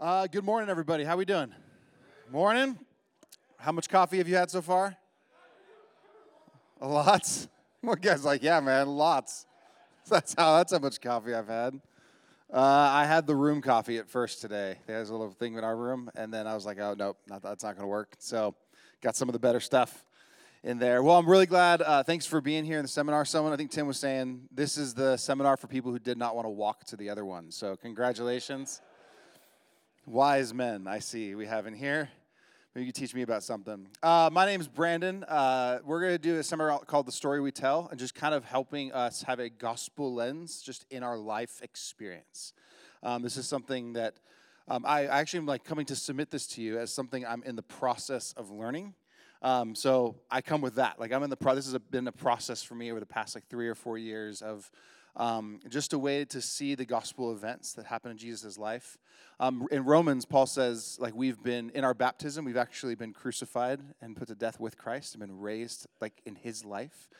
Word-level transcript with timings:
Uh, 0.00 0.28
good 0.28 0.44
morning, 0.44 0.70
everybody. 0.70 1.02
How 1.02 1.16
we 1.16 1.24
doing? 1.24 1.52
Morning. 2.30 2.78
How 3.56 3.72
much 3.72 3.88
coffee 3.88 4.18
have 4.18 4.28
you 4.28 4.36
had 4.36 4.48
so 4.48 4.62
far? 4.62 4.96
A 6.80 6.86
lot. 6.86 7.48
One 7.80 7.98
guy's 8.00 8.24
like, 8.24 8.40
"Yeah, 8.40 8.60
man, 8.60 8.86
lots." 8.86 9.44
That's 10.08 10.36
how. 10.38 10.56
That's 10.58 10.70
how 10.70 10.78
much 10.78 11.00
coffee 11.00 11.34
I've 11.34 11.48
had. 11.48 11.80
Uh, 12.52 12.60
I 12.60 13.06
had 13.06 13.26
the 13.26 13.34
room 13.34 13.60
coffee 13.60 13.98
at 13.98 14.08
first 14.08 14.40
today. 14.40 14.76
There's 14.86 15.10
a 15.10 15.16
little 15.16 15.32
thing 15.32 15.54
in 15.54 15.64
our 15.64 15.76
room, 15.76 16.12
and 16.14 16.32
then 16.32 16.46
I 16.46 16.54
was 16.54 16.64
like, 16.64 16.78
"Oh 16.78 16.94
nope, 16.96 17.18
not, 17.26 17.42
that's 17.42 17.64
not 17.64 17.74
going 17.74 17.82
to 17.82 17.88
work." 17.88 18.14
So, 18.20 18.54
got 19.02 19.16
some 19.16 19.28
of 19.28 19.32
the 19.32 19.40
better 19.40 19.58
stuff 19.58 20.04
in 20.62 20.78
there. 20.78 21.02
Well, 21.02 21.18
I'm 21.18 21.28
really 21.28 21.46
glad. 21.46 21.82
Uh, 21.82 22.04
thanks 22.04 22.24
for 22.24 22.40
being 22.40 22.64
here 22.64 22.78
in 22.78 22.84
the 22.84 22.88
seminar. 22.88 23.24
Someone, 23.24 23.52
I 23.52 23.56
think 23.56 23.72
Tim 23.72 23.88
was 23.88 23.98
saying, 23.98 24.42
this 24.52 24.76
is 24.76 24.94
the 24.94 25.16
seminar 25.16 25.56
for 25.56 25.66
people 25.66 25.90
who 25.90 25.98
did 25.98 26.18
not 26.18 26.36
want 26.36 26.46
to 26.46 26.50
walk 26.50 26.84
to 26.86 26.96
the 26.96 27.10
other 27.10 27.24
one. 27.24 27.50
So, 27.50 27.74
congratulations. 27.76 28.80
Wise 30.08 30.54
men, 30.54 30.86
I 30.86 31.00
see 31.00 31.34
we 31.34 31.44
have 31.44 31.66
in 31.66 31.74
here. 31.74 32.08
Maybe 32.74 32.86
you 32.86 32.92
teach 32.92 33.14
me 33.14 33.20
about 33.20 33.42
something. 33.42 33.86
Uh, 34.02 34.30
my 34.32 34.46
name 34.46 34.58
is 34.58 34.66
Brandon. 34.66 35.22
Uh, 35.24 35.80
we're 35.84 36.00
going 36.00 36.14
to 36.14 36.18
do 36.18 36.38
a 36.38 36.42
seminar 36.42 36.78
called 36.86 37.04
The 37.04 37.12
Story 37.12 37.42
We 37.42 37.50
Tell 37.50 37.88
and 37.90 38.00
just 38.00 38.14
kind 38.14 38.32
of 38.32 38.46
helping 38.46 38.90
us 38.92 39.22
have 39.24 39.38
a 39.38 39.50
gospel 39.50 40.14
lens 40.14 40.62
just 40.62 40.86
in 40.90 41.02
our 41.02 41.18
life 41.18 41.60
experience. 41.62 42.54
Um, 43.02 43.20
this 43.20 43.36
is 43.36 43.46
something 43.46 43.92
that 43.92 44.14
um, 44.66 44.86
I, 44.86 45.00
I 45.02 45.20
actually 45.20 45.40
am 45.40 45.46
like 45.46 45.62
coming 45.64 45.84
to 45.84 45.94
submit 45.94 46.30
this 46.30 46.46
to 46.48 46.62
you 46.62 46.78
as 46.78 46.90
something 46.90 47.26
I'm 47.26 47.42
in 47.42 47.54
the 47.54 47.62
process 47.62 48.32
of 48.38 48.50
learning. 48.50 48.94
Um, 49.42 49.74
so 49.74 50.16
I 50.30 50.40
come 50.40 50.62
with 50.62 50.76
that. 50.76 50.98
Like 50.98 51.12
I'm 51.12 51.22
in 51.22 51.28
the 51.28 51.36
pro. 51.36 51.54
This 51.54 51.70
has 51.70 51.78
been 51.90 52.08
a 52.08 52.12
process 52.12 52.62
for 52.62 52.74
me 52.74 52.90
over 52.90 52.98
the 52.98 53.06
past 53.06 53.34
like 53.34 53.46
three 53.50 53.68
or 53.68 53.74
four 53.74 53.98
years 53.98 54.40
of 54.40 54.70
um, 55.18 55.60
just 55.68 55.92
a 55.92 55.98
way 55.98 56.24
to 56.24 56.40
see 56.40 56.74
the 56.74 56.86
gospel 56.86 57.32
events 57.32 57.74
that 57.74 57.86
happen 57.86 58.10
in 58.10 58.16
Jesus' 58.16 58.56
life. 58.56 58.96
Um, 59.40 59.66
in 59.70 59.84
Romans, 59.84 60.24
Paul 60.24 60.46
says 60.46 60.96
like 61.00 61.14
we've 61.14 61.42
been 61.42 61.70
in 61.74 61.84
our 61.84 61.94
baptism, 61.94 62.44
we've 62.44 62.56
actually 62.56 62.94
been 62.94 63.12
crucified 63.12 63.80
and 64.00 64.16
put 64.16 64.28
to 64.28 64.34
death 64.34 64.58
with 64.58 64.78
Christ 64.78 65.14
and 65.14 65.20
been 65.20 65.38
raised 65.40 65.86
like 66.00 66.22
in 66.24 66.36
His 66.36 66.64
life. 66.64 67.10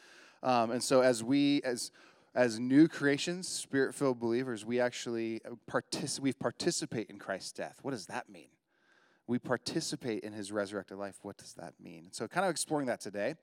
Um, 0.43 0.71
and 0.71 0.83
so 0.83 1.01
as 1.01 1.23
we 1.23 1.61
as 1.63 1.91
as 2.35 2.61
new 2.61 2.87
creations, 2.87 3.49
spirit-filled 3.49 4.21
believers, 4.21 4.65
we 4.65 4.81
actually 4.81 5.41
partic- 5.69 6.21
we 6.21 6.33
participate 6.33 7.11
in 7.11 7.19
Christ's 7.19 7.53
death. 7.53 7.79
What 7.83 7.91
does 7.91 8.07
that 8.07 8.29
mean? 8.29 8.49
We 9.29 9.39
participate 9.39 10.25
in 10.25 10.33
his 10.33 10.51
resurrected 10.51 10.97
life. 10.97 11.17
What 11.23 11.37
does 11.37 11.53
that 11.53 11.75
mean? 11.79 12.09
So, 12.11 12.27
kind 12.27 12.47
of 12.47 12.51
exploring 12.51 12.87
that 12.87 13.01
today. 13.01 13.35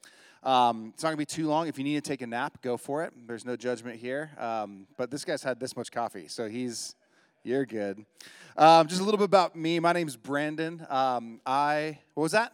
Um, 0.43 0.91
it's 0.93 1.03
not 1.03 1.09
going 1.09 1.17
to 1.17 1.21
be 1.21 1.25
too 1.25 1.47
long. 1.47 1.67
If 1.67 1.77
you 1.77 1.83
need 1.83 2.03
to 2.03 2.09
take 2.09 2.21
a 2.21 2.27
nap, 2.27 2.61
go 2.61 2.75
for 2.75 3.03
it. 3.03 3.13
There's 3.27 3.45
no 3.45 3.55
judgment 3.55 3.99
here. 3.99 4.31
Um, 4.39 4.87
but 4.97 5.11
this 5.11 5.23
guy's 5.23 5.43
had 5.43 5.59
this 5.59 5.77
much 5.77 5.91
coffee, 5.91 6.27
so 6.27 6.49
he's, 6.49 6.95
you're 7.43 7.67
good. 7.67 8.03
Um, 8.57 8.87
just 8.87 8.99
a 8.99 9.03
little 9.03 9.19
bit 9.19 9.25
about 9.25 9.55
me. 9.55 9.79
My 9.79 9.93
name's 9.93 10.17
Brandon. 10.17 10.85
Um, 10.89 11.39
I, 11.45 11.99
what 12.15 12.23
was 12.23 12.31
that? 12.31 12.51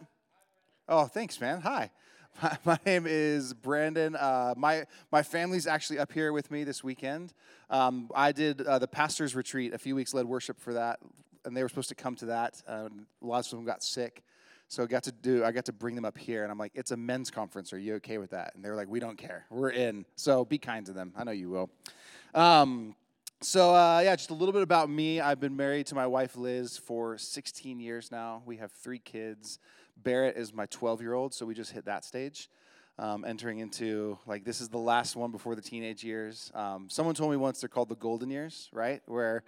Oh, 0.86 1.06
thanks, 1.06 1.40
man. 1.40 1.62
Hi. 1.62 1.90
My, 2.42 2.56
my 2.64 2.78
name 2.86 3.04
is 3.06 3.52
Brandon. 3.52 4.16
Uh, 4.16 4.54
my 4.56 4.86
my 5.10 5.22
family's 5.22 5.66
actually 5.66 5.98
up 5.98 6.10
here 6.10 6.32
with 6.32 6.50
me 6.50 6.64
this 6.64 6.82
weekend. 6.82 7.34
Um, 7.68 8.08
I 8.14 8.32
did 8.32 8.62
uh, 8.62 8.78
the 8.78 8.88
pastors' 8.88 9.34
retreat 9.36 9.74
a 9.74 9.78
few 9.78 9.94
weeks, 9.94 10.14
led 10.14 10.24
worship 10.24 10.58
for 10.58 10.72
that 10.72 10.98
and 11.44 11.56
they 11.56 11.62
were 11.62 11.68
supposed 11.68 11.88
to 11.88 11.94
come 11.94 12.14
to 12.16 12.26
that. 12.26 12.62
Um, 12.66 13.06
lots 13.20 13.52
of 13.52 13.58
them 13.58 13.66
got 13.66 13.82
sick. 13.82 14.22
So 14.68 14.82
I 14.82 14.86
got 14.86 15.02
to 15.02 15.12
do, 15.12 15.44
I 15.44 15.52
got 15.52 15.66
to 15.66 15.72
bring 15.72 15.94
them 15.94 16.06
up 16.06 16.16
here, 16.16 16.44
and 16.44 16.50
I'm 16.50 16.56
like, 16.56 16.72
it's 16.74 16.92
a 16.92 16.96
men's 16.96 17.30
conference. 17.30 17.74
Are 17.74 17.78
you 17.78 17.96
okay 17.96 18.16
with 18.16 18.30
that? 18.30 18.54
And 18.54 18.64
they 18.64 18.70
were 18.70 18.76
like, 18.76 18.88
we 18.88 19.00
don't 19.00 19.18
care. 19.18 19.44
We're 19.50 19.70
in. 19.70 20.06
So 20.16 20.46
be 20.46 20.56
kind 20.56 20.86
to 20.86 20.92
them. 20.92 21.12
I 21.14 21.24
know 21.24 21.32
you 21.32 21.50
will. 21.50 21.70
Um, 22.34 22.96
so 23.42 23.74
uh, 23.74 24.00
yeah, 24.04 24.14
just 24.16 24.30
a 24.30 24.34
little 24.34 24.52
bit 24.52 24.62
about 24.62 24.88
me. 24.88 25.20
I've 25.20 25.40
been 25.40 25.56
married 25.56 25.86
to 25.88 25.94
my 25.94 26.06
wife 26.06 26.36
Liz 26.36 26.78
for 26.78 27.18
16 27.18 27.80
years 27.80 28.10
now. 28.10 28.42
We 28.46 28.56
have 28.58 28.72
three 28.72 29.00
kids. 29.00 29.58
Barrett 29.96 30.36
is 30.36 30.54
my 30.54 30.66
12 30.66 31.02
year 31.02 31.12
old, 31.12 31.34
so 31.34 31.44
we 31.44 31.52
just 31.52 31.72
hit 31.72 31.84
that 31.86 32.04
stage. 32.04 32.48
Um, 32.98 33.24
entering 33.24 33.58
into 33.58 34.18
like 34.26 34.44
this 34.44 34.60
is 34.60 34.68
the 34.68 34.78
last 34.78 35.16
one 35.16 35.32
before 35.32 35.54
the 35.54 35.62
teenage 35.62 36.04
years. 36.04 36.52
Um, 36.54 36.88
someone 36.88 37.14
told 37.14 37.30
me 37.30 37.36
once 37.36 37.60
they're 37.60 37.68
called 37.68 37.88
the 37.88 37.96
golden 37.96 38.30
years, 38.30 38.70
right? 38.72 39.02
Where 39.06 39.42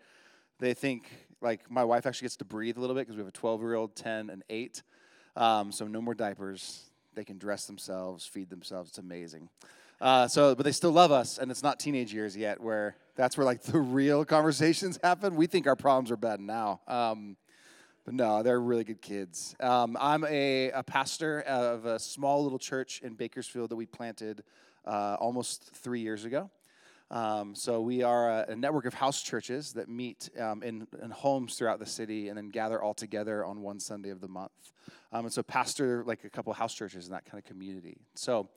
they 0.58 0.74
think 0.74 1.08
like 1.40 1.70
my 1.70 1.84
wife 1.84 2.06
actually 2.06 2.26
gets 2.26 2.36
to 2.36 2.44
breathe 2.44 2.76
a 2.76 2.80
little 2.80 2.94
bit 2.94 3.02
because 3.02 3.16
we 3.16 3.20
have 3.20 3.28
a 3.28 3.32
12 3.32 3.60
year 3.60 3.74
old, 3.74 3.94
10, 3.94 4.30
and 4.30 4.42
8. 4.48 4.82
Um, 5.36 5.72
so 5.72 5.86
no 5.86 6.00
more 6.00 6.14
diapers. 6.14 6.90
They 7.14 7.24
can 7.24 7.38
dress 7.38 7.66
themselves, 7.66 8.26
feed 8.26 8.50
themselves. 8.50 8.90
It's 8.90 8.98
amazing. 8.98 9.48
Uh, 10.00 10.26
so, 10.28 10.54
but 10.54 10.64
they 10.64 10.72
still 10.72 10.90
love 10.90 11.12
us, 11.12 11.38
and 11.38 11.50
it's 11.50 11.62
not 11.62 11.78
teenage 11.78 12.12
years 12.12 12.36
yet, 12.36 12.60
where 12.60 12.96
that's 13.16 13.36
where 13.36 13.44
like 13.44 13.62
the 13.62 13.78
real 13.78 14.24
conversations 14.24 14.98
happen. 15.02 15.36
We 15.36 15.46
think 15.46 15.66
our 15.66 15.76
problems 15.76 16.10
are 16.10 16.16
bad 16.16 16.40
now, 16.40 16.80
um, 16.88 17.36
but 18.04 18.14
no, 18.14 18.42
they're 18.42 18.60
really 18.60 18.84
good 18.84 19.00
kids. 19.00 19.54
Um, 19.60 19.96
I'm 20.00 20.24
a, 20.24 20.70
a, 20.72 20.82
pastor 20.82 21.40
of 21.42 21.86
a 21.86 21.98
small 21.98 22.42
little 22.42 22.58
church 22.58 23.00
in 23.02 23.14
Bakersfield 23.14 23.70
that 23.70 23.76
we 23.76 23.86
planted 23.86 24.42
uh, 24.84 25.16
almost 25.18 25.70
three 25.74 26.00
years 26.00 26.24
ago. 26.24 26.50
Um, 27.10 27.54
so 27.54 27.80
we 27.80 28.02
are 28.02 28.30
a, 28.30 28.46
a, 28.48 28.56
network 28.56 28.86
of 28.86 28.94
house 28.94 29.22
churches 29.22 29.74
that 29.74 29.88
meet 29.88 30.30
um, 30.40 30.62
in, 30.62 30.86
in, 31.02 31.10
homes 31.10 31.56
throughout 31.56 31.78
the 31.78 31.86
city 31.86 32.28
and 32.28 32.36
then 32.36 32.48
gather 32.48 32.82
all 32.82 32.94
together 32.94 33.44
on 33.44 33.60
one 33.60 33.78
Sunday 33.78 34.08
of 34.08 34.20
the 34.20 34.28
month. 34.28 34.72
Um, 35.12 35.26
and 35.26 35.32
so 35.32 35.42
pastor 35.42 36.02
like 36.06 36.24
a 36.24 36.30
couple 36.30 36.52
house 36.54 36.74
churches 36.74 37.06
in 37.06 37.12
that 37.12 37.24
kind 37.26 37.38
of 37.38 37.44
community. 37.44 37.98
So, 38.14 38.48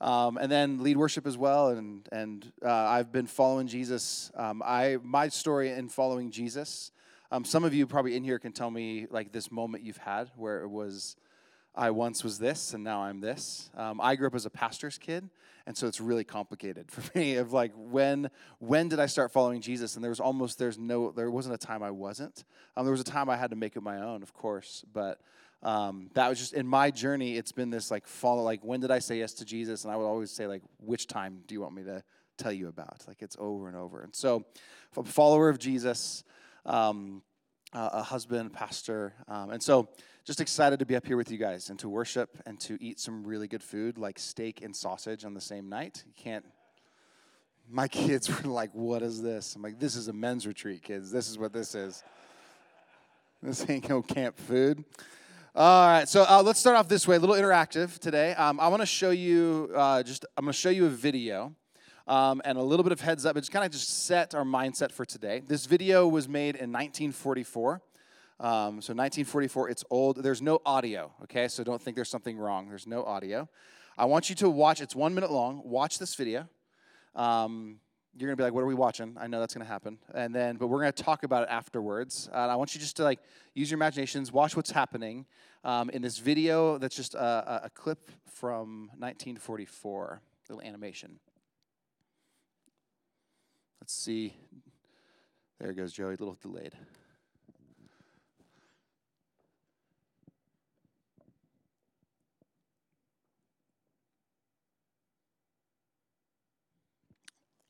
um, 0.00 0.38
and 0.38 0.50
then 0.50 0.82
lead 0.82 0.96
worship 0.96 1.26
as 1.26 1.36
well. 1.36 1.68
And 1.68 2.08
and 2.12 2.50
uh, 2.64 2.70
I've 2.70 3.10
been 3.10 3.26
following 3.26 3.66
Jesus. 3.66 4.30
Um, 4.36 4.62
I 4.64 4.98
my 5.02 5.28
story 5.28 5.70
in 5.70 5.88
following 5.88 6.30
Jesus. 6.30 6.92
Um, 7.30 7.44
some 7.44 7.64
of 7.64 7.74
you 7.74 7.86
probably 7.86 8.16
in 8.16 8.24
here 8.24 8.38
can 8.38 8.52
tell 8.52 8.70
me 8.70 9.06
like 9.10 9.32
this 9.32 9.50
moment 9.50 9.84
you've 9.84 9.98
had 9.98 10.30
where 10.36 10.62
it 10.62 10.68
was. 10.68 11.16
I 11.74 11.90
once 11.90 12.24
was 12.24 12.38
this 12.38 12.74
and 12.74 12.82
now 12.82 13.02
I'm 13.02 13.20
this. 13.20 13.70
I 13.76 14.16
grew 14.16 14.26
up 14.26 14.34
as 14.34 14.46
a 14.46 14.50
pastor's 14.50 14.98
kid, 14.98 15.28
and 15.68 15.76
so 15.76 15.86
it's 15.86 16.00
really 16.00 16.24
complicated 16.24 16.90
for 16.90 17.16
me 17.16 17.36
of 17.36 17.52
like 17.52 17.72
when 17.76 18.30
when 18.58 18.88
did 18.88 18.98
i 18.98 19.06
start 19.06 19.30
following 19.30 19.60
jesus? 19.60 19.94
And 19.94 20.02
there 20.02 20.10
was 20.10 20.18
almost 20.18 20.58
there's 20.58 20.78
no 20.78 21.12
there 21.12 21.30
wasn't 21.30 21.54
a 21.54 21.58
time 21.58 21.82
i 21.82 21.90
wasn't. 21.90 22.44
Um, 22.76 22.84
there 22.84 22.90
was 22.90 23.02
a 23.02 23.04
time 23.04 23.28
i 23.30 23.36
had 23.36 23.50
to 23.50 23.56
make 23.56 23.76
it 23.76 23.82
my 23.82 24.00
own 24.00 24.22
of 24.22 24.32
course 24.32 24.84
but 24.92 25.20
um, 25.60 26.10
that 26.14 26.28
was 26.28 26.38
just 26.38 26.54
in 26.54 26.66
my 26.66 26.90
journey 26.90 27.36
it's 27.36 27.52
been 27.52 27.68
this 27.68 27.90
like 27.90 28.06
follow 28.06 28.42
like 28.42 28.64
when 28.64 28.80
did 28.80 28.90
i 28.90 28.98
say 28.98 29.18
yes 29.18 29.34
to 29.34 29.44
jesus? 29.44 29.84
And 29.84 29.92
i 29.92 29.96
would 29.96 30.06
always 30.06 30.30
say 30.30 30.46
like 30.46 30.62
which 30.78 31.06
time 31.06 31.42
do 31.46 31.54
you 31.54 31.60
want 31.60 31.74
me 31.74 31.84
to 31.84 32.02
tell 32.38 32.52
you 32.52 32.68
about? 32.68 33.04
Like 33.06 33.20
it's 33.20 33.36
over 33.38 33.68
and 33.68 33.76
over. 33.76 34.00
And 34.00 34.14
so 34.16 34.46
a 34.96 35.04
follower 35.04 35.50
of 35.50 35.58
jesus 35.58 36.24
um, 36.64 37.22
a 37.74 38.02
husband 38.02 38.52
pastor 38.52 39.12
um, 39.28 39.50
and 39.50 39.62
so 39.62 39.88
just 40.28 40.42
excited 40.42 40.78
to 40.78 40.84
be 40.84 40.94
up 40.94 41.06
here 41.06 41.16
with 41.16 41.30
you 41.30 41.38
guys 41.38 41.70
and 41.70 41.78
to 41.78 41.88
worship 41.88 42.36
and 42.44 42.60
to 42.60 42.76
eat 42.82 43.00
some 43.00 43.24
really 43.24 43.48
good 43.48 43.62
food 43.62 43.96
like 43.96 44.18
steak 44.18 44.60
and 44.60 44.76
sausage 44.76 45.24
on 45.24 45.32
the 45.32 45.40
same 45.40 45.70
night. 45.70 46.04
You 46.06 46.12
can't. 46.14 46.44
My 47.66 47.88
kids 47.88 48.28
were 48.28 48.50
like, 48.50 48.68
What 48.74 49.00
is 49.00 49.22
this? 49.22 49.56
I'm 49.56 49.62
like, 49.62 49.80
This 49.80 49.96
is 49.96 50.08
a 50.08 50.12
men's 50.12 50.46
retreat, 50.46 50.82
kids. 50.82 51.10
This 51.10 51.30
is 51.30 51.38
what 51.38 51.54
this 51.54 51.74
is. 51.74 52.04
This 53.42 53.70
ain't 53.70 53.88
no 53.88 54.02
camp 54.02 54.36
food. 54.36 54.84
All 55.54 55.88
right, 55.88 56.06
so 56.06 56.26
uh, 56.28 56.42
let's 56.44 56.60
start 56.60 56.76
off 56.76 56.88
this 56.88 57.08
way, 57.08 57.16
a 57.16 57.18
little 57.18 57.36
interactive 57.36 57.98
today. 57.98 58.34
Um, 58.34 58.60
I 58.60 58.68
want 58.68 58.82
to 58.82 58.86
show 58.86 59.10
you 59.10 59.70
uh, 59.74 60.02
just, 60.02 60.26
I'm 60.36 60.44
going 60.44 60.52
to 60.52 60.58
show 60.58 60.68
you 60.68 60.84
a 60.84 60.90
video 60.90 61.54
um, 62.08 62.40
and 62.44 62.56
a 62.56 62.62
little 62.62 62.82
bit 62.82 62.92
of 62.92 63.00
heads 63.00 63.26
up, 63.26 63.34
but 63.34 63.40
just 63.40 63.52
kind 63.52 63.64
of 63.64 63.70
just 63.70 64.06
set 64.06 64.34
our 64.34 64.44
mindset 64.44 64.90
for 64.90 65.04
today. 65.04 65.42
This 65.46 65.66
video 65.66 66.08
was 66.08 66.26
made 66.26 66.56
in 66.56 66.72
1944. 66.72 67.82
Um, 68.40 68.80
so 68.80 68.94
1944, 68.94 69.68
it's 69.68 69.84
old. 69.90 70.22
There's 70.22 70.40
no 70.40 70.60
audio, 70.64 71.12
okay? 71.24 71.48
So 71.48 71.62
don't 71.62 71.80
think 71.80 71.96
there's 71.96 72.08
something 72.08 72.38
wrong. 72.38 72.68
There's 72.68 72.86
no 72.86 73.04
audio. 73.04 73.48
I 73.98 74.06
want 74.06 74.30
you 74.30 74.36
to 74.36 74.48
watch, 74.48 74.80
it's 74.80 74.96
one 74.96 75.14
minute 75.14 75.30
long. 75.30 75.60
Watch 75.64 75.98
this 75.98 76.14
video. 76.14 76.48
Um, 77.14 77.80
you're 78.16 78.28
gonna 78.28 78.36
be 78.36 78.42
like, 78.42 78.54
what 78.54 78.62
are 78.62 78.66
we 78.66 78.74
watching? 78.74 79.16
I 79.20 79.26
know 79.26 79.38
that's 79.38 79.54
gonna 79.54 79.66
happen. 79.66 79.98
And 80.14 80.34
then, 80.34 80.56
but 80.56 80.68
we're 80.68 80.80
gonna 80.80 80.92
talk 80.92 81.24
about 81.24 81.42
it 81.42 81.48
afterwards. 81.50 82.28
Uh, 82.32 82.36
I 82.36 82.56
want 82.56 82.74
you 82.74 82.80
just 82.80 82.96
to 82.96 83.04
like 83.04 83.20
use 83.54 83.70
your 83.70 83.76
imaginations, 83.76 84.32
watch 84.32 84.56
what's 84.56 84.70
happening 84.70 85.26
um, 85.62 85.90
in 85.90 86.00
this 86.00 86.18
video 86.18 86.78
that's 86.78 86.96
just 86.96 87.14
a, 87.14 87.64
a 87.64 87.70
clip 87.70 88.10
from 88.24 88.88
1944, 88.98 90.22
little 90.48 90.62
animation. 90.62 91.18
Let's 93.80 93.94
see. 93.94 94.34
There 95.58 95.72
goes 95.72 95.92
Joey, 95.92 96.08
a 96.08 96.10
little 96.10 96.36
delayed. 96.40 96.74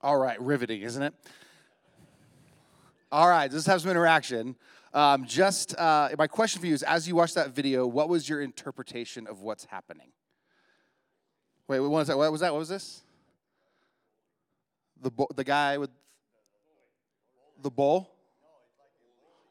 All 0.00 0.16
right, 0.16 0.40
riveting, 0.40 0.82
isn't 0.82 1.02
it? 1.02 1.12
All 3.10 3.28
right, 3.28 3.52
let's 3.52 3.66
have 3.66 3.80
some 3.80 3.90
interaction. 3.90 4.54
Um, 4.94 5.24
just 5.26 5.76
uh, 5.78 6.10
my 6.16 6.26
question 6.26 6.60
for 6.60 6.66
you 6.66 6.74
is: 6.74 6.82
As 6.82 7.08
you 7.08 7.16
watch 7.16 7.34
that 7.34 7.50
video, 7.50 7.86
what 7.86 8.08
was 8.08 8.28
your 8.28 8.40
interpretation 8.40 9.26
of 9.26 9.40
what's 9.40 9.64
happening? 9.64 10.12
Wait, 11.66 11.80
what 11.80 11.90
was 11.90 12.06
that? 12.08 12.16
What 12.16 12.30
was 12.30 12.40
that? 12.42 12.52
What 12.52 12.60
was 12.60 12.68
this? 12.68 13.02
The 15.02 15.10
bo- 15.10 15.28
the 15.34 15.44
guy 15.44 15.78
with 15.78 15.90
the 17.62 17.70
bull? 17.70 18.10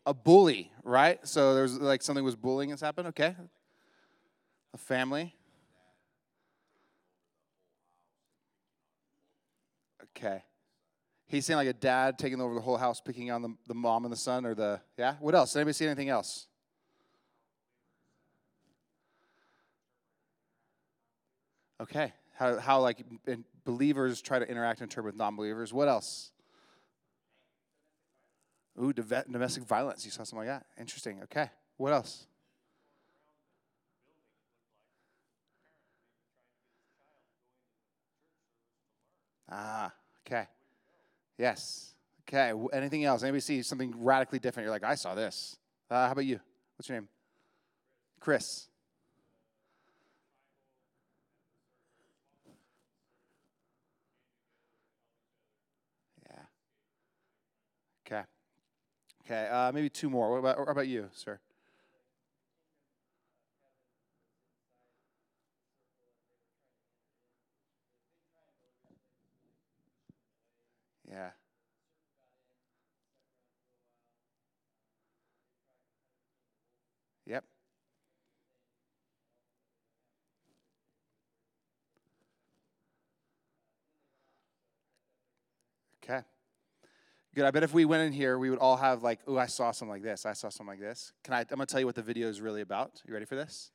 A 0.06 0.14
bully, 0.14 0.72
right? 0.84 1.26
So 1.28 1.54
there's 1.54 1.78
like 1.78 2.02
something 2.02 2.24
was 2.24 2.36
bullying 2.36 2.70
has 2.70 2.82
happened. 2.82 3.08
Okay. 3.10 3.36
A 4.74 4.78
family. 4.78 5.36
Okay. 10.16 10.44
He's 11.28 11.46
saying 11.46 11.58
like 11.58 11.68
a 11.68 11.74
dad 11.74 12.18
taking 12.18 12.42
over 12.42 12.56
the 12.56 12.62
whole 12.62 12.78
house, 12.78 13.02
picking 13.02 13.32
on 13.32 13.42
the, 13.42 13.54
the 13.68 13.74
mom 13.74 14.06
and 14.06 14.12
the 14.12 14.18
son, 14.18 14.46
or 14.46 14.56
the, 14.56 14.80
yeah? 14.98 15.16
What 15.20 15.36
else? 15.36 15.56
Anybody 15.56 15.74
see 15.74 15.86
anything 15.86 16.10
else? 16.10 16.48
Okay. 21.82 22.14
How, 22.38 22.60
how 22.60 22.82
like 22.82 23.04
believers 23.66 24.22
try 24.22 24.40
to 24.40 24.50
interact 24.50 24.80
and 24.80 24.86
interpret 24.90 25.14
with 25.14 25.20
non 25.20 25.36
believers. 25.36 25.74
What 25.74 25.88
else? 25.88 26.32
Ooh, 28.82 28.94
domestic 28.94 29.64
violence. 29.64 30.06
You 30.06 30.12
saw 30.12 30.24
something 30.24 30.48
like 30.48 30.60
that. 30.60 30.66
Interesting. 30.80 31.20
Okay. 31.24 31.50
What 31.78 31.94
else? 31.94 32.28
Ah, 39.50 39.92
okay. 40.26 40.46
Yes. 41.38 41.94
Okay. 42.28 42.54
Anything 42.74 43.06
else? 43.06 43.24
Anybody 43.24 43.42
see 43.42 43.62
something 43.64 43.94
radically 43.98 44.40
different? 44.40 44.66
You're 44.66 44.74
like, 44.74 44.84
I 44.84 44.96
saw 44.96 45.16
this. 45.16 45.58
Uh, 45.90 46.06
how 46.06 46.12
about 46.12 46.26
you? 46.26 46.40
What's 46.76 46.90
your 46.90 47.00
name? 47.00 47.08
Chris. 48.20 48.68
Yeah. 56.26 56.42
Okay. 58.06 58.24
Okay. 59.30 59.48
Uh, 59.52 59.72
maybe 59.74 59.90
two 59.90 60.10
more. 60.10 60.32
What 60.32 60.38
about, 60.38 60.60
what 60.60 60.70
about 60.70 60.88
you, 60.88 61.10
sir? 61.12 61.40
Yeah. 71.10 71.32
Yep. 77.26 77.44
Okay. 86.04 86.22
Good. 87.38 87.46
I 87.46 87.52
bet 87.52 87.62
if 87.62 87.72
we 87.72 87.86
went 87.86 88.02
in 88.02 88.14
here, 88.14 88.40
we 88.40 88.50
would 88.50 88.58
all 88.58 88.78
have 88.78 89.04
like, 89.04 89.20
oh, 89.28 89.38
I 89.38 89.46
saw 89.46 89.70
something 89.70 89.92
like 89.92 90.02
this. 90.02 90.26
I 90.26 90.34
saw 90.34 90.50
something 90.50 90.72
like 90.72 90.80
this. 90.80 91.14
Can 91.24 91.36
I? 91.36 91.42
I'm 91.42 91.46
gonna 91.50 91.68
tell 91.68 91.80
you 91.80 91.86
what 91.86 91.94
the 91.94 92.02
video 92.02 92.28
is 92.30 92.42
really 92.42 92.62
about. 92.62 93.00
You 93.06 93.14
ready 93.14 93.28
for 93.28 93.36
this? 93.36 93.70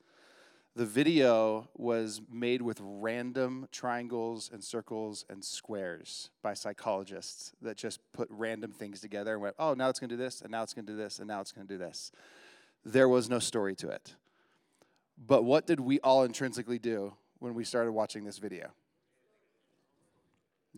The 0.75 0.85
video 0.85 1.69
was 1.77 2.21
made 2.29 2.61
with 2.61 2.81
random 2.83 3.69
triangles 3.71 4.51
and 4.53 4.65
circles 4.65 5.25
and 5.31 5.45
squares 5.45 6.31
by 6.43 6.55
psychologists 6.55 7.53
that 7.63 7.77
just 7.77 8.01
put 8.13 8.27
random 8.33 8.73
things 8.73 9.01
together 9.01 9.35
and 9.35 9.43
went, 9.43 9.55
oh, 9.61 9.75
now 9.75 9.91
it's 9.91 10.01
to 10.01 10.09
do 10.09 10.17
this, 10.17 10.41
and 10.41 10.51
now 10.51 10.65
it's 10.65 10.75
to 10.75 10.83
do 10.83 10.97
this, 10.97 11.21
and 11.21 11.29
now 11.29 11.41
it's 11.41 11.53
to 11.53 11.63
do 11.63 11.79
this. 11.79 12.11
There 12.85 13.09
was 13.09 13.31
no 13.31 13.39
story 13.39 13.77
to 13.77 13.91
it. 13.91 14.17
But 15.25 15.45
what 15.45 15.69
did 15.69 15.79
we 15.79 16.01
all 16.01 16.25
intrinsically 16.25 16.81
do 16.81 17.15
when 17.39 17.55
we 17.55 17.63
started 17.63 17.93
watching 17.93 18.25
this 18.25 18.39
video? 18.39 18.73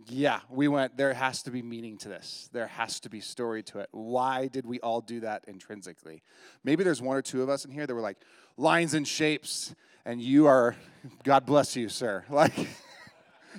Yeah, 0.06 0.41
we 0.50 0.67
went, 0.67 0.96
there 0.96 1.14
has 1.14 1.44
to 1.44 1.52
be 1.52 1.62
meaning 1.62 1.99
to 1.99 2.08
this. 2.08 2.49
There 2.52 2.67
has 2.67 2.99
to 3.00 3.08
be 3.08 3.20
story 3.20 3.62
to 3.64 3.79
it. 3.79 3.88
Why 3.93 4.49
did 4.49 4.67
we 4.67 4.81
all 4.81 5.00
do 5.00 5.20
that 5.20 5.44
intrinsically? 5.46 6.23
Maybe 6.64 6.82
there's 6.82 7.00
one 7.00 7.17
or 7.17 7.23
two 7.23 7.43
of 7.43 7.49
us 7.49 7.64
in 7.64 7.70
here 7.70 7.87
that 7.87 7.94
were 7.94 8.00
like, 8.00 8.19
lines 8.56 8.94
and 8.94 9.06
shapes, 9.06 9.73
and 10.05 10.20
you 10.20 10.46
are, 10.46 10.75
God 11.23 11.46
bless 11.46 11.76
you, 11.76 11.88
sir. 11.88 12.25
Like, 12.31 12.55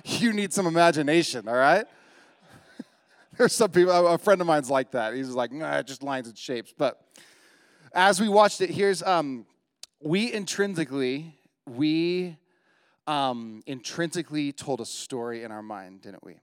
you 0.04 0.34
need 0.34 0.52
some 0.52 0.66
imagination, 0.66 1.48
all 1.48 1.54
right? 1.54 1.86
There's 3.38 3.54
some 3.54 3.70
people, 3.70 4.06
a 4.06 4.18
friend 4.18 4.40
of 4.42 4.46
mine's 4.46 4.68
like 4.68 4.90
that. 4.90 5.14
He's 5.14 5.30
like, 5.30 5.52
nah, 5.52 5.82
just 5.82 6.02
lines 6.02 6.28
and 6.28 6.36
shapes. 6.36 6.74
But 6.76 7.00
as 7.94 8.20
we 8.20 8.28
watched 8.28 8.60
it, 8.60 8.68
here's, 8.68 9.02
um, 9.02 9.46
we 10.02 10.30
intrinsically, 10.30 11.34
we 11.66 12.36
um, 13.06 13.62
intrinsically 13.66 14.52
told 14.52 14.80
a 14.80 14.86
story 14.86 15.44
in 15.44 15.52
our 15.52 15.62
mind, 15.62 16.02
didn't 16.02 16.24
we? 16.24 16.36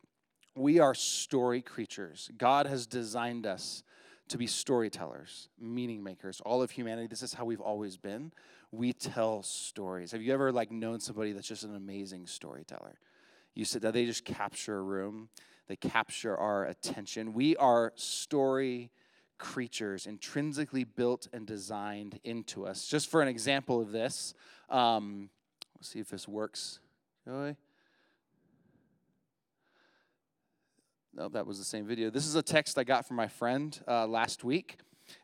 We 0.56 0.80
are 0.80 0.94
story 0.94 1.62
creatures. 1.62 2.30
God 2.38 2.68
has 2.68 2.86
designed 2.86 3.46
us 3.46 3.84
to 4.30 4.38
be 4.38 4.48
storytellers, 4.48 5.50
meaning 5.60 6.04
makers. 6.04 6.42
All 6.46 6.62
of 6.62 6.72
humanity, 6.72 7.08
this 7.08 7.24
is 7.24 7.34
how 7.34 7.46
we've 7.46 7.62
always 7.62 7.98
been. 7.98 8.32
We 8.72 8.94
tell 8.94 9.44
stories. 9.44 10.12
Have 10.12 10.22
you 10.22 10.34
ever 10.34 10.52
like 10.52 10.72
known 10.72 11.00
somebody 11.00 11.34
that's 11.34 11.48
just 11.48 11.64
an 11.64 11.76
amazing 11.76 12.28
storyteller? 12.28 13.00
You 13.54 13.66
said 13.66 13.82
that 13.82 13.94
they 13.94 14.06
just 14.06 14.26
capture 14.26 14.78
a 14.78 14.82
room, 14.82 15.30
they 15.68 15.76
capture 15.76 16.36
our 16.36 16.66
attention. 16.66 17.34
We 17.34 17.56
are 17.58 17.94
story 17.96 18.92
creatures, 19.38 20.08
intrinsically 20.08 20.84
built 20.84 21.28
and 21.34 21.46
designed 21.46 22.20
into 22.24 22.66
us. 22.66 22.88
Just 22.88 23.10
for 23.10 23.22
an 23.22 23.28
example 23.28 23.82
of 23.82 23.92
this, 23.92 24.34
um, 24.70 25.30
see 25.84 26.00
if 26.00 26.10
this 26.10 26.28
works. 26.28 26.80
Joey? 27.26 27.56
No, 31.14 31.30
that 31.30 31.46
was 31.46 31.60
the 31.60 31.66
same 31.66 31.86
video. 31.86 32.10
This 32.10 32.26
is 32.26 32.36
a 32.36 32.42
text 32.42 32.78
I 32.78 32.84
got 32.84 33.08
from 33.08 33.18
my 33.18 33.28
friend 33.28 33.78
uh, 33.88 34.08
last 34.08 34.44
week. 34.44 34.78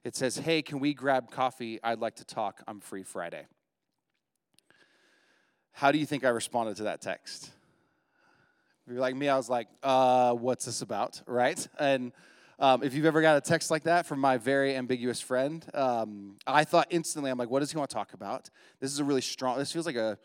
It 0.04 0.16
says, 0.16 0.38
Hey, 0.38 0.62
can 0.62 0.80
we 0.80 0.94
grab 0.94 1.32
coffee? 1.32 1.80
I'd 1.84 2.00
like 2.00 2.18
to 2.18 2.26
talk. 2.26 2.62
I'm 2.68 2.80
free 2.80 3.04
Friday. 3.04 3.46
How 5.72 5.92
do 5.92 5.98
you 5.98 6.06
think 6.06 6.26
I 6.26 6.30
responded 6.30 6.76
to 6.78 6.84
that 6.84 7.02
text? 7.02 7.52
If 8.86 8.94
you're 8.94 9.02
like 9.02 9.16
me, 9.16 9.30
I 9.30 9.38
was 9.38 9.50
like, 9.50 9.68
uh, 9.82 10.34
what's 10.34 10.66
this 10.66 10.82
about, 10.82 11.22
right? 11.26 11.66
And 11.80 12.12
um, 12.60 12.84
if 12.84 12.94
you've 12.94 13.06
ever 13.06 13.22
got 13.22 13.38
a 13.38 13.42
text 13.42 13.72
like 13.72 13.84
that 13.84 14.06
from 14.06 14.20
my 14.20 14.38
very 14.38 14.76
ambiguous 14.76 15.22
friend, 15.22 15.66
um, 15.74 16.36
I 16.46 16.66
thought 16.66 16.88
instantly, 16.90 17.32
I'm 17.32 17.38
like, 17.38 17.50
what 17.50 17.62
does 17.62 17.72
he 17.72 17.78
want 17.78 17.90
to 17.90 17.94
talk 17.94 18.14
about? 18.14 18.50
This 18.80 18.92
is 18.92 19.00
a 19.00 19.04
really 19.04 19.22
strong, 19.22 19.58
this 19.58 19.72
feels 19.72 19.86
like 19.86 19.96
a, 19.96 20.18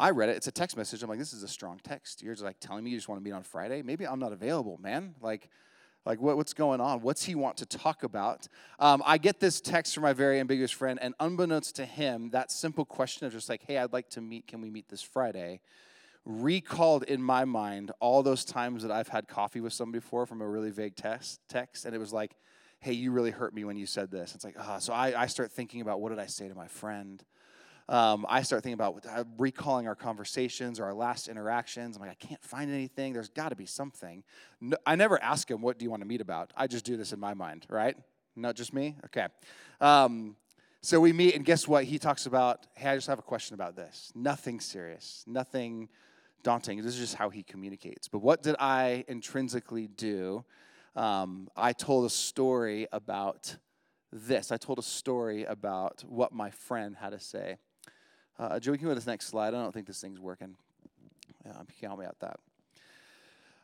I 0.00 0.10
read 0.10 0.30
it, 0.30 0.36
it's 0.36 0.46
a 0.46 0.52
text 0.52 0.76
message. 0.76 1.02
I'm 1.02 1.10
like, 1.10 1.18
this 1.18 1.34
is 1.34 1.42
a 1.42 1.48
strong 1.48 1.78
text. 1.84 2.22
You're 2.22 2.32
just 2.32 2.42
like 2.42 2.58
telling 2.58 2.82
me 2.82 2.90
you 2.90 2.96
just 2.96 3.08
want 3.08 3.20
to 3.20 3.24
meet 3.24 3.34
on 3.34 3.42
Friday. 3.42 3.82
Maybe 3.82 4.06
I'm 4.06 4.18
not 4.18 4.32
available, 4.32 4.78
man. 4.82 5.14
Like, 5.20 5.50
like 6.06 6.20
what, 6.20 6.38
what's 6.38 6.54
going 6.54 6.80
on? 6.80 7.02
What's 7.02 7.24
he 7.24 7.34
want 7.34 7.58
to 7.58 7.66
talk 7.66 8.02
about? 8.02 8.48
Um, 8.78 9.02
I 9.04 9.18
get 9.18 9.40
this 9.40 9.60
text 9.60 9.94
from 9.94 10.04
my 10.04 10.14
very 10.14 10.40
ambiguous 10.40 10.70
friend, 10.70 10.98
and 11.02 11.14
unbeknownst 11.20 11.76
to 11.76 11.84
him, 11.84 12.30
that 12.30 12.50
simple 12.50 12.86
question 12.86 13.26
of 13.26 13.32
just 13.34 13.50
like, 13.50 13.62
hey, 13.66 13.76
I'd 13.76 13.92
like 13.92 14.08
to 14.10 14.22
meet, 14.22 14.46
can 14.46 14.62
we 14.62 14.70
meet 14.70 14.88
this 14.88 15.02
Friday? 15.02 15.60
recalled 16.26 17.02
in 17.04 17.22
my 17.22 17.44
mind 17.44 17.90
all 18.00 18.22
those 18.22 18.44
times 18.44 18.82
that 18.82 18.92
I've 18.92 19.08
had 19.08 19.26
coffee 19.26 19.60
with 19.60 19.72
somebody 19.72 20.00
before 20.00 20.26
from 20.26 20.42
a 20.42 20.46
really 20.46 20.70
vague 20.70 20.96
text, 20.96 21.40
text 21.48 21.84
and 21.84 21.94
it 21.94 21.98
was 21.98 22.12
like, 22.12 22.36
hey, 22.80 22.92
you 22.92 23.10
really 23.10 23.30
hurt 23.30 23.54
me 23.54 23.64
when 23.64 23.76
you 23.76 23.86
said 23.86 24.10
this. 24.10 24.34
It's 24.34 24.44
like, 24.44 24.56
ah, 24.58 24.76
oh. 24.76 24.78
so 24.78 24.92
I, 24.92 25.22
I 25.22 25.26
start 25.26 25.52
thinking 25.52 25.80
about 25.80 26.00
what 26.00 26.10
did 26.10 26.18
I 26.18 26.26
say 26.26 26.48
to 26.48 26.54
my 26.54 26.66
friend? 26.66 27.22
Um, 27.90 28.24
I 28.28 28.42
start 28.42 28.62
thinking 28.62 28.74
about 28.74 29.04
uh, 29.04 29.24
recalling 29.36 29.88
our 29.88 29.96
conversations 29.96 30.78
or 30.78 30.84
our 30.84 30.94
last 30.94 31.26
interactions. 31.26 31.96
I'm 31.96 32.02
like, 32.02 32.12
I 32.12 32.26
can't 32.26 32.42
find 32.42 32.72
anything. 32.72 33.12
There's 33.12 33.28
got 33.28 33.48
to 33.48 33.56
be 33.56 33.66
something. 33.66 34.22
No, 34.60 34.76
I 34.86 34.94
never 34.94 35.20
ask 35.20 35.50
him, 35.50 35.60
what 35.60 35.76
do 35.76 35.84
you 35.84 35.90
want 35.90 36.00
to 36.02 36.06
meet 36.06 36.20
about? 36.20 36.52
I 36.56 36.68
just 36.68 36.84
do 36.84 36.96
this 36.96 37.12
in 37.12 37.18
my 37.18 37.34
mind, 37.34 37.66
right? 37.68 37.96
Not 38.36 38.54
just 38.54 38.72
me? 38.72 38.94
Okay. 39.06 39.26
Um, 39.80 40.36
so 40.82 41.00
we 41.00 41.12
meet, 41.12 41.34
and 41.34 41.44
guess 41.44 41.66
what? 41.66 41.82
He 41.82 41.98
talks 41.98 42.26
about, 42.26 42.68
hey, 42.74 42.90
I 42.90 42.94
just 42.94 43.08
have 43.08 43.18
a 43.18 43.22
question 43.22 43.54
about 43.54 43.74
this. 43.74 44.12
Nothing 44.14 44.60
serious, 44.60 45.24
nothing 45.26 45.88
daunting. 46.44 46.78
This 46.78 46.94
is 46.94 47.00
just 47.00 47.16
how 47.16 47.28
he 47.28 47.42
communicates. 47.42 48.06
But 48.06 48.20
what 48.20 48.40
did 48.40 48.54
I 48.60 49.04
intrinsically 49.08 49.88
do? 49.88 50.44
Um, 50.94 51.48
I 51.56 51.72
told 51.72 52.06
a 52.06 52.10
story 52.10 52.86
about 52.92 53.56
this. 54.12 54.52
I 54.52 54.58
told 54.58 54.78
a 54.78 54.82
story 54.82 55.42
about 55.42 56.04
what 56.08 56.32
my 56.32 56.50
friend 56.50 56.94
had 56.94 57.10
to 57.10 57.18
say. 57.18 57.58
Uh, 58.40 58.58
Joey, 58.58 58.78
can 58.78 58.86
go 58.86 58.92
to 58.92 58.94
this 58.94 59.06
next 59.06 59.26
slide? 59.26 59.48
I 59.48 59.62
don't 59.62 59.70
think 59.70 59.86
this 59.86 60.00
thing's 60.00 60.18
working. 60.18 60.56
Yeah, 61.44 61.52
you 61.58 61.74
can 61.78 61.88
help 61.88 62.00
me 62.00 62.06
out 62.06 62.18
that. 62.20 62.40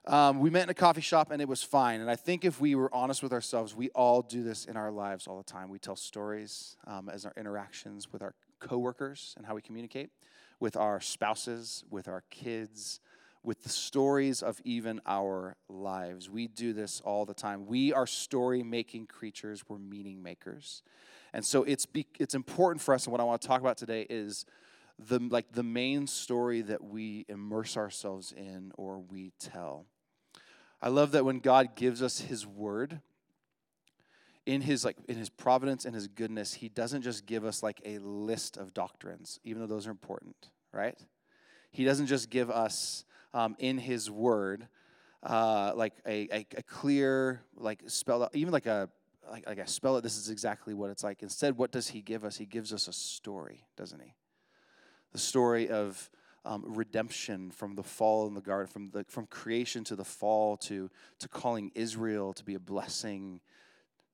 Um, 0.06 0.38
we 0.38 0.50
met 0.50 0.64
in 0.64 0.68
a 0.68 0.74
coffee 0.74 1.00
shop 1.00 1.30
and 1.30 1.40
it 1.40 1.48
was 1.48 1.62
fine. 1.62 2.02
And 2.02 2.10
I 2.10 2.14
think 2.14 2.44
if 2.44 2.60
we 2.60 2.74
were 2.74 2.94
honest 2.94 3.22
with 3.22 3.32
ourselves, 3.32 3.74
we 3.74 3.88
all 3.90 4.20
do 4.20 4.42
this 4.42 4.66
in 4.66 4.76
our 4.76 4.90
lives 4.90 5.26
all 5.26 5.38
the 5.38 5.50
time. 5.50 5.70
We 5.70 5.78
tell 5.78 5.96
stories 5.96 6.76
um, 6.86 7.08
as 7.08 7.24
our 7.24 7.32
interactions 7.38 8.12
with 8.12 8.20
our 8.20 8.34
coworkers 8.60 9.32
and 9.38 9.46
how 9.46 9.54
we 9.54 9.62
communicate 9.62 10.10
with 10.60 10.76
our 10.76 11.00
spouses, 11.00 11.82
with 11.90 12.06
our 12.06 12.22
kids, 12.28 13.00
with 13.42 13.62
the 13.62 13.70
stories 13.70 14.42
of 14.42 14.60
even 14.62 15.00
our 15.06 15.56
lives. 15.70 16.28
We 16.28 16.48
do 16.48 16.74
this 16.74 17.00
all 17.00 17.24
the 17.24 17.34
time. 17.34 17.64
We 17.64 17.94
are 17.94 18.06
story 18.06 18.62
making 18.62 19.06
creatures, 19.06 19.64
we're 19.68 19.78
meaning 19.78 20.22
makers. 20.22 20.82
And 21.32 21.44
so 21.44 21.62
it's, 21.62 21.86
be, 21.86 22.06
it's 22.18 22.34
important 22.34 22.82
for 22.82 22.94
us, 22.94 23.06
and 23.06 23.12
what 23.12 23.20
I 23.20 23.24
want 23.24 23.40
to 23.40 23.48
talk 23.48 23.60
about 23.60 23.76
today 23.76 24.06
is 24.08 24.46
the, 24.98 25.18
like 25.18 25.52
the 25.52 25.62
main 25.62 26.06
story 26.06 26.62
that 26.62 26.82
we 26.82 27.24
immerse 27.28 27.76
ourselves 27.76 28.32
in 28.32 28.72
or 28.76 28.98
we 28.98 29.32
tell. 29.38 29.86
I 30.80 30.88
love 30.88 31.12
that 31.12 31.24
when 31.24 31.40
God 31.40 31.74
gives 31.74 32.02
us 32.02 32.20
His 32.20 32.46
word, 32.46 33.00
in 34.46 34.60
his 34.60 34.84
like 34.84 34.96
in 35.08 35.16
his 35.16 35.28
providence 35.28 35.84
and 35.84 35.94
his 35.94 36.06
goodness, 36.06 36.54
he 36.54 36.68
doesn't 36.68 37.02
just 37.02 37.26
give 37.26 37.44
us 37.44 37.62
like 37.62 37.80
a 37.84 37.98
list 37.98 38.56
of 38.56 38.72
doctrines, 38.72 39.40
even 39.44 39.60
though 39.60 39.66
those 39.66 39.88
are 39.88 39.90
important, 39.90 40.50
right? 40.72 40.96
He 41.72 41.84
doesn't 41.84 42.06
just 42.06 42.30
give 42.30 42.48
us 42.48 43.04
um, 43.34 43.56
in 43.58 43.76
his 43.76 44.10
word 44.10 44.68
uh, 45.22 45.72
like 45.74 45.94
a, 46.06 46.28
a, 46.32 46.46
a, 46.56 46.62
clear 46.62 47.42
like 47.56 47.82
spell 47.88 48.22
out, 48.22 48.30
even 48.34 48.52
like 48.52 48.66
a 48.66 48.88
like, 49.28 49.46
like 49.46 49.58
a 49.58 49.66
spell 49.66 49.96
it. 49.96 50.02
This 50.02 50.16
is 50.16 50.30
exactly 50.30 50.72
what 50.72 50.90
it's 50.90 51.02
like. 51.02 51.22
Instead, 51.22 51.58
what 51.58 51.72
does 51.72 51.88
he 51.88 52.00
give 52.00 52.24
us? 52.24 52.36
He 52.36 52.46
gives 52.46 52.72
us 52.72 52.86
a 52.86 52.92
story, 52.92 53.66
doesn't 53.76 54.00
he? 54.00 54.14
The 55.12 55.18
story 55.18 55.68
of 55.68 56.10
um, 56.44 56.64
redemption 56.66 57.50
from 57.50 57.74
the 57.74 57.82
fall 57.82 58.26
in 58.28 58.34
the 58.34 58.40
garden, 58.40 58.68
from 58.72 58.90
the 58.90 59.04
from 59.08 59.26
creation 59.26 59.82
to 59.84 59.96
the 59.96 60.04
fall 60.04 60.56
to 60.58 60.90
to 61.18 61.28
calling 61.28 61.72
Israel 61.74 62.32
to 62.34 62.44
be 62.44 62.54
a 62.54 62.60
blessing 62.60 63.40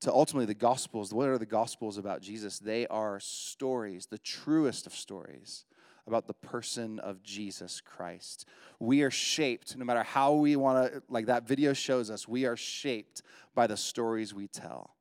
to 0.02 0.12
ultimately 0.12 0.46
the 0.46 0.54
Gospels. 0.54 1.14
What 1.14 1.28
are 1.28 1.38
the 1.38 1.46
Gospels 1.46 1.96
about 1.96 2.22
Jesus? 2.22 2.58
They 2.58 2.86
are 2.88 3.20
stories, 3.20 4.06
the 4.06 4.18
truest 4.18 4.86
of 4.86 4.94
stories 4.94 5.64
about 6.08 6.26
the 6.26 6.34
person 6.34 6.98
of 6.98 7.22
Jesus 7.22 7.80
Christ. 7.80 8.46
We 8.80 9.02
are 9.02 9.10
shaped, 9.12 9.76
no 9.76 9.84
matter 9.84 10.02
how 10.02 10.34
we 10.34 10.56
want 10.56 10.92
to, 10.92 11.02
like 11.08 11.26
that 11.26 11.46
video 11.46 11.72
shows 11.72 12.10
us, 12.10 12.26
we 12.26 12.46
are 12.46 12.56
shaped 12.56 13.22
by 13.54 13.68
the 13.68 13.76
stories 13.76 14.34
we 14.34 14.48
tell. 14.48 14.96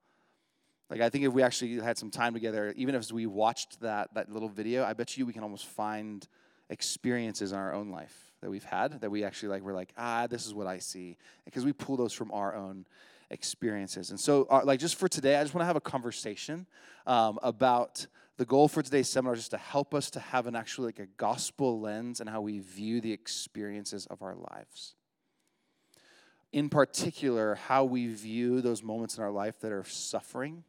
Like 0.91 1.00
I 1.00 1.10
think 1.10 1.24
if 1.24 1.31
we 1.31 1.41
actually 1.41 1.79
had 1.79 1.98
some 1.98 2.12
time 2.12 2.33
together, 2.33 2.74
even 2.75 2.95
as 2.95 3.13
we 3.13 3.25
watched 3.25 3.79
that 3.79 4.13
that 4.13 4.29
little 4.29 4.50
video, 4.50 4.83
I 4.83 4.91
bet 4.91 5.17
you 5.17 5.25
we 5.25 5.31
can 5.31 5.41
almost 5.41 5.65
find 5.65 6.27
experiences 6.69 7.53
in 7.53 7.57
our 7.57 7.74
own 7.74 7.89
life 7.89 8.33
that 8.41 8.50
we've 8.50 8.63
had 8.63 9.00
that 9.00 9.10
we 9.10 9.24
actually 9.24 9.50
like 9.50 9.63
we're 9.63 9.74
like, 9.74 9.93
ah, 9.98 10.27
this 10.27 10.45
is 10.45 10.53
what 10.53 10.67
I 10.67 10.79
see. 10.79 11.17
Because 11.45 11.63
we 11.63 11.71
pull 11.71 11.95
those 11.95 12.12
from 12.12 12.29
our 12.31 12.53
own 12.53 12.86
experiences. 13.29 14.10
And 14.10 14.19
so, 14.19 14.45
uh, 14.50 14.62
like, 14.65 14.81
just 14.81 14.95
for 14.95 15.07
today, 15.07 15.38
I 15.38 15.43
just 15.43 15.53
want 15.53 15.62
to 15.62 15.67
have 15.67 15.77
a 15.77 15.81
conversation 15.81 16.67
um, 17.07 17.39
about 17.41 18.05
the 18.36 18.45
goal 18.45 18.67
for 18.67 18.81
today's 18.81 19.07
seminar 19.07 19.33
is 19.33 19.39
just 19.39 19.51
to 19.51 19.57
help 19.57 19.93
us 19.93 20.10
to 20.12 20.19
have 20.19 20.45
an 20.45 20.57
actually 20.57 20.88
like 20.88 21.00
a 21.00 21.05
gospel 21.17 21.79
lens 21.79 22.19
and 22.19 22.29
how 22.29 22.41
we 22.41 22.60
view 22.60 23.00
the 23.00 23.13
experiences 23.13 24.07
of 24.07 24.21
our 24.21 24.36
lives. 24.36 24.95
In 26.51 26.67
particular, 26.67 27.55
how 27.55 27.86
we 27.86 28.07
view 28.07 28.60
those 28.60 28.83
moments 28.83 29.17
in 29.17 29.24
our 29.24 29.31
life 29.31 29.57
that 29.62 29.71
are 29.71 29.86
suffering 29.86 30.65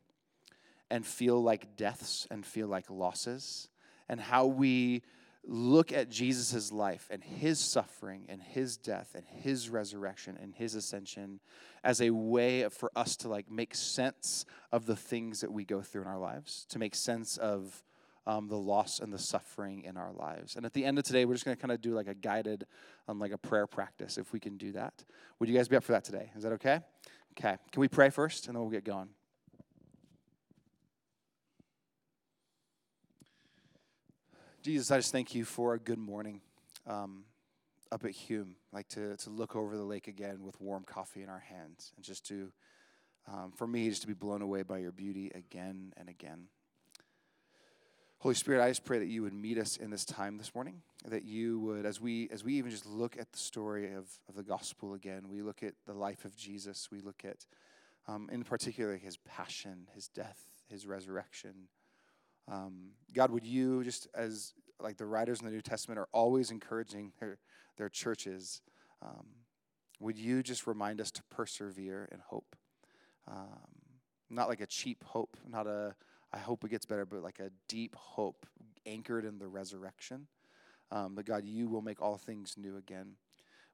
and 0.93 1.07
feel 1.07 1.43
like 1.43 1.75
deaths 1.75 2.27
and 2.31 2.45
feel 2.45 2.69
like 2.69 2.91
losses, 2.91 3.71
and 4.11 4.21
how 4.21 4.45
we 4.45 5.03
look 5.43 5.91
at 5.91 6.11
Jesus' 6.11 6.71
life 6.71 7.09
and 7.11 7.25
his 7.25 7.59
suffering 7.59 8.27
and 8.29 8.43
his 8.43 8.77
death 8.77 9.15
and 9.15 9.25
his 9.27 9.71
resurrection 9.71 10.39
and 10.41 10.55
his 10.55 10.75
ascension 10.75 11.41
as 11.83 12.03
a 12.03 12.11
way 12.11 12.69
for 12.69 12.93
us 12.95 13.17
to 13.17 13.29
like 13.29 13.51
make 13.51 13.75
sense 13.75 14.45
of 14.71 14.85
the 14.85 14.95
things 14.95 15.41
that 15.41 15.51
we 15.51 15.65
go 15.65 15.81
through 15.81 16.03
in 16.03 16.09
our 16.09 16.19
lives, 16.19 16.67
to 16.69 16.79
make 16.79 16.95
sense 16.95 17.39
of 17.39 17.83
um, 18.27 18.49
the 18.49 18.59
loss 18.59 19.01
and 19.01 19.13
the 19.13 19.19
suffering 19.19 19.83
in 19.83 19.97
our 19.97 20.13
lives. 20.13 20.57
And 20.57 20.67
at 20.67 20.75
the 20.75 20.85
end 20.85 20.99
of 20.99 21.05
today, 21.05 21.25
we're 21.25 21.35
just 21.35 21.47
going 21.47 21.57
to 21.57 21.61
kind 21.61 21.73
of 21.73 21.81
do 21.81 21.95
like 21.95 22.07
a 22.07 22.15
guided, 22.15 22.67
um, 23.09 23.19
like 23.19 23.33
a 23.33 23.39
prayer 23.39 23.67
practice, 23.67 24.19
if 24.19 24.33
we 24.35 24.39
can 24.39 24.59
do 24.59 24.73
that. 24.73 24.93
Would 25.39 25.49
you 25.49 25.57
guys 25.57 25.69
be 25.69 25.77
up 25.77 25.85
for 25.85 25.93
that 25.93 26.05
today? 26.05 26.31
Is 26.37 26.43
that 26.43 26.53
okay? 26.53 26.81
Okay. 27.33 27.57
Can 27.73 27.81
we 27.81 27.89
pray 27.89 28.11
first, 28.11 28.47
and 28.47 28.55
then 28.55 28.61
we'll 28.61 28.71
get 28.71 28.85
going? 28.85 29.09
Jesus, 34.63 34.93
I 34.93 34.99
just 34.99 35.11
thank 35.11 35.35
you 35.35 35.45
for 35.45 35.75
a 35.75 35.79
good 35.79 35.99
morning 35.99 36.41
um, 36.87 37.25
up 37.91 38.05
at 38.05 38.13
Hume. 38.13 38.55
Like 38.73 38.87
to, 38.91 39.17
to 39.17 39.31
look 39.31 39.57
over 39.57 39.77
the 39.77 39.83
lake 39.83 40.07
again 40.07 40.45
with 40.45 40.61
warm 40.61 40.85
coffee 40.85 41.21
in 41.21 41.29
our 41.29 41.41
hands 41.41 41.93
and 41.97 42.05
just 42.05 42.25
to, 42.29 42.53
um, 43.27 43.53
for 43.57 43.67
me, 43.67 43.89
just 43.89 44.03
to 44.03 44.07
be 44.07 44.15
blown 44.15 44.41
away 44.41 44.63
by 44.63 44.79
your 44.79 44.93
beauty 44.93 45.33
again 45.35 45.93
and 45.97 46.09
again. 46.09 46.45
Holy 48.19 48.37
Spirit, 48.37 48.63
I 48.63 48.69
just 48.69 48.85
pray 48.85 49.01
that 49.01 49.09
you 49.09 49.23
would 49.23 49.35
meet 49.35 49.59
us 49.59 49.79
in 49.79 49.91
this 49.91 50.05
time 50.05 50.39
this 50.39 50.55
morning. 50.55 50.83
That 51.09 51.25
you 51.25 51.59
would, 51.59 51.85
as 51.85 52.01
we 52.01 52.29
as 52.31 52.45
we 52.45 52.55
even 52.55 52.71
just 52.71 52.87
look 52.87 53.19
at 53.19 53.33
the 53.33 53.39
story 53.39 53.93
of, 53.93 54.09
of 54.29 54.37
the 54.37 54.45
gospel 54.45 54.95
again, 54.95 55.29
we 55.29 55.43
look 55.43 55.65
at 55.65 55.75
the 55.89 55.93
life 55.93 56.25
of 56.25 56.37
Jesus, 56.37 56.89
we 56.89 57.01
look 57.01 57.25
at 57.25 57.47
um, 58.07 58.29
in 58.31 58.45
particular 58.45 58.97
his 58.97 59.17
passion, 59.17 59.89
his 59.93 60.07
death, 60.07 60.41
his 60.69 60.87
resurrection, 60.87 61.67
um, 62.51 62.91
God, 63.13 63.31
would 63.31 63.45
you, 63.45 63.85
just 63.85 64.09
as 64.15 64.55
like 64.81 64.97
the 64.97 65.07
writers 65.07 65.41
in 65.41 65.47
the 65.47 65.53
New 65.53 65.61
Testament 65.61 65.99
are 65.99 66.09
always 66.13 66.51
encouraging 66.51 67.13
their, 67.21 67.39
their 67.77 67.89
churches, 67.89 68.61
um, 69.03 69.27
would 70.01 70.19
you 70.19 70.43
just 70.43 70.67
remind 70.67 71.01
us 71.01 71.11
to 71.13 71.23
persevere 71.31 72.09
in 72.11 72.19
hope? 72.19 72.57
Um, 73.29 73.69
not 74.29 74.49
like 74.49 74.61
a 74.61 74.67
cheap 74.67 75.05
hope, 75.05 75.37
not 75.49 75.67
a, 75.67 75.95
I 76.33 76.39
hope 76.39 76.65
it 76.65 76.71
gets 76.71 76.87
better, 76.87 77.07
but 77.07 77.23
like 77.23 77.39
a 77.39 77.51
deep 77.69 77.95
hope 77.95 78.47
anchored 78.87 79.25
in 79.25 79.39
the 79.39 79.47
resurrection. 79.47 80.27
Um, 80.91 81.15
but 81.15 81.25
God, 81.25 81.45
you 81.45 81.69
will 81.69 81.83
make 81.83 82.03
all 82.03 82.17
things 82.17 82.57
new 82.59 82.77
again. 82.77 83.13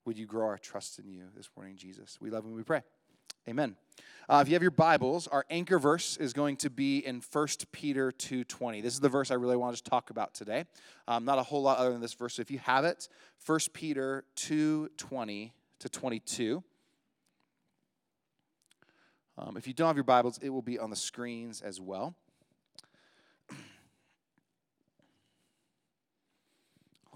Would 0.04 0.18
you 0.18 0.26
grow 0.26 0.46
our 0.46 0.58
trust 0.58 0.98
in 0.98 1.08
you 1.08 1.24
this 1.36 1.48
morning, 1.56 1.76
Jesus? 1.76 2.18
We 2.20 2.30
love 2.30 2.44
and 2.44 2.54
we 2.54 2.62
pray. 2.62 2.82
Amen. 3.48 3.76
Uh, 4.28 4.40
if 4.42 4.48
you 4.48 4.54
have 4.54 4.60
your 4.60 4.70
Bibles, 4.70 5.26
our 5.26 5.46
anchor 5.48 5.78
verse 5.78 6.18
is 6.18 6.34
going 6.34 6.58
to 6.58 6.68
be 6.68 6.98
in 6.98 7.22
1 7.32 7.48
Peter 7.72 8.12
2.20. 8.12 8.82
This 8.82 8.92
is 8.92 9.00
the 9.00 9.08
verse 9.08 9.30
I 9.30 9.36
really 9.36 9.56
want 9.56 9.74
to 9.74 9.82
talk 9.82 10.10
about 10.10 10.34
today. 10.34 10.66
Um, 11.06 11.24
not 11.24 11.38
a 11.38 11.42
whole 11.42 11.62
lot 11.62 11.78
other 11.78 11.90
than 11.90 12.02
this 12.02 12.12
verse. 12.12 12.34
So 12.34 12.42
if 12.42 12.50
you 12.50 12.58
have 12.58 12.84
it, 12.84 13.08
1 13.46 13.58
Peter 13.72 14.24
2.20 14.36 15.52
to 15.78 15.88
22. 15.88 16.62
Um, 19.38 19.56
if 19.56 19.66
you 19.66 19.72
don't 19.72 19.86
have 19.86 19.96
your 19.96 20.04
Bibles, 20.04 20.38
it 20.42 20.50
will 20.50 20.60
be 20.60 20.78
on 20.78 20.90
the 20.90 20.96
screens 20.96 21.62
as 21.62 21.80
well. 21.80 22.14
I'll 23.50 23.56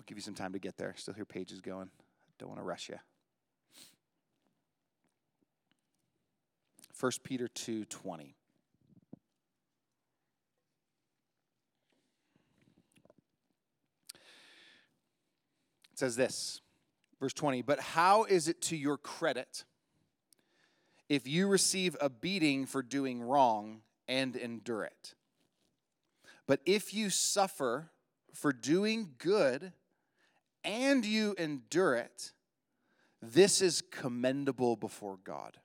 give 0.07 0.17
you 0.17 0.23
some 0.23 0.33
time 0.33 0.55
to 0.55 0.59
get 0.59 0.79
there. 0.79 0.95
Still 0.97 1.12
hear 1.12 1.27
pages 1.27 1.61
going. 1.61 1.91
Don't 2.39 2.49
want 2.49 2.59
to 2.59 2.65
rush 2.65 2.89
you. 2.89 2.97
1 7.03 7.11
Peter 7.25 7.49
2 7.49 7.85
20. 7.87 8.37
It 15.91 15.99
says 15.99 16.15
this, 16.15 16.61
verse 17.19 17.33
20, 17.33 17.63
but 17.63 17.81
how 17.81 18.23
is 18.23 18.47
it 18.47 18.63
to 18.63 18.77
your 18.77 18.97
credit 18.97 19.65
if 21.09 21.27
you 21.27 21.49
receive 21.49 21.97
a 22.01 22.09
beating 22.09 22.67
for 22.67 22.83
doing 22.83 23.21
wrong 23.21 23.81
and 24.07 24.37
endure 24.37 24.85
it? 24.85 25.15
But 26.47 26.61
if 26.65 26.95
you 26.95 27.11
suffer 27.11 27.91
for 28.33 28.53
doing 28.53 29.15
good 29.19 29.73
and 30.63 31.05
you 31.05 31.35
endure 31.37 31.97
it, 31.97 32.31
this 33.21 33.61
is 33.61 33.83
commendable 33.91 34.77
before 34.77 35.19
God. 35.25 35.59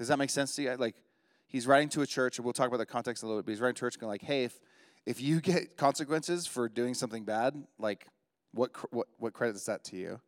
Does 0.00 0.08
that 0.08 0.18
make 0.18 0.30
sense 0.30 0.56
to 0.56 0.62
you? 0.62 0.74
Like, 0.76 0.96
he's 1.46 1.66
writing 1.66 1.90
to 1.90 2.00
a 2.00 2.06
church, 2.06 2.38
and 2.38 2.44
we'll 2.46 2.54
talk 2.54 2.68
about 2.68 2.78
the 2.78 2.86
context 2.86 3.22
a 3.22 3.26
little 3.26 3.42
bit, 3.42 3.44
but 3.44 3.50
he's 3.52 3.60
writing 3.60 3.74
to 3.74 3.84
a 3.84 3.88
church 3.88 4.00
going 4.00 4.08
like, 4.08 4.22
hey, 4.22 4.44
if, 4.44 4.58
if 5.04 5.20
you 5.20 5.40
get 5.42 5.76
consequences 5.76 6.46
for 6.46 6.70
doing 6.70 6.94
something 6.94 7.22
bad, 7.22 7.62
like, 7.78 8.06
what, 8.52 8.70
what, 8.94 9.08
what 9.18 9.34
credit 9.34 9.56
is 9.56 9.66
that 9.66 9.84
to 9.84 9.96
you? 9.96 10.18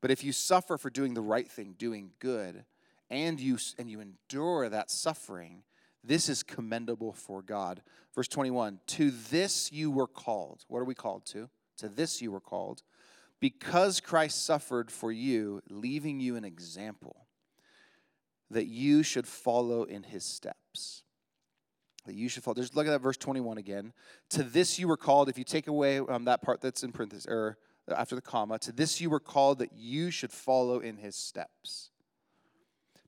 But 0.00 0.12
if 0.12 0.22
you 0.22 0.30
suffer 0.30 0.78
for 0.78 0.88
doing 0.88 1.14
the 1.14 1.20
right 1.20 1.50
thing, 1.50 1.74
doing 1.76 2.12
good, 2.20 2.64
and 3.10 3.40
you, 3.40 3.58
and 3.76 3.90
you 3.90 4.00
endure 4.00 4.68
that 4.68 4.88
suffering, 4.88 5.64
this 6.04 6.28
is 6.28 6.44
commendable 6.44 7.12
for 7.12 7.42
God. 7.42 7.82
Verse 8.14 8.28
21 8.28 8.78
To 8.86 9.10
this 9.10 9.72
you 9.72 9.90
were 9.90 10.06
called. 10.06 10.64
What 10.68 10.78
are 10.78 10.84
we 10.84 10.94
called 10.94 11.26
to? 11.26 11.50
To 11.78 11.88
this 11.88 12.22
you 12.22 12.30
were 12.30 12.38
called. 12.38 12.84
Because 13.40 13.98
Christ 13.98 14.44
suffered 14.44 14.92
for 14.92 15.10
you, 15.10 15.60
leaving 15.68 16.20
you 16.20 16.36
an 16.36 16.44
example 16.44 17.27
that 18.50 18.66
you 18.66 19.02
should 19.02 19.26
follow 19.26 19.84
in 19.84 20.02
his 20.02 20.24
steps. 20.24 21.02
That 22.06 22.14
you 22.14 22.28
should 22.28 22.42
follow. 22.42 22.54
Just 22.54 22.74
look 22.74 22.86
at 22.86 22.90
that 22.90 23.02
verse 23.02 23.16
21 23.16 23.58
again. 23.58 23.92
To 24.30 24.42
this 24.42 24.78
you 24.78 24.88
were 24.88 24.96
called, 24.96 25.28
if 25.28 25.36
you 25.36 25.44
take 25.44 25.66
away 25.66 25.98
um, 25.98 26.24
that 26.24 26.42
part 26.42 26.60
that's 26.60 26.82
in 26.82 26.92
parentheses, 26.92 27.26
or 27.26 27.58
after 27.94 28.14
the 28.14 28.22
comma, 28.22 28.58
to 28.60 28.72
this 28.72 29.00
you 29.00 29.10
were 29.10 29.20
called 29.20 29.58
that 29.58 29.72
you 29.76 30.10
should 30.10 30.32
follow 30.32 30.78
in 30.78 30.96
his 30.96 31.16
steps. 31.16 31.90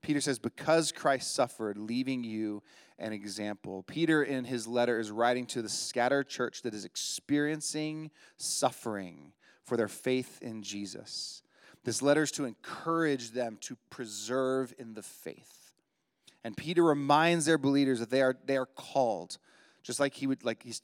Peter 0.02 0.20
says, 0.20 0.38
because 0.38 0.92
Christ 0.92 1.35
suffered, 1.35 1.76
leaving 1.76 2.25
you 2.25 2.62
an 2.99 3.12
example. 3.12 3.82
Peter, 3.82 4.23
in 4.23 4.44
his 4.44 4.66
letter, 4.66 4.99
is 4.99 5.11
writing 5.11 5.47
to 5.47 5.62
the 5.62 5.68
scattered 5.68 6.28
church 6.28 6.62
that 6.62 6.75
is 6.75 6.85
experiencing 6.85 8.11
suffering 8.37 9.32
for 9.64 9.76
their 9.76 9.88
faith 9.88 10.38
in 10.42 10.62
Jesus. 10.62 11.42
This 11.85 12.03
letter 12.03 12.23
is 12.23 12.33
to 12.33 12.45
encourage 12.45 13.31
them 13.31 13.59
to 13.63 13.77
preserve 13.89 14.75
in 14.79 14.95
the 14.95 15.03
faith. 15.03 15.73
And 16.45 16.57
Peter 16.57 16.83
reminds 16.83 17.45
their 17.45 17.59
believers 17.59 18.01
that 18.01 18.11
they 18.11 18.23
are, 18.23 18.37
they 18.45 18.57
are 18.57 18.67
called, 18.67 19.39
just 19.83 20.01
like 20.01 20.15
he 20.15 20.27
would, 20.27 20.45
like 20.45 20.63
he's, 20.63 20.83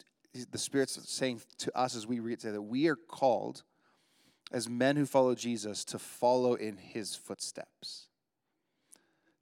the 0.51 0.59
Spirit's 0.59 0.99
saying 1.11 1.41
to 1.59 1.77
us 1.77 1.97
as 1.97 2.07
we 2.07 2.21
read 2.21 2.41
today, 2.41 2.53
that 2.53 2.63
we 2.63 2.89
are 2.89 2.97
called 2.97 3.63
as 4.53 4.69
men 4.69 4.97
who 4.97 5.07
follow 5.07 5.35
Jesus 5.35 5.85
to 5.87 5.99
follow 5.99 6.55
in 6.55 6.77
his 6.77 7.15
footsteps 7.15 8.09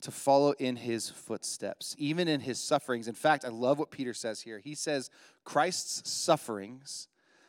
to 0.05 0.11
follow 0.11 0.51
in 0.59 0.75
his 0.75 1.09
footsteps, 1.09 1.95
even 1.97 2.27
in 2.27 2.39
his 2.39 2.59
sufferings. 2.59 3.07
In 3.07 3.15
fact, 3.15 3.43
I 3.43 3.47
love 3.47 3.79
what 3.79 3.89
Peter 3.89 4.13
says 4.13 4.41
here. 4.41 4.59
He 4.59 4.75
says, 4.75 5.09
Christ's 5.43 6.11
sufferings 6.11 7.07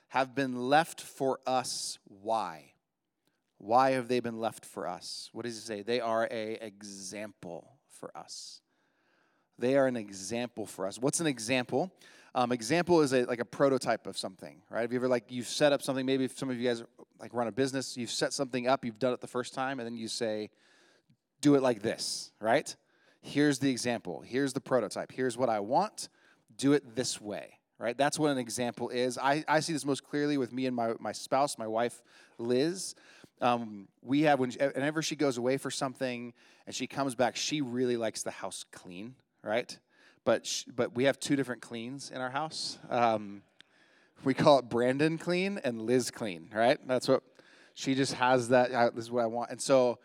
have 0.09 0.35
been 0.35 0.57
left 0.57 1.03
for 1.03 1.39
us. 1.47 1.99
Why? 2.05 2.73
Why 3.59 3.93
have 3.93 4.09
they 4.09 4.21
been 4.21 4.39
left 4.39 4.65
for 4.65 4.87
us? 4.87 5.31
What 5.33 5.45
does 5.45 5.55
he 5.55 5.61
say? 5.61 5.83
They 5.83 6.01
are 6.01 6.29
a 6.31 6.59
example 6.65 7.73
for 7.89 8.17
us. 8.17 8.61
They 9.59 9.77
are 9.77 9.87
an 9.87 9.97
example 9.97 10.67
for 10.67 10.87
us. 10.87 10.99
What's 10.99 11.21
an 11.21 11.27
example? 11.27 11.91
Um, 12.35 12.53
example 12.53 13.01
is 13.01 13.15
a, 13.15 13.25
like 13.25 13.41
a 13.41 13.47
prototype 13.47 14.07
of 14.07 14.19
something, 14.19 14.61
right? 14.69 14.83
Have 14.83 14.93
you 14.93 14.99
ever 14.99 15.09
like 15.09 15.25
you've 15.31 15.49
set 15.49 15.73
up 15.73 15.81
something? 15.81 16.05
Maybe 16.05 16.29
some 16.29 16.51
of 16.51 16.61
you 16.61 16.69
guys 16.69 16.83
like 17.19 17.33
run 17.33 17.49
a 17.49 17.53
business, 17.53 17.97
you've 17.97 18.11
set 18.11 18.35
something 18.35 18.69
up, 18.69 18.85
you've 18.85 18.99
done 18.99 19.15
it 19.15 19.23
the 19.23 19.27
first 19.27 19.55
time, 19.55 19.81
and 19.81 19.87
then 19.87 19.97
you 19.97 20.07
say, 20.07 20.51
"Do 21.41 21.55
it 21.55 21.63
like 21.63 21.81
this," 21.81 22.33
right? 22.39 22.77
Here's 23.23 23.59
the 23.59 23.71
example. 23.71 24.21
Here's 24.21 24.53
the 24.53 24.61
prototype. 24.61 25.11
Here's 25.11 25.37
what 25.37 25.49
I 25.49 25.61
want. 25.61 26.09
Do 26.59 26.75
it 26.75 26.95
this 26.95 27.21
way, 27.21 27.59
right? 27.79 27.97
That's 27.97 28.19
what 28.19 28.31
an 28.31 28.39
example 28.39 28.89
is. 28.91 29.19
I, 29.19 29.45
I 29.49 29.61
see 29.61 29.73
this 29.73 29.85
most 29.85 30.05
clearly 30.05 30.39
with 30.39 30.53
me 30.53 30.67
and 30.67 30.77
my, 30.77 30.93
my 31.01 31.13
spouse, 31.13 31.59
my 31.59 31.67
wife, 31.67 32.03
Liz. 32.39 32.95
Um, 33.41 33.89
we 34.03 34.23
have, 34.23 34.39
when 34.39 34.51
she, 34.51 34.59
whenever 34.59 35.03
she 35.03 35.17
goes 35.17 35.37
away 35.37 35.57
for 35.59 35.71
something 35.71 36.33
and 36.67 36.75
she 36.75 36.87
comes 36.87 37.15
back, 37.15 37.37
she 37.37 37.61
really 37.61 37.97
likes 37.97 38.23
the 38.23 38.31
house 38.31 38.65
clean, 38.73 39.15
right? 39.43 39.79
but 40.27 40.45
sh- 40.45 40.65
but 40.75 40.95
we 40.95 41.05
have 41.05 41.19
two 41.19 41.37
different 41.37 41.63
cleans 41.63 42.11
in 42.11 42.21
our 42.21 42.29
house. 42.29 42.79
Um, 42.91 43.43
we 44.25 44.35
call 44.35 44.59
it 44.59 44.69
Brandon 44.69 45.17
clean 45.17 45.59
and 45.65 45.81
Liz 45.81 46.11
clean, 46.11 46.51
right? 46.53 46.79
That's 46.87 47.09
what 47.09 47.23
she 47.73 47.95
just 47.95 48.15
has. 48.15 48.49
That 48.49 48.73
uh, 48.73 48.91
this 48.91 49.05
is 49.05 49.11
what 49.11 49.23
I 49.23 49.27
want. 49.27 49.51
And 49.51 49.63
so, 49.63 49.99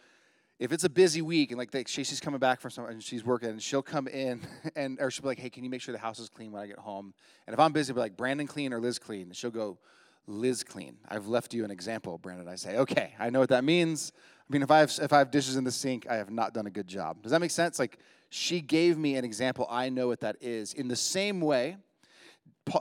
if 0.60 0.72
it's 0.72 0.84
a 0.84 0.90
busy 0.90 1.22
week 1.22 1.52
and 1.52 1.58
like 1.58 1.88
she's 1.88 2.20
coming 2.22 2.40
back 2.40 2.62
from 2.62 2.72
somewhere 2.72 2.94
and 2.94 3.04
she's 3.04 3.26
working, 3.26 3.50
and 3.50 3.62
she'll 3.62 3.82
come 3.82 4.08
in 4.08 4.42
and 4.76 5.00
or 5.02 5.12
she'll 5.12 5.24
be 5.24 5.30
like, 5.30 5.40
"Hey, 5.40 5.50
can 5.50 5.66
you 5.66 5.70
make 5.70 5.82
sure 5.82 5.92
the 5.92 6.00
house 6.00 6.20
is 6.20 6.30
clean 6.30 6.52
when 6.52 6.62
I 6.62 6.68
get 6.68 6.78
home?" 6.78 7.14
And 7.48 7.54
if 7.54 7.60
I'm 7.60 7.74
busy, 7.74 7.92
I'll 7.92 7.96
be 7.96 8.02
like, 8.02 8.16
"Brandon 8.16 8.48
clean 8.48 8.72
or 8.72 8.80
Liz 8.80 9.00
clean?" 9.00 9.24
And 9.24 9.36
she'll 9.36 9.50
go, 9.50 9.80
"Liz 10.28 10.64
clean." 10.64 10.98
I've 11.08 11.28
left 11.28 11.54
you 11.54 11.66
an 11.66 11.72
example, 11.72 12.18
Brandon. 12.18 12.48
I 12.48 12.56
say, 12.56 12.78
"Okay, 12.78 13.14
I 13.20 13.30
know 13.30 13.40
what 13.40 13.50
that 13.50 13.64
means." 13.64 14.12
I 14.16 14.54
mean, 14.54 14.64
if 14.64 14.72
I 14.72 14.80
have 14.80 14.92
if 15.02 15.14
I 15.14 15.20
have 15.20 15.32
dishes 15.32 15.56
in 15.56 15.64
the 15.64 15.72
sink, 15.72 16.08
I 16.10 16.16
have 16.16 16.30
not 16.30 16.54
done 16.54 16.68
a 16.68 16.72
good 16.72 16.88
job. 16.88 17.22
Does 17.22 17.32
that 17.32 17.40
make 17.40 17.52
sense? 17.52 17.80
Like 17.80 18.00
she 18.30 18.62
gave 18.62 18.98
me 18.98 19.16
an 19.16 19.26
example. 19.26 19.68
I 19.70 19.90
know 19.90 20.08
what 20.08 20.22
that 20.22 20.38
is. 20.42 20.74
In 20.74 20.88
the 20.88 20.96
same 20.96 21.42
way, 21.42 21.78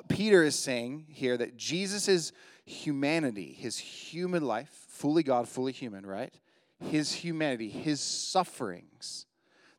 Peter 0.08 0.42
is 0.42 0.56
saying 0.56 1.06
here 1.08 1.36
that 1.36 1.56
Jesus' 1.56 2.32
humanity, 2.64 3.52
his 3.52 3.78
human 3.78 4.44
life, 4.44 4.68
fully 4.88 5.22
God, 5.22 5.48
fully 5.48 5.72
human, 5.72 6.06
right? 6.06 6.32
His 6.78 7.12
humanity, 7.12 7.68
his 7.68 8.00
sufferings, 8.00 9.26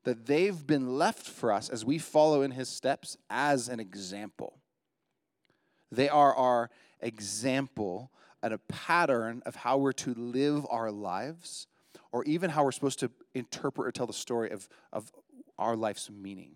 that 0.03 0.25
they've 0.25 0.65
been 0.65 0.97
left 0.97 1.25
for 1.25 1.51
us 1.51 1.69
as 1.69 1.85
we 1.85 1.97
follow 1.97 2.41
in 2.41 2.51
his 2.51 2.69
steps 2.69 3.17
as 3.29 3.69
an 3.69 3.79
example. 3.79 4.59
They 5.91 6.09
are 6.09 6.33
our 6.35 6.69
example 7.01 8.11
and 8.43 8.53
a 8.53 8.57
pattern 8.57 9.41
of 9.45 9.55
how 9.55 9.77
we're 9.77 9.91
to 9.91 10.13
live 10.15 10.65
our 10.69 10.91
lives, 10.91 11.67
or 12.11 12.23
even 12.25 12.49
how 12.49 12.63
we're 12.63 12.71
supposed 12.71 12.99
to 12.99 13.11
interpret 13.33 13.87
or 13.87 13.91
tell 13.91 14.07
the 14.07 14.13
story 14.13 14.49
of, 14.51 14.67
of 14.91 15.11
our 15.57 15.75
life's 15.75 16.09
meaning. 16.09 16.53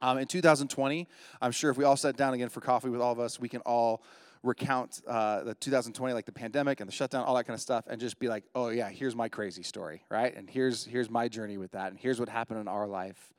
Um, 0.00 0.18
in 0.18 0.26
2020, 0.26 1.08
I'm 1.42 1.50
sure 1.50 1.70
if 1.70 1.76
we 1.76 1.84
all 1.84 1.96
sat 1.96 2.16
down 2.16 2.34
again 2.34 2.48
for 2.48 2.60
coffee 2.60 2.88
with 2.88 3.00
all 3.00 3.12
of 3.12 3.18
us, 3.18 3.40
we 3.40 3.48
can 3.48 3.60
all 3.62 4.02
recount 4.44 5.02
uh, 5.08 5.42
the 5.42 5.54
2020, 5.54 6.14
like 6.14 6.24
the 6.24 6.32
pandemic 6.32 6.80
and 6.80 6.88
the 6.88 6.92
shutdown, 6.92 7.24
all 7.24 7.34
that 7.34 7.44
kind 7.44 7.54
of 7.54 7.60
stuff, 7.60 7.84
and 7.88 8.00
just 8.00 8.20
be 8.20 8.28
like, 8.28 8.44
"Oh 8.54 8.68
yeah, 8.68 8.88
here's 8.88 9.16
my 9.16 9.28
crazy 9.28 9.64
story, 9.64 10.04
right? 10.08 10.34
And 10.36 10.48
here's 10.48 10.84
here's 10.84 11.10
my 11.10 11.26
journey 11.26 11.58
with 11.58 11.72
that, 11.72 11.90
and 11.90 11.98
here's 11.98 12.20
what 12.20 12.28
happened 12.28 12.60
in 12.60 12.68
our 12.68 12.86
life." 12.86 13.32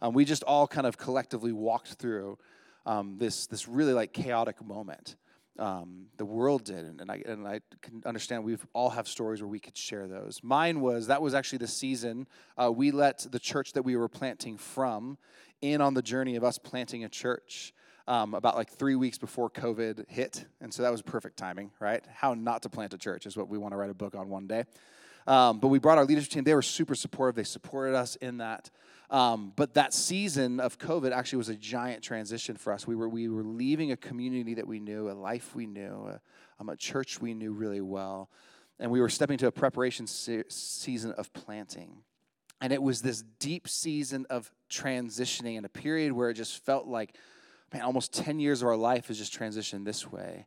Um, 0.00 0.14
we 0.14 0.24
just 0.24 0.44
all 0.44 0.68
kind 0.68 0.86
of 0.86 0.96
collectively 0.96 1.50
walked 1.50 1.94
through 1.94 2.38
um, 2.86 3.16
this 3.18 3.46
this 3.48 3.66
really 3.66 3.92
like 3.92 4.12
chaotic 4.12 4.64
moment 4.64 5.16
um, 5.58 6.06
the 6.16 6.24
world 6.24 6.64
did, 6.64 6.84
and, 6.84 7.00
and, 7.00 7.10
I 7.10 7.22
and 7.26 7.46
I 7.46 7.60
can 7.80 8.02
understand 8.04 8.44
we 8.44 8.56
all 8.72 8.90
have 8.90 9.06
stories 9.06 9.40
where 9.40 9.48
we 9.48 9.60
could 9.60 9.76
share 9.76 10.06
those. 10.08 10.40
Mine 10.42 10.80
was 10.80 11.06
that 11.06 11.22
was 11.22 11.34
actually 11.34 11.58
the 11.58 11.68
season 11.68 12.26
uh, 12.56 12.72
we 12.72 12.90
let 12.90 13.26
the 13.30 13.38
church 13.38 13.72
that 13.74 13.82
we 13.82 13.96
were 13.96 14.08
planting 14.08 14.56
from 14.56 15.16
in 15.60 15.80
on 15.80 15.94
the 15.94 16.02
journey 16.02 16.36
of 16.36 16.44
us 16.44 16.58
planting 16.58 17.04
a 17.04 17.08
church. 17.08 17.72
Um, 18.06 18.34
about 18.34 18.54
like 18.54 18.68
three 18.68 18.96
weeks 18.96 19.16
before 19.16 19.48
COVID 19.48 20.10
hit, 20.10 20.44
and 20.60 20.74
so 20.74 20.82
that 20.82 20.92
was 20.92 21.00
perfect 21.00 21.38
timing, 21.38 21.70
right? 21.80 22.04
How 22.12 22.34
not 22.34 22.60
to 22.64 22.68
plant 22.68 22.92
a 22.92 22.98
church 22.98 23.24
is 23.24 23.34
what 23.34 23.48
we 23.48 23.56
want 23.56 23.72
to 23.72 23.78
write 23.78 23.88
a 23.88 23.94
book 23.94 24.14
on 24.14 24.28
one 24.28 24.46
day. 24.46 24.64
Um, 25.26 25.58
but 25.58 25.68
we 25.68 25.78
brought 25.78 25.98
our 25.98 26.04
leadership 26.04 26.30
team; 26.30 26.44
they 26.44 26.54
were 26.54 26.62
super 26.62 26.94
supportive. 26.94 27.36
They 27.36 27.44
supported 27.44 27.94
us 27.94 28.16
in 28.16 28.38
that. 28.38 28.70
Um, 29.10 29.52
but 29.54 29.74
that 29.74 29.92
season 29.92 30.60
of 30.60 30.78
COVID 30.78 31.12
actually 31.12 31.38
was 31.38 31.48
a 31.48 31.54
giant 31.54 32.02
transition 32.02 32.56
for 32.56 32.72
us. 32.72 32.86
We 32.86 32.96
were, 32.96 33.08
we 33.08 33.28
were 33.28 33.44
leaving 33.44 33.92
a 33.92 33.96
community 33.96 34.54
that 34.54 34.66
we 34.66 34.80
knew, 34.80 35.10
a 35.10 35.12
life 35.12 35.54
we 35.54 35.66
knew, 35.66 36.08
a, 36.08 36.20
um, 36.58 36.68
a 36.68 36.76
church 36.76 37.20
we 37.20 37.34
knew 37.34 37.52
really 37.52 37.80
well. 37.80 38.30
And 38.80 38.90
we 38.90 39.00
were 39.00 39.08
stepping 39.08 39.38
to 39.38 39.46
a 39.46 39.52
preparation 39.52 40.06
se- 40.06 40.44
season 40.48 41.12
of 41.12 41.32
planting. 41.32 41.98
And 42.60 42.72
it 42.72 42.82
was 42.82 43.02
this 43.02 43.22
deep 43.38 43.68
season 43.68 44.26
of 44.30 44.50
transitioning 44.70 45.56
in 45.56 45.64
a 45.64 45.68
period 45.68 46.12
where 46.12 46.30
it 46.30 46.34
just 46.34 46.64
felt 46.64 46.86
like, 46.86 47.16
man, 47.72 47.82
almost 47.82 48.12
10 48.14 48.40
years 48.40 48.62
of 48.62 48.68
our 48.68 48.76
life 48.76 49.08
has 49.08 49.18
just 49.18 49.38
transitioned 49.38 49.84
this 49.84 50.10
way. 50.10 50.46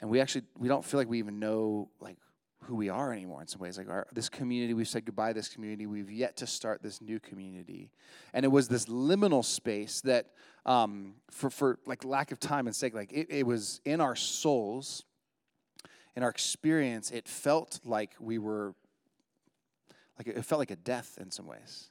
And 0.00 0.10
we 0.10 0.20
actually, 0.20 0.42
we 0.56 0.66
don't 0.66 0.84
feel 0.84 0.98
like 0.98 1.08
we 1.08 1.18
even 1.18 1.38
know, 1.38 1.90
like, 2.00 2.16
who 2.64 2.74
we 2.74 2.88
are 2.88 3.12
anymore 3.12 3.40
in 3.40 3.46
some 3.46 3.60
ways. 3.60 3.78
Like 3.78 3.88
our, 3.88 4.06
this 4.12 4.28
community, 4.28 4.74
we've 4.74 4.88
said 4.88 5.04
goodbye 5.04 5.28
to 5.28 5.34
this 5.34 5.48
community. 5.48 5.86
We've 5.86 6.10
yet 6.10 6.36
to 6.38 6.46
start 6.46 6.82
this 6.82 7.00
new 7.00 7.20
community. 7.20 7.90
And 8.34 8.44
it 8.44 8.48
was 8.48 8.68
this 8.68 8.86
liminal 8.86 9.44
space 9.44 10.00
that, 10.02 10.26
um, 10.66 11.14
for, 11.30 11.50
for 11.50 11.78
like 11.86 12.04
lack 12.04 12.32
of 12.32 12.40
time 12.40 12.66
and 12.66 12.74
sake, 12.74 12.94
like 12.94 13.12
it, 13.12 13.28
it 13.30 13.46
was 13.46 13.80
in 13.84 14.00
our 14.00 14.16
souls, 14.16 15.04
in 16.16 16.22
our 16.22 16.28
experience, 16.28 17.10
it 17.10 17.28
felt 17.28 17.80
like 17.84 18.14
we 18.18 18.38
were, 18.38 18.74
like 20.18 20.26
it 20.26 20.44
felt 20.44 20.58
like 20.58 20.72
a 20.72 20.76
death 20.76 21.16
in 21.20 21.30
some 21.30 21.46
ways. 21.46 21.90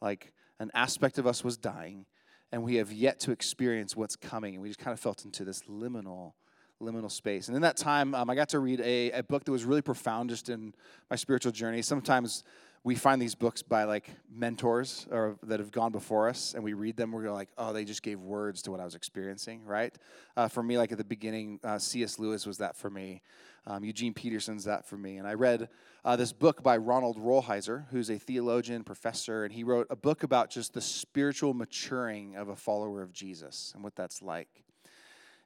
Like 0.00 0.32
an 0.58 0.70
aspect 0.74 1.18
of 1.18 1.26
us 1.26 1.42
was 1.42 1.56
dying, 1.56 2.04
and 2.52 2.62
we 2.62 2.76
have 2.76 2.92
yet 2.92 3.18
to 3.20 3.32
experience 3.32 3.96
what's 3.96 4.16
coming. 4.16 4.54
And 4.54 4.62
we 4.62 4.68
just 4.68 4.78
kind 4.78 4.92
of 4.92 5.00
felt 5.00 5.24
into 5.24 5.44
this 5.44 5.62
liminal 5.62 6.34
liminal 6.80 7.10
space. 7.10 7.48
And 7.48 7.56
in 7.56 7.62
that 7.62 7.76
time, 7.76 8.14
um, 8.14 8.30
I 8.30 8.34
got 8.34 8.48
to 8.50 8.58
read 8.58 8.80
a, 8.80 9.10
a 9.12 9.22
book 9.22 9.44
that 9.44 9.52
was 9.52 9.64
really 9.64 9.82
profound 9.82 10.30
just 10.30 10.48
in 10.48 10.74
my 11.10 11.16
spiritual 11.16 11.52
journey. 11.52 11.82
Sometimes 11.82 12.44
we 12.82 12.94
find 12.94 13.20
these 13.20 13.34
books 13.34 13.62
by 13.62 13.84
like 13.84 14.10
mentors 14.32 15.06
or 15.10 15.36
that 15.42 15.60
have 15.60 15.70
gone 15.70 15.92
before 15.92 16.28
us 16.28 16.54
and 16.54 16.64
we 16.64 16.72
read 16.72 16.96
them 16.96 17.12
we're 17.12 17.30
like 17.30 17.48
oh 17.58 17.72
they 17.72 17.84
just 17.84 18.02
gave 18.02 18.20
words 18.20 18.62
to 18.62 18.70
what 18.70 18.80
i 18.80 18.84
was 18.84 18.94
experiencing 18.94 19.64
right 19.64 19.94
uh, 20.36 20.48
for 20.48 20.62
me 20.62 20.78
like 20.78 20.90
at 20.92 20.98
the 20.98 21.04
beginning 21.04 21.60
uh, 21.64 21.78
cs 21.78 22.18
lewis 22.18 22.46
was 22.46 22.58
that 22.58 22.76
for 22.76 22.90
me 22.90 23.20
um, 23.66 23.84
eugene 23.84 24.14
peterson's 24.14 24.64
that 24.64 24.86
for 24.86 24.96
me 24.96 25.18
and 25.18 25.26
i 25.26 25.34
read 25.34 25.68
uh, 26.04 26.16
this 26.16 26.32
book 26.32 26.62
by 26.62 26.76
ronald 26.76 27.18
rolheiser 27.18 27.84
who's 27.90 28.10
a 28.10 28.18
theologian 28.18 28.82
professor 28.82 29.44
and 29.44 29.52
he 29.52 29.62
wrote 29.62 29.86
a 29.90 29.96
book 29.96 30.22
about 30.22 30.50
just 30.50 30.72
the 30.72 30.80
spiritual 30.80 31.52
maturing 31.52 32.36
of 32.36 32.48
a 32.48 32.56
follower 32.56 33.02
of 33.02 33.12
jesus 33.12 33.72
and 33.74 33.84
what 33.84 33.94
that's 33.94 34.22
like 34.22 34.64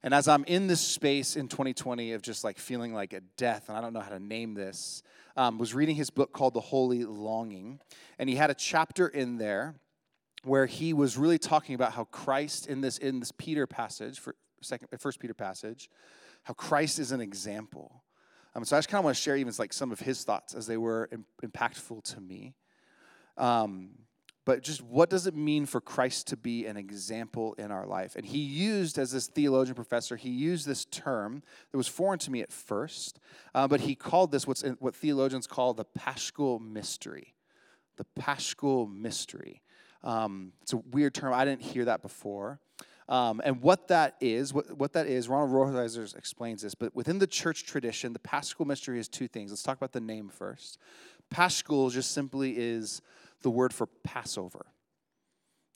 and 0.04 0.12
as 0.12 0.28
I'm 0.28 0.44
in 0.44 0.66
this 0.66 0.82
space 0.82 1.34
in 1.34 1.48
2020 1.48 2.12
of 2.12 2.20
just 2.20 2.44
like 2.44 2.58
feeling 2.58 2.92
like 2.92 3.14
a 3.14 3.20
death, 3.38 3.70
and 3.70 3.78
I 3.78 3.80
don't 3.80 3.94
know 3.94 4.00
how 4.00 4.10
to 4.10 4.18
name 4.18 4.52
this, 4.52 5.02
um, 5.34 5.56
was 5.56 5.72
reading 5.72 5.96
his 5.96 6.10
book 6.10 6.34
called 6.34 6.52
The 6.52 6.60
Holy 6.60 7.04
Longing. 7.06 7.80
And 8.18 8.28
he 8.28 8.36
had 8.36 8.50
a 8.50 8.54
chapter 8.54 9.08
in 9.08 9.38
there 9.38 9.76
where 10.42 10.66
he 10.66 10.92
was 10.92 11.16
really 11.16 11.38
talking 11.38 11.74
about 11.74 11.92
how 11.92 12.04
Christ 12.04 12.66
in 12.66 12.82
this 12.82 12.98
in 12.98 13.18
this 13.18 13.32
Peter 13.32 13.66
passage, 13.66 14.18
for 14.18 14.34
second 14.60 14.88
first 14.98 15.20
Peter 15.20 15.32
passage, 15.32 15.88
how 16.42 16.52
Christ 16.52 16.98
is 16.98 17.10
an 17.10 17.22
example. 17.22 18.02
Um, 18.54 18.62
so 18.66 18.76
I 18.76 18.80
just 18.80 18.90
kind 18.90 18.98
of 18.98 19.06
want 19.06 19.16
to 19.16 19.22
share 19.22 19.38
even 19.38 19.54
like 19.58 19.72
some 19.72 19.90
of 19.90 20.00
his 20.00 20.22
thoughts 20.22 20.54
as 20.54 20.66
they 20.66 20.76
were 20.76 21.08
Im- 21.12 21.24
impactful 21.42 22.04
to 22.12 22.20
me. 22.20 22.52
Um, 23.38 23.92
but 24.44 24.62
just 24.62 24.82
what 24.82 25.08
does 25.08 25.26
it 25.26 25.34
mean 25.34 25.64
for 25.64 25.80
Christ 25.80 26.26
to 26.28 26.36
be 26.36 26.66
an 26.66 26.76
example 26.76 27.54
in 27.54 27.70
our 27.70 27.86
life? 27.86 28.14
And 28.16 28.26
he 28.26 28.38
used, 28.38 28.98
as 28.98 29.12
this 29.12 29.26
theologian 29.26 29.74
professor, 29.74 30.16
he 30.16 30.30
used 30.30 30.66
this 30.66 30.84
term 30.86 31.42
that 31.70 31.76
was 31.78 31.88
foreign 31.88 32.18
to 32.20 32.30
me 32.30 32.42
at 32.42 32.52
first, 32.52 33.18
uh, 33.54 33.66
but 33.66 33.80
he 33.80 33.94
called 33.94 34.32
this 34.32 34.46
what's 34.46 34.62
in, 34.62 34.74
what 34.80 34.94
theologians 34.94 35.46
call 35.46 35.72
the 35.72 35.84
paschal 35.84 36.58
mystery. 36.58 37.34
The 37.96 38.04
paschal 38.16 38.86
mystery. 38.86 39.62
Um, 40.02 40.52
it's 40.62 40.72
a 40.72 40.78
weird 40.78 41.14
term. 41.14 41.32
I 41.32 41.44
didn't 41.44 41.62
hear 41.62 41.86
that 41.86 42.02
before. 42.02 42.60
Um, 43.08 43.40
and 43.44 43.60
what 43.60 43.88
that 43.88 44.16
is, 44.20 44.52
what, 44.52 44.78
what 44.78 44.94
that 44.94 45.06
is, 45.06 45.28
Ronald 45.28 45.50
Rolheiser 45.50 46.16
explains 46.16 46.62
this, 46.62 46.74
but 46.74 46.94
within 46.94 47.18
the 47.18 47.26
church 47.26 47.64
tradition, 47.64 48.14
the 48.14 48.18
paschal 48.18 48.64
mystery 48.64 48.98
is 48.98 49.08
two 49.08 49.28
things. 49.28 49.50
Let's 49.50 49.62
talk 49.62 49.76
about 49.76 49.92
the 49.92 50.00
name 50.00 50.28
first. 50.30 50.78
Paschal 51.30 51.90
just 51.90 52.12
simply 52.12 52.54
is 52.56 53.02
the 53.44 53.50
word 53.50 53.72
for 53.72 53.86
Passover. 54.02 54.66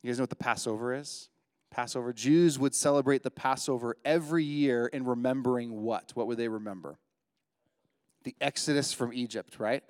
You 0.02 0.10
guys 0.10 0.18
know 0.18 0.22
what 0.22 0.30
the 0.30 0.36
Passover 0.36 0.92
is? 0.92 1.28
Passover. 1.70 2.12
Jews 2.12 2.58
would 2.58 2.74
celebrate 2.74 3.22
the 3.22 3.30
Passover 3.30 3.96
every 4.04 4.42
year 4.42 4.86
in 4.86 5.04
remembering 5.04 5.82
what? 5.82 6.12
What 6.14 6.26
would 6.26 6.38
they 6.38 6.48
remember? 6.48 6.98
The 8.24 8.34
Exodus 8.40 8.92
from 8.92 9.12
Egypt, 9.12 9.60
right? 9.60 9.84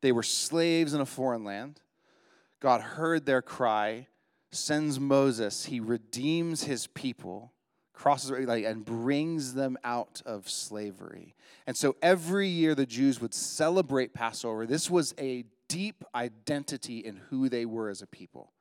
They 0.00 0.10
were 0.10 0.22
slaves 0.22 0.94
in 0.94 1.00
a 1.00 1.06
foreign 1.06 1.44
land. 1.44 1.80
God 2.60 2.80
heard 2.80 3.26
their 3.26 3.42
cry, 3.42 4.06
sends 4.50 4.98
Moses, 4.98 5.66
he 5.66 5.80
redeems 5.80 6.64
his 6.64 6.86
people, 6.88 7.52
crosses 7.92 8.30
and 8.30 8.84
brings 8.84 9.54
them 9.54 9.76
out 9.84 10.22
of 10.24 10.48
slavery. 10.48 11.34
And 11.66 11.76
so 11.76 11.94
every 12.00 12.48
year 12.48 12.74
the 12.74 12.86
Jews 12.86 13.20
would 13.20 13.34
celebrate 13.34 14.14
Passover. 14.14 14.66
This 14.66 14.88
was 14.88 15.14
a 15.18 15.44
deep 15.68 16.04
identity 16.14 16.98
in 16.98 17.16
who 17.28 17.48
they 17.48 17.64
were 17.64 17.88
as 17.88 18.02
a 18.02 18.06
people. 18.06 18.52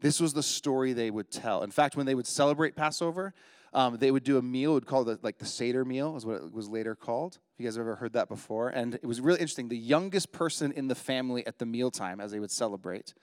This 0.00 0.20
was 0.20 0.32
the 0.32 0.42
story 0.42 0.92
they 0.92 1.10
would 1.10 1.30
tell. 1.30 1.62
In 1.62 1.70
fact, 1.70 1.96
when 1.96 2.06
they 2.06 2.14
would 2.14 2.26
celebrate 2.26 2.74
Passover, 2.74 3.34
um, 3.72 3.98
they 3.98 4.10
would 4.10 4.24
do 4.24 4.38
a 4.38 4.42
meal, 4.42 4.72
would 4.72 4.86
call 4.86 5.08
it 5.08 5.22
like 5.22 5.38
the 5.38 5.46
Seder 5.46 5.84
meal, 5.84 6.16
is 6.16 6.26
what 6.26 6.36
it 6.36 6.52
was 6.52 6.68
later 6.68 6.94
called. 6.94 7.38
If 7.54 7.60
you 7.60 7.66
guys 7.66 7.76
have 7.76 7.82
ever 7.82 7.96
heard 7.96 8.14
that 8.14 8.28
before. 8.28 8.70
And 8.70 8.94
it 8.94 9.04
was 9.04 9.20
really 9.20 9.40
interesting. 9.40 9.68
The 9.68 9.76
youngest 9.76 10.32
person 10.32 10.72
in 10.72 10.88
the 10.88 10.94
family 10.94 11.46
at 11.46 11.58
the 11.58 11.66
mealtime, 11.66 12.20
as 12.20 12.32
they 12.32 12.40
would 12.40 12.50
celebrate, 12.50 13.14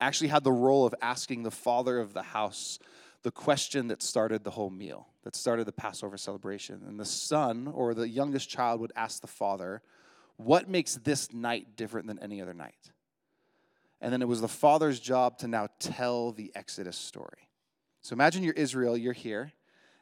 actually 0.00 0.28
had 0.28 0.42
the 0.42 0.52
role 0.52 0.84
of 0.84 0.94
asking 1.00 1.42
the 1.42 1.50
father 1.50 2.00
of 2.00 2.14
the 2.14 2.22
house 2.22 2.78
the 3.22 3.30
question 3.30 3.86
that 3.88 4.02
started 4.02 4.42
the 4.42 4.50
whole 4.50 4.70
meal, 4.70 5.06
that 5.22 5.36
started 5.36 5.64
the 5.66 5.72
Passover 5.72 6.16
celebration. 6.16 6.82
And 6.86 6.98
the 6.98 7.04
son 7.04 7.70
or 7.72 7.94
the 7.94 8.08
youngest 8.08 8.48
child 8.48 8.80
would 8.80 8.92
ask 8.96 9.20
the 9.20 9.28
father, 9.28 9.82
What 10.44 10.68
makes 10.68 10.96
this 10.96 11.32
night 11.32 11.76
different 11.76 12.06
than 12.06 12.18
any 12.18 12.40
other 12.40 12.54
night? 12.54 12.92
And 14.00 14.12
then 14.12 14.22
it 14.22 14.28
was 14.28 14.40
the 14.40 14.48
father's 14.48 14.98
job 14.98 15.38
to 15.38 15.48
now 15.48 15.68
tell 15.78 16.32
the 16.32 16.50
Exodus 16.54 16.96
story. 16.96 17.48
So 18.02 18.14
imagine 18.14 18.42
you're 18.42 18.52
Israel, 18.54 18.96
you're 18.96 19.12
here, 19.12 19.52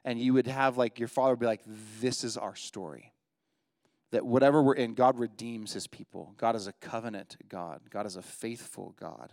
and 0.05 0.19
you 0.19 0.33
would 0.33 0.47
have 0.47 0.79
like 0.79 0.99
your 0.99 1.09
father 1.09 1.33
would 1.33 1.39
be 1.39 1.47
like, 1.47 1.63
This 2.01 2.25
is 2.25 2.37
our 2.37 2.57
story. 2.57 3.13
That 4.11 4.25
whatever 4.27 4.63
we're 4.63 4.75
in, 4.75 4.95
God 4.95 5.19
redeems 5.19 5.75
his 5.75 5.87
people. 5.87 6.35
God 6.37 6.57
is 6.57 6.67
a 6.67 6.73
covenant 6.73 7.37
God, 7.49 7.83
God 7.91 8.07
is 8.07 8.17
a 8.17 8.23
faithful 8.23 8.95
God. 8.99 9.33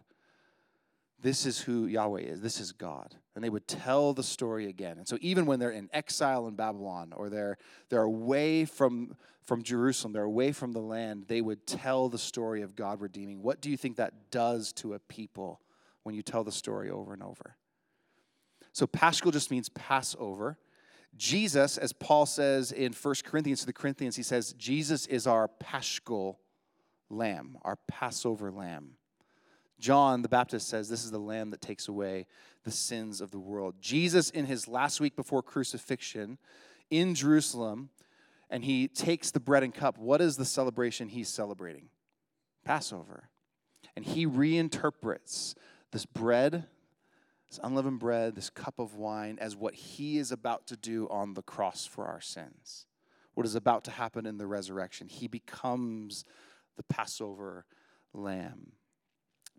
This 1.20 1.46
is 1.46 1.60
who 1.60 1.88
Yahweh 1.88 2.22
is. 2.22 2.42
This 2.42 2.60
is 2.60 2.72
God. 2.72 3.16
And 3.36 3.44
they 3.44 3.50
would 3.50 3.68
tell 3.68 4.14
the 4.14 4.24
story 4.24 4.68
again. 4.68 4.98
And 4.98 5.08
so 5.08 5.18
even 5.22 5.46
when 5.46 5.60
they're 5.60 5.72
in 5.72 5.90
exile 5.92 6.48
in 6.48 6.56
Babylon 6.56 7.14
or 7.16 7.30
they're, 7.30 7.58
they're 7.90 8.04
away 8.04 8.66
from, 8.66 9.16
from 9.44 9.64
Jerusalem, 9.64 10.14
they're 10.14 10.24
away 10.24 10.52
from 10.52 10.74
the 10.74 10.80
land, 10.80 11.26
they 11.28 11.42
would 11.42 11.66
tell 11.66 12.08
the 12.10 12.20
story 12.20 12.62
of 12.62 12.76
God 12.76 13.02
redeeming. 13.02 13.42
What 13.42 13.62
do 13.62 13.72
you 13.72 13.78
think 13.78 13.98
that 13.98 14.30
does 14.30 14.72
to 14.74 14.94
a 14.94 15.00
people 15.00 15.62
when 16.04 16.14
you 16.14 16.22
tell 16.22 16.44
the 16.44 16.52
story 16.52 16.92
over 16.92 17.14
and 17.14 17.24
over? 17.24 17.56
So 18.72 18.86
Paschal 18.86 19.32
just 19.32 19.50
means 19.50 19.70
Passover. 19.70 20.60
Jesus, 21.16 21.80
as 21.80 21.94
Paul 21.94 22.28
says 22.28 22.72
in 22.72 22.94
1 22.94 23.16
Corinthians 23.26 23.62
to 23.62 23.66
the 23.66 23.74
Corinthians, 23.74 24.16
he 24.16 24.24
says, 24.24 24.54
Jesus 24.54 25.08
is 25.08 25.26
our 25.26 25.48
Paschal 25.48 26.40
lamb, 27.10 27.58
our 27.64 27.78
Passover 27.88 28.52
lamb. 28.52 28.92
John 29.80 30.22
the 30.22 30.30
Baptist 30.30 30.68
says, 30.68 30.90
This 30.90 31.04
is 31.04 31.12
the 31.12 31.20
lamb 31.20 31.52
that 31.52 31.62
takes 31.62 31.88
away 31.88 32.26
the 32.64 32.72
sins 32.72 33.22
of 33.22 33.32
the 33.32 33.40
world. 33.40 33.76
Jesus, 33.80 34.30
in 34.30 34.46
his 34.46 34.68
last 34.68 35.00
week 35.00 35.16
before 35.16 35.44
crucifixion 35.44 36.38
in 36.90 37.16
Jerusalem, 37.16 37.90
and 38.50 38.64
he 38.64 38.88
takes 38.88 39.32
the 39.32 39.40
bread 39.40 39.64
and 39.64 39.74
cup, 39.74 39.98
what 39.98 40.22
is 40.22 40.38
the 40.38 40.46
celebration 40.46 41.10
he's 41.10 41.30
celebrating? 41.30 41.90
Passover. 42.64 43.30
And 43.96 44.06
he 44.06 44.26
reinterprets 44.26 45.56
this 45.92 46.06
bread 46.06 46.66
this 47.50 47.60
unleavened 47.64 48.00
bread, 48.00 48.36
this 48.36 48.50
cup 48.50 48.80
of 48.80 48.96
wine, 48.96 49.38
as 49.40 49.56
what 49.56 49.74
he 49.74 50.18
is 50.18 50.32
about 50.32 50.68
to 50.68 50.76
do 50.76 51.08
on 51.10 51.34
the 51.34 51.42
cross 51.42 51.86
for 51.86 52.06
our 52.06 52.22
sins. 52.22 52.86
What 53.36 53.46
is 53.46 53.56
about 53.56 53.84
to 53.86 53.92
happen 53.92 54.26
in 54.26 54.38
the 54.38 54.48
resurrection. 54.48 55.08
He 55.08 55.28
becomes 55.28 56.26
the 56.76 56.84
Passover 56.84 57.66
lamb. 58.14 58.74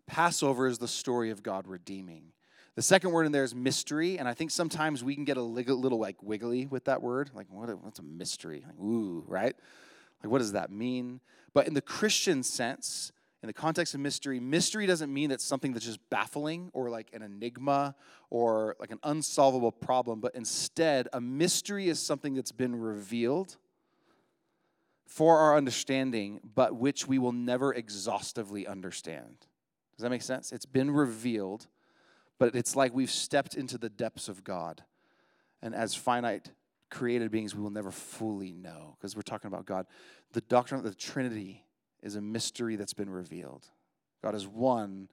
Passover 0.09 0.67
is 0.67 0.79
the 0.79 0.87
story 0.87 1.29
of 1.29 1.43
God 1.43 1.67
redeeming. 1.67 2.33
The 2.75 2.81
second 2.81 3.11
word 3.11 3.25
in 3.25 3.31
there 3.31 3.43
is 3.43 3.53
mystery, 3.53 4.17
and 4.17 4.27
I 4.27 4.33
think 4.33 4.49
sometimes 4.49 5.03
we 5.03 5.13
can 5.13 5.23
get 5.23 5.37
a 5.37 5.41
little 5.41 5.99
like 5.99 6.21
wiggly 6.23 6.65
with 6.65 6.85
that 6.85 7.01
word. 7.01 7.29
Like, 7.33 7.45
what, 7.49 7.69
what's 7.83 7.99
a 7.99 8.03
mystery? 8.03 8.63
Like, 8.65 8.79
ooh, 8.79 9.23
right? 9.27 9.55
Like, 10.23 10.31
what 10.31 10.39
does 10.39 10.53
that 10.53 10.71
mean? 10.71 11.19
But 11.53 11.67
in 11.67 11.75
the 11.75 11.81
Christian 11.81 12.41
sense, 12.41 13.11
in 13.43 13.47
the 13.47 13.53
context 13.53 13.93
of 13.93 13.99
mystery, 13.99 14.39
mystery 14.39 14.87
doesn't 14.87 15.13
mean 15.13 15.29
that 15.29 15.41
something 15.41 15.73
that's 15.73 15.85
just 15.85 15.99
baffling 16.09 16.71
or 16.73 16.89
like 16.89 17.09
an 17.13 17.21
enigma 17.21 17.95
or 18.31 18.75
like 18.79 18.91
an 18.91 18.99
unsolvable 19.03 19.71
problem, 19.71 20.19
but 20.19 20.33
instead, 20.33 21.07
a 21.13 21.21
mystery 21.21 21.87
is 21.87 21.99
something 21.99 22.33
that's 22.33 22.51
been 22.51 22.75
revealed 22.75 23.57
for 25.05 25.37
our 25.37 25.55
understanding, 25.55 26.39
but 26.55 26.75
which 26.75 27.07
we 27.07 27.19
will 27.19 27.31
never 27.31 27.73
exhaustively 27.73 28.65
understand. 28.65 29.45
Does 29.99 30.03
that 30.03 30.11
make 30.11 30.21
sense? 30.21 30.53
It's 30.53 30.65
been 30.65 30.91
revealed, 30.91 31.67
but 32.37 32.55
it's 32.55 32.73
like 32.73 32.93
we've 32.93 33.11
stepped 33.11 33.55
into 33.55 33.77
the 33.77 33.89
depths 33.89 34.29
of 34.29 34.45
God. 34.45 34.81
And 35.61 35.75
as 35.75 35.93
finite 35.93 36.51
created 36.89 37.31
beings, 37.31 37.53
we 37.53 37.61
will 37.61 37.69
never 37.69 37.91
fully 37.91 38.53
know 38.53 38.95
because 38.97 39.13
we're 39.17 39.23
talking 39.23 39.49
about 39.49 39.65
God. 39.65 39.87
The 40.31 40.39
doctrine 40.39 40.77
of 40.79 40.85
the 40.85 40.95
Trinity 40.95 41.65
is 42.01 42.15
a 42.15 42.21
mystery 42.21 42.77
that's 42.77 42.93
been 42.93 43.09
revealed. 43.09 43.65
God 44.23 44.35
is 44.35 44.47
one, 44.47 45.09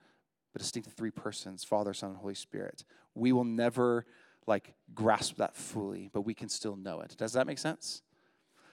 but 0.53 0.63
distinct 0.63 0.89
three 0.93 1.11
persons 1.11 1.65
Father, 1.65 1.93
Son, 1.93 2.11
and 2.11 2.19
Holy 2.19 2.37
Spirit. 2.37 2.85
We 3.17 3.33
will 3.33 3.43
never 3.43 4.07
like 4.47 4.75
grasp 4.95 5.39
that 5.39 5.57
fully, 5.57 6.11
but 6.13 6.21
we 6.21 6.33
can 6.33 6.49
still 6.49 6.77
know 6.77 7.01
it. 7.01 7.17
Does 7.19 7.33
that 7.33 7.49
make 7.49 7.59
sense? 7.59 8.03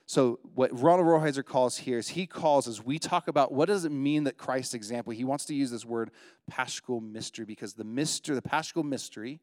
So, 0.06 0.40
what 0.54 0.78
Ronald 0.78 1.08
Rolheiser 1.08 1.46
calls 1.46 1.78
here 1.78 1.98
is 1.98 2.10
he 2.10 2.28
calls 2.28 2.68
as 2.68 2.84
we 2.84 3.00
talk 3.00 3.28
about 3.28 3.54
what 3.54 3.68
does 3.68 3.86
it 3.86 3.92
mean 3.92 4.26
that 4.26 4.38
Christ's 4.38 4.74
example, 4.74 5.14
he 5.14 5.24
wants 5.24 5.46
to 5.46 5.56
use 5.56 5.72
this 5.72 5.86
word 5.86 6.12
paschal 6.48 7.00
mystery 7.00 7.46
because 7.46 7.74
the 7.74 7.86
mystery, 7.86 8.36
the 8.36 8.42
paschal 8.42 8.84
mystery 8.84 9.40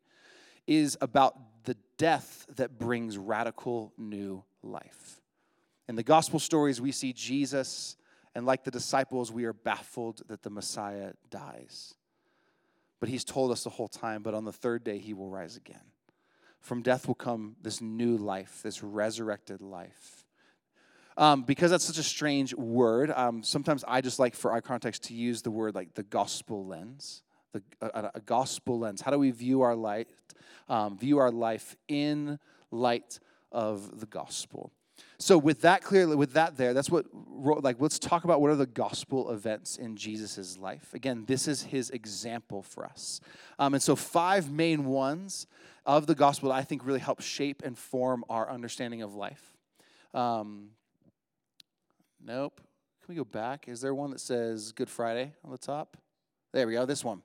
is 0.67 0.99
about 1.01 1.65
the 1.65 1.77
death 1.97 2.47
that 2.57 2.79
brings 2.79 3.17
radical 3.17 3.93
new 3.97 4.45
life. 4.63 5.21
In 5.89 5.97
the 5.97 6.03
gospel 6.03 6.39
stories, 6.39 6.81
we 6.81 6.93
see 6.93 7.13
Jesus 7.13 7.97
and 8.35 8.47
like 8.47 8.65
the 8.65 8.71
disciples, 8.71 9.33
we 9.33 9.45
are 9.45 9.53
baffled 9.53 10.23
that 10.29 10.43
the 10.43 10.51
Messiah 10.51 11.13
dies. 11.31 11.95
But 13.01 13.09
he's 13.09 13.25
told 13.25 13.51
us 13.51 13.65
the 13.65 13.71
whole 13.71 13.89
time, 13.89 14.23
but 14.23 14.35
on 14.35 14.45
the 14.45 14.53
third 14.53 14.85
day, 14.85 14.99
he 14.99 15.15
will 15.15 15.31
rise 15.31 15.57
again. 15.57 15.81
From 16.61 16.83
death 16.83 17.09
will 17.09 17.15
come 17.15 17.57
this 17.63 17.81
new 17.81 18.17
life, 18.17 18.61
this 18.63 18.83
resurrected 18.83 19.63
life. 19.63 20.27
Um, 21.21 21.43
because 21.43 21.71
that's 21.71 21.85
such 21.85 21.99
a 21.99 22.03
strange 22.03 22.55
word, 22.55 23.11
um, 23.11 23.43
sometimes 23.43 23.85
I 23.87 24.01
just 24.01 24.19
like, 24.19 24.35
for 24.35 24.53
our 24.53 24.63
context, 24.63 25.05
to 25.05 25.15
use 25.15 25.43
the 25.43 25.51
word 25.51 25.75
like 25.75 25.93
the 25.93 26.03
gospel 26.03 26.65
lens. 26.65 27.23
The, 27.53 27.63
a, 27.83 28.11
a 28.15 28.21
gospel 28.21 28.79
lens. 28.79 29.03
How 29.03 29.11
do 29.11 29.19
we 29.19 29.31
view 29.31 29.61
our 29.61 29.77
light? 29.77 30.09
Um, 30.67 30.97
view 30.97 31.19
our 31.19 31.31
life 31.31 31.77
in 31.89 32.39
light 32.71 33.19
of 33.53 34.01
the 34.01 34.07
gospel. 34.07 34.73
So 35.19 35.37
with 35.37 35.61
that 35.61 35.83
clearly, 35.83 36.17
with 36.17 36.33
that 36.33 36.57
there, 36.57 36.73
that's 36.73 36.89
what 36.89 37.05
like 37.13 37.77
let's 37.81 37.99
talk 37.99 38.25
about 38.25 38.41
what 38.41 38.51
are 38.51 38.57
the 38.57 38.67
gospel 38.67 39.31
events 39.31 39.77
in 39.77 39.97
Jesus' 39.97 40.57
life. 40.57 40.95
Again, 40.95 41.25
this 41.27 41.47
is 41.47 41.65
his 41.65 41.91
example 41.91 42.63
for 42.63 42.87
us. 42.87 43.21
Um, 43.59 43.75
and 43.75 43.83
so 43.83 43.95
five 43.95 44.51
main 44.51 44.87
ones 44.87 45.47
of 45.85 46.07
the 46.07 46.15
gospel 46.15 46.49
that 46.49 46.55
I 46.55 46.63
think 46.63 46.87
really 46.87 47.01
help 47.01 47.21
shape 47.21 47.61
and 47.63 47.77
form 47.77 48.25
our 48.31 48.49
understanding 48.51 49.03
of 49.03 49.15
life. 49.15 49.59
Um, 50.15 50.71
nope. 52.25 52.61
Can 53.05 53.15
we 53.15 53.17
go 53.17 53.25
back? 53.25 53.69
Is 53.69 53.81
there 53.81 53.95
one 53.95 54.11
that 54.11 54.21
says 54.21 54.73
Good 54.73 54.91
Friday 54.91 55.33
on 55.45 55.51
the 55.51 55.59
top? 55.59 55.97
There 56.53 56.67
we 56.67 56.75
go. 56.75 56.87
This 56.87 57.05
one. 57.05 57.23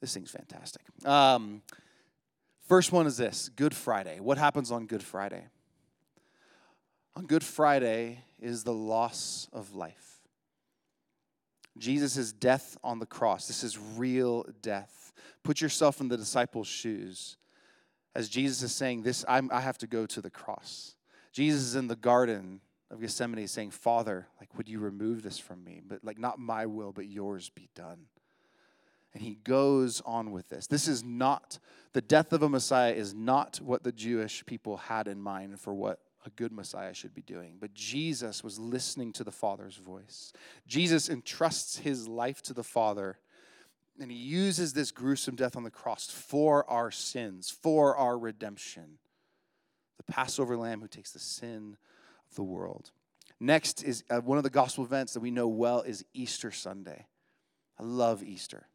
This 0.00 0.12
thing's 0.14 0.30
fantastic. 0.30 0.82
Um, 1.04 1.62
first 2.68 2.92
one 2.92 3.06
is 3.06 3.16
this 3.16 3.48
Good 3.48 3.74
Friday. 3.74 4.20
What 4.20 4.38
happens 4.38 4.70
on 4.70 4.86
Good 4.86 5.02
Friday? 5.02 5.44
on 7.16 7.26
Good 7.26 7.44
Friday 7.44 8.24
is 8.40 8.64
the 8.64 8.72
loss 8.72 9.48
of 9.52 9.74
life. 9.74 10.20
Jesus' 11.78 12.32
death 12.32 12.76
on 12.84 12.98
the 12.98 13.06
cross. 13.06 13.46
This 13.46 13.64
is 13.64 13.78
real 13.78 14.44
death. 14.62 15.12
Put 15.42 15.60
yourself 15.60 16.00
in 16.00 16.08
the 16.08 16.16
disciples' 16.16 16.68
shoes. 16.68 17.36
As 18.14 18.28
Jesus 18.28 18.62
is 18.62 18.74
saying, 18.74 19.02
This 19.02 19.24
I'm, 19.28 19.50
I 19.52 19.60
have 19.60 19.78
to 19.78 19.86
go 19.86 20.06
to 20.06 20.20
the 20.20 20.30
cross. 20.30 20.94
Jesus 21.32 21.62
is 21.62 21.74
in 21.74 21.88
the 21.88 21.96
garden 21.96 22.60
of 22.94 23.00
Gethsemane 23.00 23.46
saying, 23.46 23.72
Father, 23.72 24.28
like, 24.40 24.56
would 24.56 24.68
you 24.68 24.78
remove 24.78 25.22
this 25.22 25.38
from 25.38 25.62
me? 25.64 25.82
But 25.86 26.04
like 26.04 26.18
not 26.18 26.38
my 26.38 26.66
will, 26.66 26.92
but 26.92 27.06
yours 27.06 27.50
be 27.50 27.68
done. 27.74 28.06
And 29.12 29.22
he 29.22 29.34
goes 29.44 30.00
on 30.04 30.32
with 30.32 30.48
this. 30.48 30.66
This 30.66 30.88
is 30.88 31.04
not, 31.04 31.58
the 31.92 32.00
death 32.00 32.32
of 32.32 32.42
a 32.42 32.48
Messiah 32.48 32.92
is 32.92 33.14
not 33.14 33.60
what 33.62 33.84
the 33.84 33.92
Jewish 33.92 34.44
people 34.46 34.76
had 34.76 35.06
in 35.06 35.20
mind 35.20 35.60
for 35.60 35.74
what 35.74 36.00
a 36.26 36.30
good 36.30 36.52
Messiah 36.52 36.94
should 36.94 37.14
be 37.14 37.22
doing. 37.22 37.58
But 37.60 37.74
Jesus 37.74 38.42
was 38.42 38.58
listening 38.58 39.12
to 39.12 39.24
the 39.24 39.30
Father's 39.30 39.76
voice. 39.76 40.32
Jesus 40.66 41.08
entrusts 41.08 41.78
his 41.78 42.08
life 42.08 42.42
to 42.42 42.54
the 42.54 42.64
Father, 42.64 43.18
and 44.00 44.10
he 44.10 44.16
uses 44.16 44.72
this 44.72 44.90
gruesome 44.90 45.36
death 45.36 45.54
on 45.54 45.62
the 45.62 45.70
cross 45.70 46.10
for 46.10 46.68
our 46.68 46.90
sins, 46.90 47.50
for 47.50 47.96
our 47.96 48.18
redemption. 48.18 48.98
The 49.96 50.12
Passover 50.12 50.56
lamb 50.56 50.80
who 50.80 50.88
takes 50.88 51.12
the 51.12 51.20
sin 51.20 51.76
the 52.34 52.42
world. 52.42 52.90
Next 53.40 53.82
is 53.82 54.04
uh, 54.10 54.20
one 54.20 54.38
of 54.38 54.44
the 54.44 54.50
gospel 54.50 54.84
events 54.84 55.14
that 55.14 55.20
we 55.20 55.30
know 55.30 55.48
well 55.48 55.82
is 55.82 56.04
Easter 56.14 56.50
Sunday. 56.50 57.06
I 57.78 57.82
love 57.82 58.22
Easter. 58.22 58.68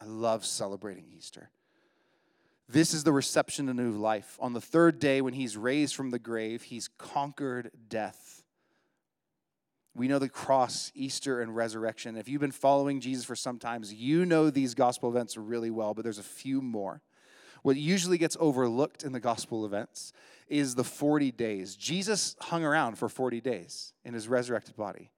I 0.00 0.04
love 0.06 0.44
celebrating 0.44 1.06
Easter. 1.16 1.50
This 2.68 2.94
is 2.94 3.04
the 3.04 3.12
reception 3.12 3.68
of 3.68 3.76
new 3.76 3.90
life. 3.90 4.38
On 4.40 4.52
the 4.52 4.60
third 4.60 4.98
day, 4.98 5.20
when 5.20 5.34
he's 5.34 5.56
raised 5.56 5.94
from 5.94 6.10
the 6.10 6.18
grave, 6.18 6.62
he's 6.62 6.88
conquered 6.98 7.70
death. 7.88 8.42
We 9.94 10.08
know 10.08 10.18
the 10.18 10.28
cross, 10.28 10.90
Easter, 10.94 11.40
and 11.40 11.54
resurrection. 11.54 12.16
If 12.16 12.28
you've 12.28 12.40
been 12.40 12.50
following 12.50 13.00
Jesus 13.00 13.24
for 13.24 13.36
some 13.36 13.58
times, 13.58 13.92
you 13.92 14.24
know 14.24 14.50
these 14.50 14.74
gospel 14.74 15.08
events 15.10 15.36
really 15.36 15.70
well, 15.70 15.94
but 15.94 16.02
there's 16.02 16.18
a 16.18 16.22
few 16.22 16.60
more. 16.60 17.02
What 17.64 17.78
usually 17.78 18.18
gets 18.18 18.36
overlooked 18.38 19.04
in 19.04 19.12
the 19.12 19.20
gospel 19.20 19.64
events 19.64 20.12
is 20.48 20.74
the 20.74 20.84
40 20.84 21.30
days. 21.32 21.76
Jesus 21.76 22.36
hung 22.38 22.62
around 22.62 22.96
for 22.98 23.08
40 23.08 23.40
days 23.40 23.94
in 24.04 24.12
his 24.12 24.28
resurrected 24.28 24.76
body. 24.76 25.10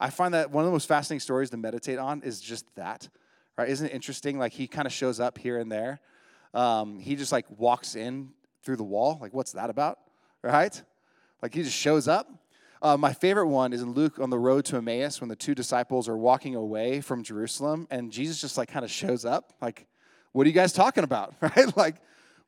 I 0.00 0.08
find 0.08 0.32
that 0.32 0.50
one 0.50 0.64
of 0.64 0.68
the 0.68 0.72
most 0.72 0.88
fascinating 0.88 1.20
stories 1.20 1.50
to 1.50 1.58
meditate 1.58 1.98
on 1.98 2.22
is 2.22 2.40
just 2.40 2.64
that, 2.76 3.10
right? 3.58 3.68
Isn't 3.68 3.88
it 3.88 3.92
interesting? 3.92 4.38
Like 4.38 4.54
he 4.54 4.66
kind 4.66 4.86
of 4.86 4.92
shows 4.92 5.20
up 5.20 5.36
here 5.36 5.58
and 5.58 5.70
there. 5.70 6.00
Um, 6.54 6.98
he 6.98 7.14
just 7.14 7.30
like 7.30 7.44
walks 7.58 7.94
in 7.94 8.30
through 8.62 8.76
the 8.76 8.84
wall. 8.84 9.18
Like, 9.20 9.34
what's 9.34 9.52
that 9.52 9.68
about, 9.68 9.98
right? 10.42 10.82
Like 11.42 11.52
he 11.52 11.62
just 11.62 11.76
shows 11.76 12.08
up. 12.08 12.26
Uh, 12.80 12.96
my 12.96 13.12
favorite 13.12 13.48
one 13.48 13.74
is 13.74 13.82
in 13.82 13.92
Luke 13.92 14.18
on 14.18 14.30
the 14.30 14.38
road 14.38 14.64
to 14.64 14.78
Emmaus 14.78 15.20
when 15.20 15.28
the 15.28 15.36
two 15.36 15.54
disciples 15.54 16.08
are 16.08 16.16
walking 16.16 16.54
away 16.54 17.02
from 17.02 17.22
Jerusalem 17.22 17.86
and 17.90 18.10
Jesus 18.10 18.40
just 18.40 18.56
like 18.56 18.70
kind 18.70 18.82
of 18.82 18.90
shows 18.90 19.26
up. 19.26 19.52
Like, 19.60 19.86
what 20.32 20.46
are 20.46 20.48
you 20.48 20.54
guys 20.54 20.72
talking 20.72 21.04
about, 21.04 21.34
right? 21.40 21.76
Like, 21.76 21.96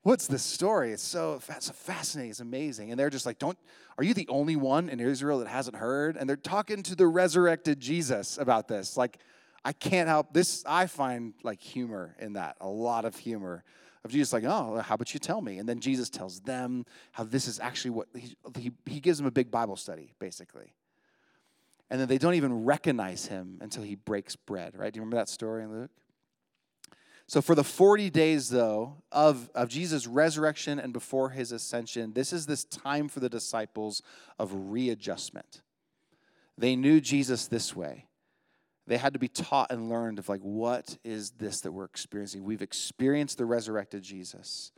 what's 0.02 0.26
this 0.26 0.42
story? 0.42 0.92
It's 0.92 1.02
so 1.02 1.40
it's 1.48 1.70
fascinating. 1.70 2.30
It's 2.30 2.40
amazing. 2.40 2.90
And 2.90 2.98
they're 2.98 3.10
just 3.10 3.26
like, 3.26 3.38
don't, 3.38 3.58
are 3.98 4.04
you 4.04 4.14
the 4.14 4.28
only 4.28 4.56
one 4.56 4.88
in 4.88 5.00
Israel 5.00 5.38
that 5.38 5.48
hasn't 5.48 5.76
heard? 5.76 6.16
And 6.16 6.28
they're 6.28 6.36
talking 6.36 6.82
to 6.84 6.94
the 6.94 7.06
resurrected 7.06 7.80
Jesus 7.80 8.38
about 8.38 8.68
this. 8.68 8.96
Like, 8.96 9.18
I 9.64 9.72
can't 9.72 10.08
help 10.08 10.32
this. 10.32 10.62
I 10.66 10.86
find 10.86 11.34
like 11.42 11.60
humor 11.60 12.14
in 12.18 12.34
that, 12.34 12.56
a 12.60 12.68
lot 12.68 13.04
of 13.04 13.16
humor 13.16 13.64
of 14.04 14.10
Jesus, 14.10 14.32
like, 14.32 14.44
oh, 14.44 14.82
how 14.84 14.96
about 14.96 15.14
you 15.14 15.20
tell 15.20 15.40
me? 15.40 15.58
And 15.58 15.66
then 15.66 15.80
Jesus 15.80 16.10
tells 16.10 16.40
them 16.40 16.84
how 17.12 17.24
this 17.24 17.48
is 17.48 17.58
actually 17.58 17.92
what 17.92 18.08
he, 18.14 18.36
he, 18.58 18.72
he 18.84 19.00
gives 19.00 19.16
them 19.16 19.26
a 19.26 19.30
big 19.30 19.50
Bible 19.50 19.76
study, 19.76 20.12
basically. 20.18 20.74
And 21.90 21.98
then 21.98 22.08
they 22.08 22.18
don't 22.18 22.34
even 22.34 22.64
recognize 22.64 23.26
him 23.26 23.58
until 23.62 23.82
he 23.82 23.94
breaks 23.94 24.36
bread, 24.36 24.74
right? 24.76 24.92
Do 24.92 24.98
you 24.98 25.02
remember 25.02 25.16
that 25.16 25.30
story 25.30 25.62
in 25.62 25.72
Luke? 25.72 25.90
So, 27.26 27.40
for 27.40 27.54
the 27.54 27.64
40 27.64 28.10
days, 28.10 28.50
though, 28.50 29.02
of, 29.10 29.50
of 29.54 29.68
Jesus' 29.68 30.06
resurrection 30.06 30.78
and 30.78 30.92
before 30.92 31.30
his 31.30 31.52
ascension, 31.52 32.12
this 32.12 32.32
is 32.32 32.46
this 32.46 32.64
time 32.64 33.08
for 33.08 33.20
the 33.20 33.30
disciples 33.30 34.02
of 34.38 34.50
readjustment. 34.52 35.62
They 36.58 36.76
knew 36.76 37.00
Jesus 37.00 37.46
this 37.46 37.74
way. 37.74 38.06
They 38.86 38.98
had 38.98 39.14
to 39.14 39.18
be 39.18 39.28
taught 39.28 39.72
and 39.72 39.88
learned 39.88 40.18
of, 40.18 40.28
like, 40.28 40.42
what 40.42 40.98
is 41.02 41.30
this 41.30 41.62
that 41.62 41.72
we're 41.72 41.86
experiencing? 41.86 42.44
We've 42.44 42.60
experienced 42.60 43.38
the 43.38 43.46
resurrected 43.46 44.02
Jesus. 44.02 44.70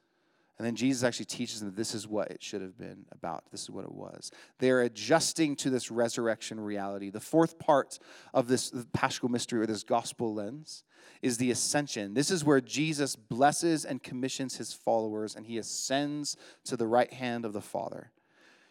And 0.59 0.66
then 0.66 0.75
Jesus 0.75 1.03
actually 1.05 1.27
teaches 1.27 1.61
them 1.61 1.71
that 1.71 1.77
this 1.77 1.95
is 1.95 2.09
what 2.09 2.31
it 2.31 2.42
should 2.42 2.62
have 2.62 2.79
been 2.79 3.05
about. 3.12 3.45
This 3.53 3.62
is 3.62 3.71
what 3.71 3.85
it 3.85 3.92
was. 3.92 4.31
They're 4.59 4.83
adjusting 4.83 5.55
to 5.57 5.71
this 5.71 5.90
resurrection 5.90 6.59
reality. 6.59 7.11
The 7.11 7.21
fourth 7.21 7.59
part 7.59 7.99
of 8.33 8.49
this 8.49 8.73
paschal 8.95 9.29
mystery 9.29 9.61
or 9.61 9.66
this 9.66 9.85
gospel 9.85 10.33
lens 10.33 10.85
is 11.21 11.37
the 11.37 11.51
ascension. 11.51 12.14
This 12.14 12.31
is 12.31 12.42
where 12.42 12.62
Jesus 12.62 13.16
blesses 13.16 13.85
and 13.85 14.03
commissions 14.03 14.57
his 14.57 14.73
followers 14.73 15.37
and 15.37 15.47
he 15.47 15.59
ascends 15.59 16.37
to 16.64 16.77
the 16.77 16.87
right 16.87 17.12
hand 17.12 17.45
of 17.45 17.53
the 17.53 17.61
Father. 17.61 18.11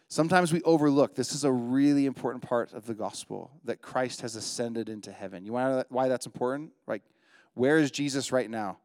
Sometimes 0.08 0.52
we 0.52 0.62
overlook 0.62 1.14
this 1.14 1.32
is 1.32 1.44
a 1.44 1.52
really 1.52 2.06
important 2.06 2.42
part 2.42 2.72
of 2.72 2.86
the 2.86 2.94
gospel 2.94 3.50
that 3.64 3.82
Christ 3.82 4.20
has 4.22 4.36
ascended 4.36 4.88
into 4.88 5.12
heaven. 5.12 5.44
You 5.44 5.52
want 5.52 5.70
to 5.70 5.76
know 5.76 5.84
why 5.88 6.08
that's 6.08 6.26
important? 6.26 6.72
Like, 6.86 7.02
where 7.54 7.78
is 7.78 7.90
Jesus 7.90 8.30
right 8.30 8.48
now? 8.48 8.78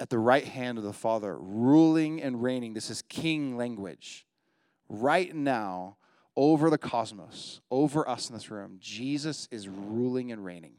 At 0.00 0.08
the 0.08 0.18
right 0.18 0.44
hand 0.44 0.78
of 0.78 0.84
the 0.84 0.92
Father, 0.92 1.36
ruling 1.38 2.22
and 2.22 2.42
reigning. 2.42 2.72
This 2.72 2.88
is 2.88 3.02
king 3.02 3.56
language. 3.56 4.26
Right 4.88 5.34
now, 5.34 5.98
over 6.36 6.70
the 6.70 6.78
cosmos, 6.78 7.60
over 7.70 8.08
us 8.08 8.30
in 8.30 8.34
this 8.34 8.50
room, 8.50 8.78
Jesus 8.80 9.48
is 9.50 9.68
ruling 9.68 10.32
and 10.32 10.44
reigning. 10.44 10.74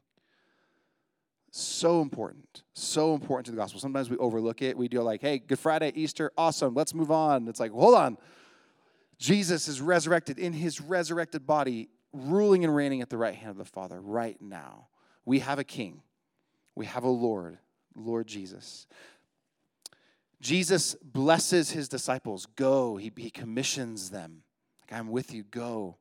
So 1.52 2.02
important. 2.02 2.64
So 2.74 3.14
important 3.14 3.48
to 3.48 3.52
the 3.52 3.58
gospel. 3.58 3.80
Sometimes 3.80 4.10
we 4.10 4.18
overlook 4.18 4.62
it. 4.62 4.78
We 4.78 4.88
do 4.88 5.02
like, 5.02 5.22
hey, 5.22 5.40
Good 5.40 5.60
Friday, 5.60 5.92
Easter, 5.96 6.32
awesome, 6.38 6.74
let's 6.74 6.94
move 6.94 7.12
on. 7.12 7.48
It's 7.48 7.60
like, 7.60 7.72
hold 7.72 7.96
on. 7.96 8.18
Jesus 9.18 9.68
is 9.68 9.82
resurrected 9.82 10.40
in 10.40 10.54
his 10.54 10.80
resurrected 10.80 11.46
body, 11.46 11.90
ruling 12.14 12.64
and 12.64 12.74
reigning 12.74 13.02
at 13.02 13.10
the 13.10 13.18
right 13.18 13.36
hand 13.36 13.52
of 13.52 13.58
the 13.58 13.66
Father 13.66 14.00
right 14.00 14.42
now. 14.42 14.88
We 15.26 15.40
have 15.40 15.60
a 15.60 15.64
king, 15.64 16.02
we 16.76 16.86
have 16.86 17.04
a 17.04 17.10
Lord, 17.10 17.58
Lord 17.96 18.28
Jesus. 18.28 18.88
Jesus 20.42 20.96
blesses 21.04 21.72
his 21.72 21.90
disciples. 21.90 22.46
Go. 22.46 22.98
He, 22.98 23.12
he 23.18 23.30
commissions 23.30 24.10
them. 24.10 24.44
Like, 24.82 25.00
I'm 25.00 25.10
with 25.10 25.34
you. 25.34 25.44
Go. 25.44 25.98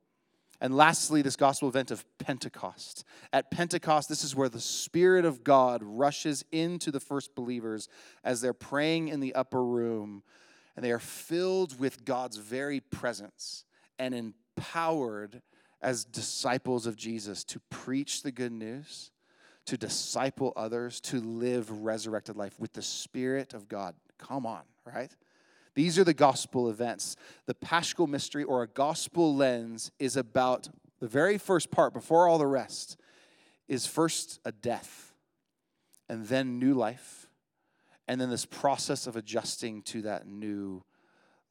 And 0.61 0.77
lastly, 0.77 1.23
this 1.23 1.37
gospel 1.37 1.69
event 1.69 1.91
of 1.91 2.05
Pentecost. 2.19 3.05
At 3.33 3.51
Pentecost, 3.51 4.09
this 4.09 4.25
is 4.25 4.35
where 4.35 4.49
the 4.49 4.61
Spirit 4.61 5.25
of 5.25 5.45
God 5.45 5.83
rushes 5.85 6.45
into 6.51 6.91
the 6.91 7.01
first 7.01 7.35
believers 7.35 7.89
as 8.25 8.41
they're 8.41 8.53
praying 8.53 9.09
in 9.09 9.21
the 9.21 9.35
upper 9.35 9.65
room, 9.65 10.25
and 10.75 10.85
they 10.85 10.91
are 10.91 10.99
filled 10.99 11.79
with 11.79 12.05
God's 12.05 12.39
very 12.39 12.81
presence 12.81 13.65
and 14.01 14.15
empowered 14.15 15.43
as 15.81 16.05
disciples 16.05 16.87
of 16.87 16.97
Jesus 16.97 17.45
to 17.45 17.61
preach 17.71 18.23
the 18.23 18.33
good 18.33 18.53
news, 18.53 19.13
to 19.69 19.77
disciple 19.77 20.55
others, 20.57 20.99
to 20.99 21.21
live 21.21 21.71
resurrected 21.71 22.37
life 22.37 22.59
with 22.59 22.73
the 22.73 22.81
Spirit 22.81 23.53
of 23.53 23.69
God. 23.69 23.95
Come 24.17 24.47
on, 24.47 24.63
right? 24.87 25.15
These 25.75 25.99
are 25.99 26.05
the 26.05 26.15
gospel 26.15 26.71
events. 26.71 27.17
The 27.45 27.55
paschal 27.55 28.07
mystery 28.07 28.45
or 28.45 28.63
a 28.63 28.67
gospel 28.67 29.37
lens 29.37 29.93
is 29.99 30.17
about 30.17 30.71
the 31.01 31.07
very 31.07 31.37
first 31.37 31.71
part, 31.71 31.93
before 31.93 32.27
all 32.27 32.39
the 32.39 32.47
rest, 32.47 32.97
is 33.69 33.87
first 33.87 34.41
a 34.47 34.53
death, 34.53 35.13
and 36.09 36.27
then 36.27 36.59
new 36.59 36.73
life, 36.73 37.29
and 38.09 38.19
then 38.19 38.31
this 38.31 38.47
process 38.47 39.07
of 39.07 39.17
adjusting 39.17 39.83
to 39.83 40.01
that 40.03 40.27
new 40.27 40.83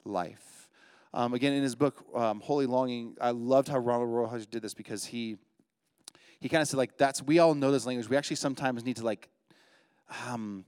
life. 0.04 0.68
Um, 1.14 1.34
again, 1.34 1.52
in 1.52 1.62
his 1.62 1.76
book, 1.76 2.04
um, 2.16 2.40
Holy 2.40 2.66
Longing, 2.66 3.16
I 3.20 3.30
loved 3.30 3.68
how 3.68 3.78
Ronald 3.78 4.10
Rolheiser 4.10 4.50
did 4.50 4.62
this 4.62 4.74
because 4.74 5.04
he 5.04 5.36
he 6.40 6.48
kind 6.48 6.62
of 6.62 6.68
said 6.68 6.76
like 6.76 6.96
that's 6.96 7.22
we 7.22 7.38
all 7.38 7.54
know 7.54 7.72
this 7.72 7.86
language. 7.86 8.08
We 8.08 8.16
actually 8.16 8.36
sometimes 8.36 8.84
need 8.84 8.96
to 8.96 9.04
like 9.04 9.28
um, 10.26 10.64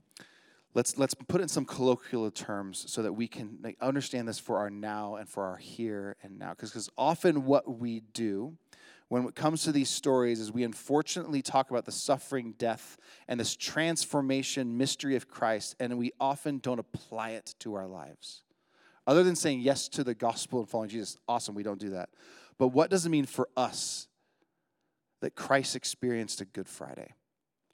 let's 0.73 0.97
let's 0.97 1.13
put 1.13 1.41
in 1.41 1.47
some 1.47 1.65
colloquial 1.65 2.29
terms 2.31 2.85
so 2.87 3.01
that 3.03 3.13
we 3.13 3.27
can 3.27 3.59
like, 3.63 3.77
understand 3.81 4.27
this 4.27 4.39
for 4.39 4.57
our 4.57 4.69
now 4.69 5.15
and 5.15 5.27
for 5.27 5.45
our 5.45 5.57
here 5.57 6.15
and 6.23 6.37
now. 6.37 6.51
Because 6.51 6.71
because 6.71 6.89
often 6.97 7.45
what 7.45 7.79
we 7.79 8.01
do 8.13 8.57
when 9.07 9.25
it 9.25 9.35
comes 9.35 9.63
to 9.63 9.71
these 9.71 9.89
stories 9.89 10.39
is 10.39 10.51
we 10.51 10.63
unfortunately 10.63 11.41
talk 11.41 11.69
about 11.69 11.85
the 11.85 11.91
suffering 11.91 12.53
death 12.57 12.97
and 13.27 13.39
this 13.39 13.55
transformation 13.55 14.77
mystery 14.77 15.17
of 15.17 15.27
christ 15.27 15.75
and 15.81 15.97
we 15.97 16.13
often 16.17 16.59
don't 16.59 16.79
apply 16.79 17.31
it 17.31 17.55
to 17.59 17.73
our 17.73 17.87
lives. 17.87 18.43
Other 19.07 19.23
than 19.23 19.35
saying 19.35 19.61
yes 19.61 19.89
to 19.89 20.03
the 20.03 20.13
gospel 20.13 20.59
and 20.59 20.69
following 20.69 20.89
jesus 20.89 21.17
awesome 21.27 21.55
we 21.55 21.63
don't 21.63 21.79
do 21.79 21.91
that. 21.91 22.09
But 22.57 22.69
what 22.69 22.89
does 22.89 23.05
it 23.05 23.09
mean 23.09 23.25
for 23.25 23.49
us 23.57 24.07
that 25.21 25.35
christ 25.35 25.75
experienced 25.75 26.41
a 26.41 26.45
good 26.45 26.67
friday 26.67 27.13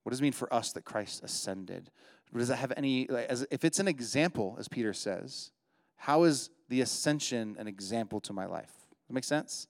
what 0.04 0.12
does 0.12 0.20
it 0.20 0.24
mean 0.24 0.32
for 0.32 0.54
us 0.54 0.72
that 0.72 0.86
christ 0.86 1.24
ascended 1.24 1.90
does 2.36 2.50
that 2.50 2.58
have 2.58 2.74
any, 2.76 3.08
as, 3.10 3.46
if 3.52 3.64
it's 3.64 3.80
an 3.80 3.88
example, 3.88 4.56
as 4.60 4.68
Peter 4.68 4.94
says, 4.94 5.52
how 5.96 6.24
is 6.24 6.50
the 6.70 6.82
ascension 6.82 7.56
an 7.58 7.68
example 7.68 8.20
to 8.22 8.34
my 8.34 8.46
life? 8.46 8.72
That 9.08 9.14
make 9.14 9.24
sense? 9.24 9.68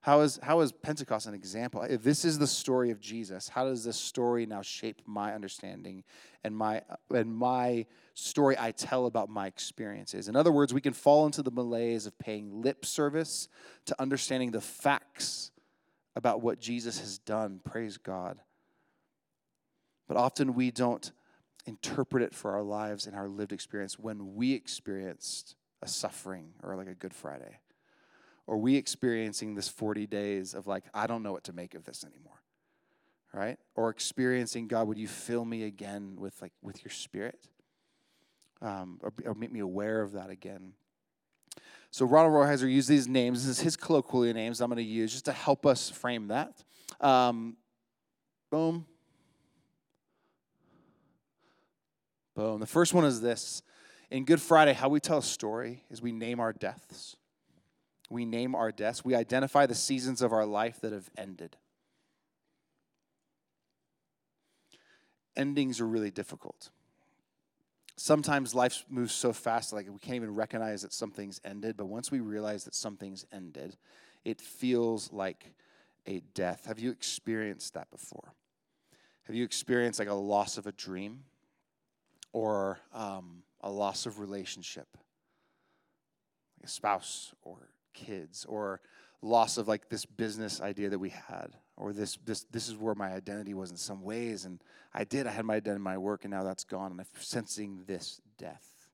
How 0.00 0.20
is, 0.20 0.38
how 0.42 0.60
is 0.60 0.70
Pentecost 0.70 1.26
an 1.26 1.34
example? 1.34 1.82
If 1.82 2.02
this 2.02 2.26
is 2.26 2.38
the 2.38 2.46
story 2.46 2.90
of 2.90 3.00
Jesus, 3.00 3.48
how 3.48 3.64
does 3.64 3.84
this 3.84 3.96
story 3.96 4.44
now 4.44 4.60
shape 4.60 5.00
my 5.06 5.32
understanding 5.32 6.04
and 6.42 6.54
my, 6.54 6.82
and 7.14 7.34
my 7.34 7.86
story 8.12 8.54
I 8.58 8.72
tell 8.72 9.06
about 9.06 9.30
my 9.30 9.46
experiences? 9.46 10.28
In 10.28 10.36
other 10.36 10.52
words, 10.52 10.74
we 10.74 10.82
can 10.82 10.92
fall 10.92 11.24
into 11.24 11.42
the 11.42 11.50
malaise 11.50 12.04
of 12.04 12.18
paying 12.18 12.60
lip 12.60 12.84
service 12.84 13.48
to 13.86 13.98
understanding 13.98 14.50
the 14.50 14.60
facts 14.60 15.52
about 16.16 16.42
what 16.42 16.60
Jesus 16.60 17.00
has 17.00 17.18
done. 17.18 17.60
Praise 17.64 17.96
God. 17.96 18.40
But 20.06 20.16
often 20.16 20.54
we 20.54 20.70
don't 20.70 21.10
interpret 21.66 22.22
it 22.22 22.34
for 22.34 22.52
our 22.52 22.62
lives 22.62 23.06
and 23.06 23.16
our 23.16 23.28
lived 23.28 23.52
experience 23.52 23.98
when 23.98 24.34
we 24.34 24.52
experienced 24.52 25.56
a 25.82 25.88
suffering 25.88 26.50
or 26.62 26.76
like 26.76 26.88
a 26.88 26.94
Good 26.94 27.14
Friday. 27.14 27.58
Or 28.46 28.58
we 28.58 28.76
experiencing 28.76 29.54
this 29.54 29.68
40 29.68 30.06
days 30.06 30.54
of 30.54 30.66
like, 30.66 30.84
I 30.92 31.06
don't 31.06 31.22
know 31.22 31.32
what 31.32 31.44
to 31.44 31.52
make 31.52 31.74
of 31.74 31.84
this 31.84 32.04
anymore. 32.04 32.42
Right? 33.32 33.58
Or 33.74 33.90
experiencing, 33.90 34.68
God, 34.68 34.86
would 34.86 34.98
you 34.98 35.08
fill 35.08 35.44
me 35.44 35.64
again 35.64 36.16
with 36.16 36.40
like 36.40 36.52
with 36.62 36.84
your 36.84 36.92
spirit? 36.92 37.48
Um, 38.62 39.00
or, 39.02 39.12
or 39.24 39.34
make 39.34 39.50
me 39.50 39.60
aware 39.60 40.02
of 40.02 40.12
that 40.12 40.30
again. 40.30 40.74
So 41.90 42.04
Ronald 42.04 42.34
Rolheiser 42.34 42.70
used 42.70 42.88
these 42.88 43.06
names. 43.06 43.46
This 43.46 43.58
is 43.58 43.64
his 43.64 43.76
colloquial 43.76 44.34
names 44.34 44.60
I'm 44.60 44.68
going 44.68 44.78
to 44.78 44.82
use 44.82 45.12
just 45.12 45.26
to 45.26 45.32
help 45.32 45.64
us 45.64 45.90
frame 45.90 46.28
that. 46.28 46.64
Um, 47.00 47.56
boom. 48.50 48.86
Boom. 52.34 52.58
The 52.58 52.66
first 52.66 52.94
one 52.94 53.04
is 53.04 53.20
this. 53.20 53.62
In 54.10 54.24
Good 54.24 54.40
Friday, 54.40 54.72
how 54.72 54.88
we 54.88 55.00
tell 55.00 55.18
a 55.18 55.22
story 55.22 55.84
is 55.90 56.02
we 56.02 56.12
name 56.12 56.40
our 56.40 56.52
deaths. 56.52 57.16
We 58.10 58.24
name 58.24 58.54
our 58.54 58.72
deaths. 58.72 59.04
We 59.04 59.14
identify 59.14 59.66
the 59.66 59.74
seasons 59.74 60.20
of 60.20 60.32
our 60.32 60.44
life 60.44 60.80
that 60.80 60.92
have 60.92 61.08
ended. 61.16 61.56
Endings 65.36 65.80
are 65.80 65.86
really 65.86 66.10
difficult. 66.10 66.70
Sometimes 67.96 68.54
life 68.54 68.84
moves 68.88 69.12
so 69.12 69.32
fast, 69.32 69.72
like 69.72 69.88
we 69.88 69.98
can't 69.98 70.16
even 70.16 70.34
recognize 70.34 70.82
that 70.82 70.92
something's 70.92 71.40
ended. 71.44 71.76
But 71.76 71.86
once 71.86 72.10
we 72.10 72.20
realize 72.20 72.64
that 72.64 72.74
something's 72.74 73.24
ended, 73.32 73.76
it 74.24 74.40
feels 74.40 75.12
like 75.12 75.54
a 76.06 76.20
death. 76.34 76.66
Have 76.66 76.78
you 76.78 76.90
experienced 76.90 77.74
that 77.74 77.90
before? 77.90 78.34
Have 79.24 79.36
you 79.36 79.44
experienced 79.44 79.98
like 79.98 80.08
a 80.08 80.14
loss 80.14 80.58
of 80.58 80.66
a 80.66 80.72
dream 80.72 81.24
or 82.32 82.80
um, 82.92 83.42
a 83.60 83.70
loss 83.70 84.06
of 84.06 84.18
relationship, 84.18 84.88
like 86.58 86.66
a 86.66 86.68
spouse 86.68 87.32
or 87.42 87.68
kids, 87.94 88.44
or 88.44 88.80
loss 89.22 89.56
of 89.56 89.68
like 89.68 89.88
this 89.88 90.04
business 90.04 90.60
idea 90.60 90.90
that 90.90 90.98
we 90.98 91.10
had, 91.10 91.56
or 91.76 91.92
this 91.92 92.18
this 92.24 92.44
this 92.50 92.68
is 92.68 92.76
where 92.76 92.94
my 92.94 93.12
identity 93.12 93.54
was 93.54 93.70
in 93.70 93.76
some 93.76 94.02
ways, 94.02 94.44
and 94.44 94.62
I 94.92 95.04
did 95.04 95.26
I 95.26 95.30
had 95.30 95.44
my 95.44 95.56
identity 95.56 95.76
in 95.76 95.82
my 95.82 95.98
work, 95.98 96.24
and 96.24 96.30
now 96.30 96.44
that's 96.44 96.64
gone, 96.64 96.92
and 96.92 97.00
I'm 97.00 97.06
sensing 97.18 97.84
this 97.86 98.20
death. 98.38 98.88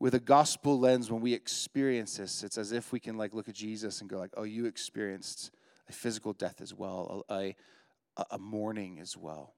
With 0.00 0.14
a 0.14 0.20
gospel 0.20 0.78
lens, 0.78 1.10
when 1.10 1.20
we 1.20 1.34
experience 1.34 2.16
this, 2.16 2.42
it's 2.42 2.58
as 2.58 2.72
if 2.72 2.92
we 2.92 3.00
can 3.00 3.16
like 3.16 3.34
look 3.34 3.48
at 3.48 3.54
Jesus 3.54 4.00
and 4.00 4.10
go 4.10 4.18
like, 4.18 4.32
"Oh, 4.36 4.44
you 4.44 4.66
experienced 4.66 5.50
a 5.88 5.92
physical 5.92 6.32
death 6.32 6.60
as 6.60 6.74
well, 6.74 7.24
a, 7.28 7.54
a, 8.16 8.24
a 8.32 8.38
mourning 8.38 8.98
as 9.00 9.16
well." 9.16 9.54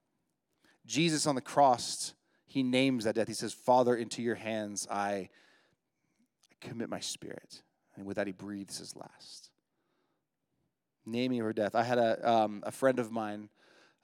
Jesus 0.87 1.27
on 1.27 1.35
the 1.35 1.41
cross, 1.41 2.15
he 2.47 2.63
names 2.63 3.05
that 3.05 3.15
death. 3.15 3.29
He 3.29 3.35
says, 3.35 3.53
"Father, 3.53 3.95
into 3.95 4.23
your 4.23 4.35
hands 4.35 4.87
I 4.91 5.31
commit 6.61 6.89
my 6.91 7.01
spirit." 7.01 7.63
And 7.97 8.07
with 8.07 8.17
that, 8.17 8.27
he 8.27 8.33
breathes 8.33 8.79
his 8.79 8.97
last. 8.97 9.50
Naming 11.11 11.41
her 11.41 11.53
death. 11.53 11.75
I 11.75 11.83
had 11.83 11.99
a, 11.99 12.31
um, 12.31 12.63
a 12.65 12.73
friend 12.73 12.99
of 12.99 13.11
mine, 13.11 13.49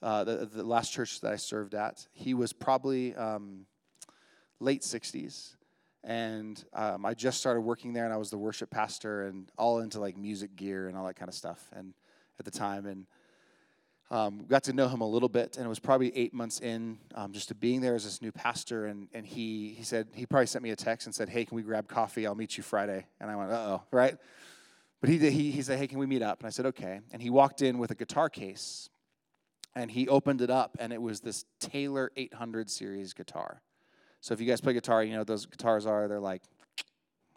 uh, 0.03 0.25
the, 0.25 0.47
the 0.47 0.63
last 0.63 0.93
church 0.93 1.21
that 1.21 1.33
I 1.33 1.37
served 1.37 1.75
at, 1.75 2.07
he 2.13 2.35
was 2.35 2.53
probably 2.53 3.15
um, 3.15 3.67
late 4.61 4.83
60s. 4.83 5.55
And 6.05 6.63
um, 6.73 7.05
I 7.05 7.15
just 7.15 7.39
started 7.39 7.63
working 7.63 7.93
there, 7.93 8.05
and 8.05 8.13
I 8.13 8.17
was 8.17 8.31
the 8.31 8.39
worship 8.39 8.71
pastor 8.71 9.27
and 9.27 9.51
all 9.59 9.81
into 9.81 9.99
like 9.99 10.17
music 10.17 10.55
gear 10.55 10.87
and 10.87 10.97
all 10.97 11.07
that 11.07 11.17
kind 11.17 11.29
of 11.29 11.35
stuff. 11.35 11.69
And 11.75 11.95
at 12.39 12.45
the 12.45 12.51
time, 12.51 12.87
and 12.87 13.07
um, 14.11 14.45
got 14.49 14.63
to 14.65 14.73
know 14.73 14.87
him 14.87 15.01
a 15.01 15.09
little 15.09 15.29
bit, 15.29 15.57
and 15.57 15.67
it 15.67 15.69
was 15.69 15.81
probably 15.81 16.17
eight 16.17 16.33
months 16.33 16.61
in 16.61 16.99
um, 17.17 17.33
just 17.33 17.49
to 17.49 17.57
being 17.57 17.81
there 17.81 17.97
as 17.97 18.05
this 18.05 18.23
new 18.23 18.31
pastor. 18.31 18.87
And, 18.87 19.09
and 19.13 19.27
he, 19.27 19.75
he 19.77 19.83
said, 19.83 20.07
he 20.15 20.27
probably 20.27 20.47
sent 20.47 20.63
me 20.63 20.71
a 20.71 20.77
text 20.77 21.07
and 21.07 21.15
said, 21.15 21.29
Hey, 21.29 21.45
can 21.45 21.57
we 21.57 21.63
grab 21.63 21.89
coffee? 21.89 22.27
I'll 22.27 22.37
meet 22.37 22.57
you 22.57 22.63
Friday. 22.63 23.07
And 23.21 23.29
I 23.29 23.35
went, 23.35 23.51
Uh 23.51 23.55
oh, 23.55 23.83
right? 23.91 24.17
But 25.07 25.13
he, 25.13 25.31
he, 25.31 25.53
he 25.53 25.63
said, 25.63 25.79
Hey, 25.79 25.87
can 25.87 26.01
we 26.01 26.07
meet 26.07 26.23
up? 26.23 26.41
And 26.41 26.49
I 26.49 26.51
said, 26.51 26.67
Okay. 26.67 26.99
And 27.13 27.23
he 27.23 27.31
walked 27.31 27.63
in 27.63 27.79
with 27.79 27.93
a 27.93 27.95
guitar 27.95 28.29
case, 28.29 28.91
and 29.73 29.89
he 29.89 30.09
opened 30.09 30.41
it 30.41 30.51
up, 30.51 30.77
and 30.81 30.93
it 30.93 31.01
was 31.01 31.21
this 31.21 31.45
Taylor 31.61 32.11
800 32.17 32.69
series 32.69 33.13
guitar. 33.13 33.63
So 34.21 34.35
if 34.35 34.41
you 34.41 34.49
guys 34.49 34.61
play 34.61 34.73
guitar, 34.73 35.05
you 35.05 35.13
know 35.13 35.19
what 35.19 35.29
those 35.29 35.47
guitars 35.47 35.87
are, 35.87 36.09
they're 36.09 36.19
like, 36.19 36.43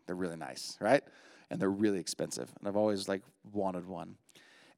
they're 0.07 0.15
really 0.15 0.35
nice, 0.35 0.79
right? 0.81 1.03
And 1.51 1.61
they're 1.61 1.69
really 1.69 1.99
expensive. 1.99 2.51
And 2.57 2.67
I've 2.67 2.75
always 2.75 3.07
like 3.07 3.21
wanted 3.53 3.87
one. 3.87 4.15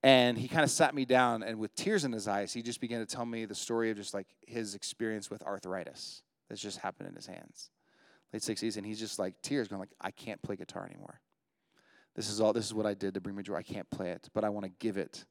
And 0.03 0.37
he 0.37 0.49
kind 0.49 0.65
of 0.65 0.69
sat 0.69 0.93
me 0.93 1.05
down, 1.05 1.43
and 1.43 1.59
with 1.59 1.73
tears 1.75 2.03
in 2.03 2.11
his 2.11 2.27
eyes, 2.27 2.51
he 2.51 2.61
just 2.61 2.81
began 2.81 2.99
to 2.99 3.05
tell 3.05 3.25
me 3.25 3.45
the 3.45 3.55
story 3.55 3.89
of 3.91 3.95
just 3.95 4.13
like 4.13 4.27
his 4.45 4.75
experience 4.75 5.29
with 5.29 5.41
arthritis 5.43 6.23
that's 6.49 6.59
just 6.59 6.79
happened 6.79 7.07
in 7.07 7.15
his 7.15 7.27
hands, 7.27 7.69
late 8.33 8.41
60s. 8.41 8.75
And 8.75 8.85
he's 8.85 8.99
just 8.99 9.17
like 9.17 9.41
tears, 9.41 9.69
going 9.69 9.79
like, 9.79 9.95
I 10.01 10.11
can't 10.11 10.41
play 10.41 10.57
guitar 10.57 10.85
anymore. 10.85 11.21
This 12.15 12.29
is 12.29 12.41
all. 12.41 12.53
This 12.53 12.65
is 12.65 12.73
what 12.73 12.85
I 12.85 12.93
did 12.93 13.13
to 13.13 13.21
bring 13.21 13.35
me 13.35 13.43
joy. 13.43 13.55
I 13.55 13.63
can't 13.63 13.89
play 13.89 14.11
it, 14.11 14.29
but 14.33 14.43
I 14.43 14.49
want 14.49 14.65
to 14.65 14.71
give 14.79 14.97
it. 14.97 15.25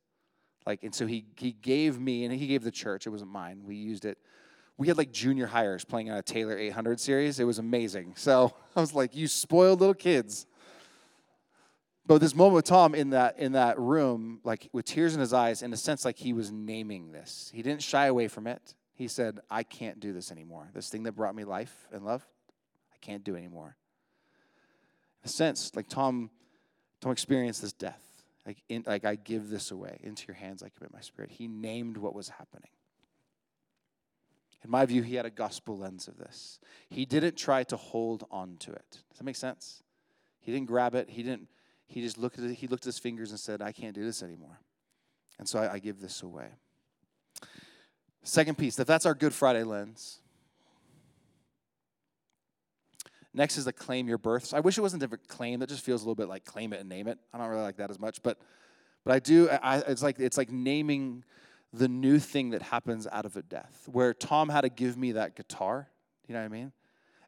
Like, 0.66 0.82
and 0.82 0.94
so 0.94 1.06
he 1.06 1.26
he 1.36 1.52
gave 1.52 2.00
me, 2.00 2.24
and 2.24 2.34
he 2.34 2.46
gave 2.46 2.62
the 2.62 2.70
church. 2.70 3.06
It 3.06 3.10
wasn't 3.10 3.30
mine. 3.30 3.62
We 3.64 3.76
used 3.76 4.04
it. 4.04 4.18
We 4.76 4.88
had 4.88 4.96
like 4.96 5.12
junior 5.12 5.46
hires 5.46 5.84
playing 5.84 6.10
on 6.10 6.16
a 6.16 6.22
Taylor 6.22 6.56
800 6.56 6.98
series. 6.98 7.38
It 7.38 7.44
was 7.44 7.58
amazing. 7.58 8.14
So 8.16 8.54
I 8.76 8.80
was 8.80 8.94
like, 8.94 9.14
you 9.14 9.28
spoiled 9.28 9.80
little 9.80 9.94
kids. 9.94 10.46
But 12.06 12.18
this 12.18 12.34
moment 12.34 12.54
with 12.54 12.64
Tom 12.64 12.94
in 12.94 13.10
that 13.10 13.38
in 13.38 13.52
that 13.52 13.78
room, 13.78 14.40
like 14.42 14.68
with 14.72 14.86
tears 14.86 15.14
in 15.14 15.20
his 15.20 15.32
eyes, 15.32 15.62
in 15.62 15.72
a 15.72 15.76
sense, 15.76 16.04
like 16.04 16.16
he 16.16 16.32
was 16.32 16.50
naming 16.50 17.12
this. 17.12 17.50
He 17.54 17.62
didn't 17.62 17.82
shy 17.82 18.06
away 18.06 18.26
from 18.26 18.46
it. 18.46 18.74
He 18.94 19.06
said, 19.06 19.40
"I 19.50 19.62
can't 19.62 20.00
do 20.00 20.12
this 20.12 20.32
anymore. 20.32 20.70
This 20.74 20.88
thing 20.88 21.04
that 21.04 21.12
brought 21.12 21.34
me 21.34 21.44
life 21.44 21.86
and 21.92 22.04
love, 22.04 22.26
I 22.92 22.96
can't 23.00 23.22
do 23.22 23.36
anymore." 23.36 23.76
In 25.22 25.28
a 25.28 25.28
sense, 25.28 25.70
like 25.76 25.88
Tom, 25.88 26.30
Tom 27.00 27.12
experience 27.12 27.60
this 27.60 27.72
death. 27.72 28.00
Like, 28.46 28.58
in, 28.68 28.84
like 28.86 29.04
I 29.04 29.16
give 29.16 29.50
this 29.50 29.70
away 29.70 29.98
into 30.02 30.24
your 30.26 30.34
hands. 30.34 30.62
I 30.62 30.70
commit 30.70 30.92
my 30.92 31.00
spirit. 31.00 31.30
He 31.30 31.46
named 31.46 31.96
what 31.96 32.14
was 32.14 32.30
happening. 32.30 32.70
In 34.64 34.70
my 34.70 34.84
view, 34.86 35.02
he 35.02 35.14
had 35.14 35.26
a 35.26 35.30
gospel 35.30 35.78
lens 35.78 36.08
of 36.08 36.18
this. 36.18 36.58
He 36.88 37.04
didn't 37.04 37.36
try 37.36 37.64
to 37.64 37.76
hold 37.76 38.26
on 38.30 38.56
to 38.60 38.72
it. 38.72 38.90
Does 38.90 39.18
that 39.18 39.24
make 39.24 39.36
sense? 39.36 39.82
He 40.40 40.52
didn't 40.52 40.66
grab 40.66 40.94
it. 40.94 41.08
He 41.10 41.22
didn't 41.22 41.48
he 41.90 42.02
just 42.02 42.18
looked 42.18 42.38
at 42.38 42.44
it, 42.44 42.54
he 42.54 42.68
looked 42.68 42.84
at 42.84 42.86
his 42.86 43.00
fingers 43.00 43.30
and 43.30 43.40
said, 43.40 43.60
I 43.60 43.72
can't 43.72 43.94
do 43.94 44.04
this 44.04 44.22
anymore. 44.22 44.60
And 45.40 45.48
so 45.48 45.58
I, 45.58 45.74
I 45.74 45.78
give 45.80 46.00
this 46.00 46.22
away. 46.22 46.46
Second 48.22 48.58
piece, 48.58 48.78
if 48.78 48.86
that's 48.86 49.06
our 49.06 49.14
Good 49.14 49.34
Friday 49.34 49.64
lens. 49.64 50.19
Next 53.32 53.56
is 53.56 53.64
the 53.64 53.72
claim 53.72 54.08
your 54.08 54.18
births. 54.18 54.52
I 54.52 54.60
wish 54.60 54.76
it 54.76 54.80
wasn't 54.80 55.00
different 55.00 55.28
claim. 55.28 55.60
That 55.60 55.68
just 55.68 55.84
feels 55.84 56.02
a 56.02 56.04
little 56.04 56.16
bit 56.16 56.28
like 56.28 56.44
claim 56.44 56.72
it 56.72 56.80
and 56.80 56.88
name 56.88 57.06
it. 57.06 57.18
I 57.32 57.38
don't 57.38 57.48
really 57.48 57.62
like 57.62 57.76
that 57.76 57.90
as 57.90 57.98
much, 57.98 58.22
but 58.22 58.38
but 59.04 59.14
I 59.14 59.18
do. 59.18 59.48
I, 59.48 59.78
it's 59.78 60.02
like 60.02 60.18
it's 60.18 60.36
like 60.36 60.50
naming 60.50 61.24
the 61.72 61.88
new 61.88 62.18
thing 62.18 62.50
that 62.50 62.62
happens 62.62 63.06
out 63.10 63.24
of 63.24 63.36
a 63.36 63.42
death. 63.42 63.88
Where 63.90 64.12
Tom 64.12 64.48
had 64.48 64.62
to 64.62 64.68
give 64.68 64.96
me 64.96 65.12
that 65.12 65.36
guitar. 65.36 65.88
You 66.26 66.34
know 66.34 66.40
what 66.40 66.46
I 66.46 66.48
mean? 66.48 66.72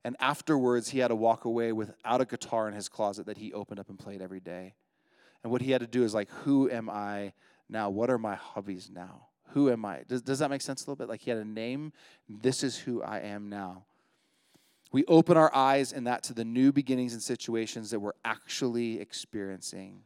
And 0.05 0.17
afterwards, 0.19 0.89
he 0.89 0.99
had 0.99 1.09
to 1.09 1.17
walk 1.17 1.45
away 1.45 1.73
without 1.73 2.21
a 2.21 2.25
guitar 2.25 2.67
in 2.69 2.75
his 2.75 2.89
closet 2.89 3.27
that 3.27 3.39
he 3.39 3.53
opened 3.53 3.79
up 3.79 3.89
and 3.89 3.99
played 3.99 4.21
every 4.21 4.41
day. 4.41 4.75
And 5.43 5.53
what 5.53 5.63
he 5.63 5.71
had 5.71 5.81
to 5.81 5.87
do 5.87 6.03
is 6.05 6.13
like, 6.13 6.29
who 6.45 6.69
am 6.71 6.91
I 6.91 7.33
now? 7.69 7.89
What 7.91 8.11
are 8.11 8.19
my 8.19 8.35
hobbies 8.35 8.91
now? 8.93 9.29
Who 9.51 9.71
am 9.71 9.85
I? 9.85 10.03
Does, 10.09 10.23
does 10.23 10.39
that 10.41 10.51
make 10.51 10.63
sense 10.63 10.83
a 10.83 10.91
little 10.91 10.97
bit? 10.97 11.09
Like 11.09 11.21
he 11.21 11.31
had 11.31 11.39
a 11.39 11.45
name. 11.45 11.93
This 12.29 12.65
is 12.65 12.77
who 12.77 13.03
I 13.03 13.21
am 13.21 13.49
now. 13.49 13.85
We 14.93 15.05
open 15.07 15.37
our 15.37 15.55
eyes 15.55 15.93
in 15.93 16.05
that 16.05 16.23
to 16.25 16.35
the 16.35 16.45
new 16.45 16.71
beginnings 16.71 17.15
and 17.15 17.23
situations 17.23 17.91
that 17.91 18.01
we're 18.01 18.13
actually 18.25 19.01
experiencing 19.01 20.03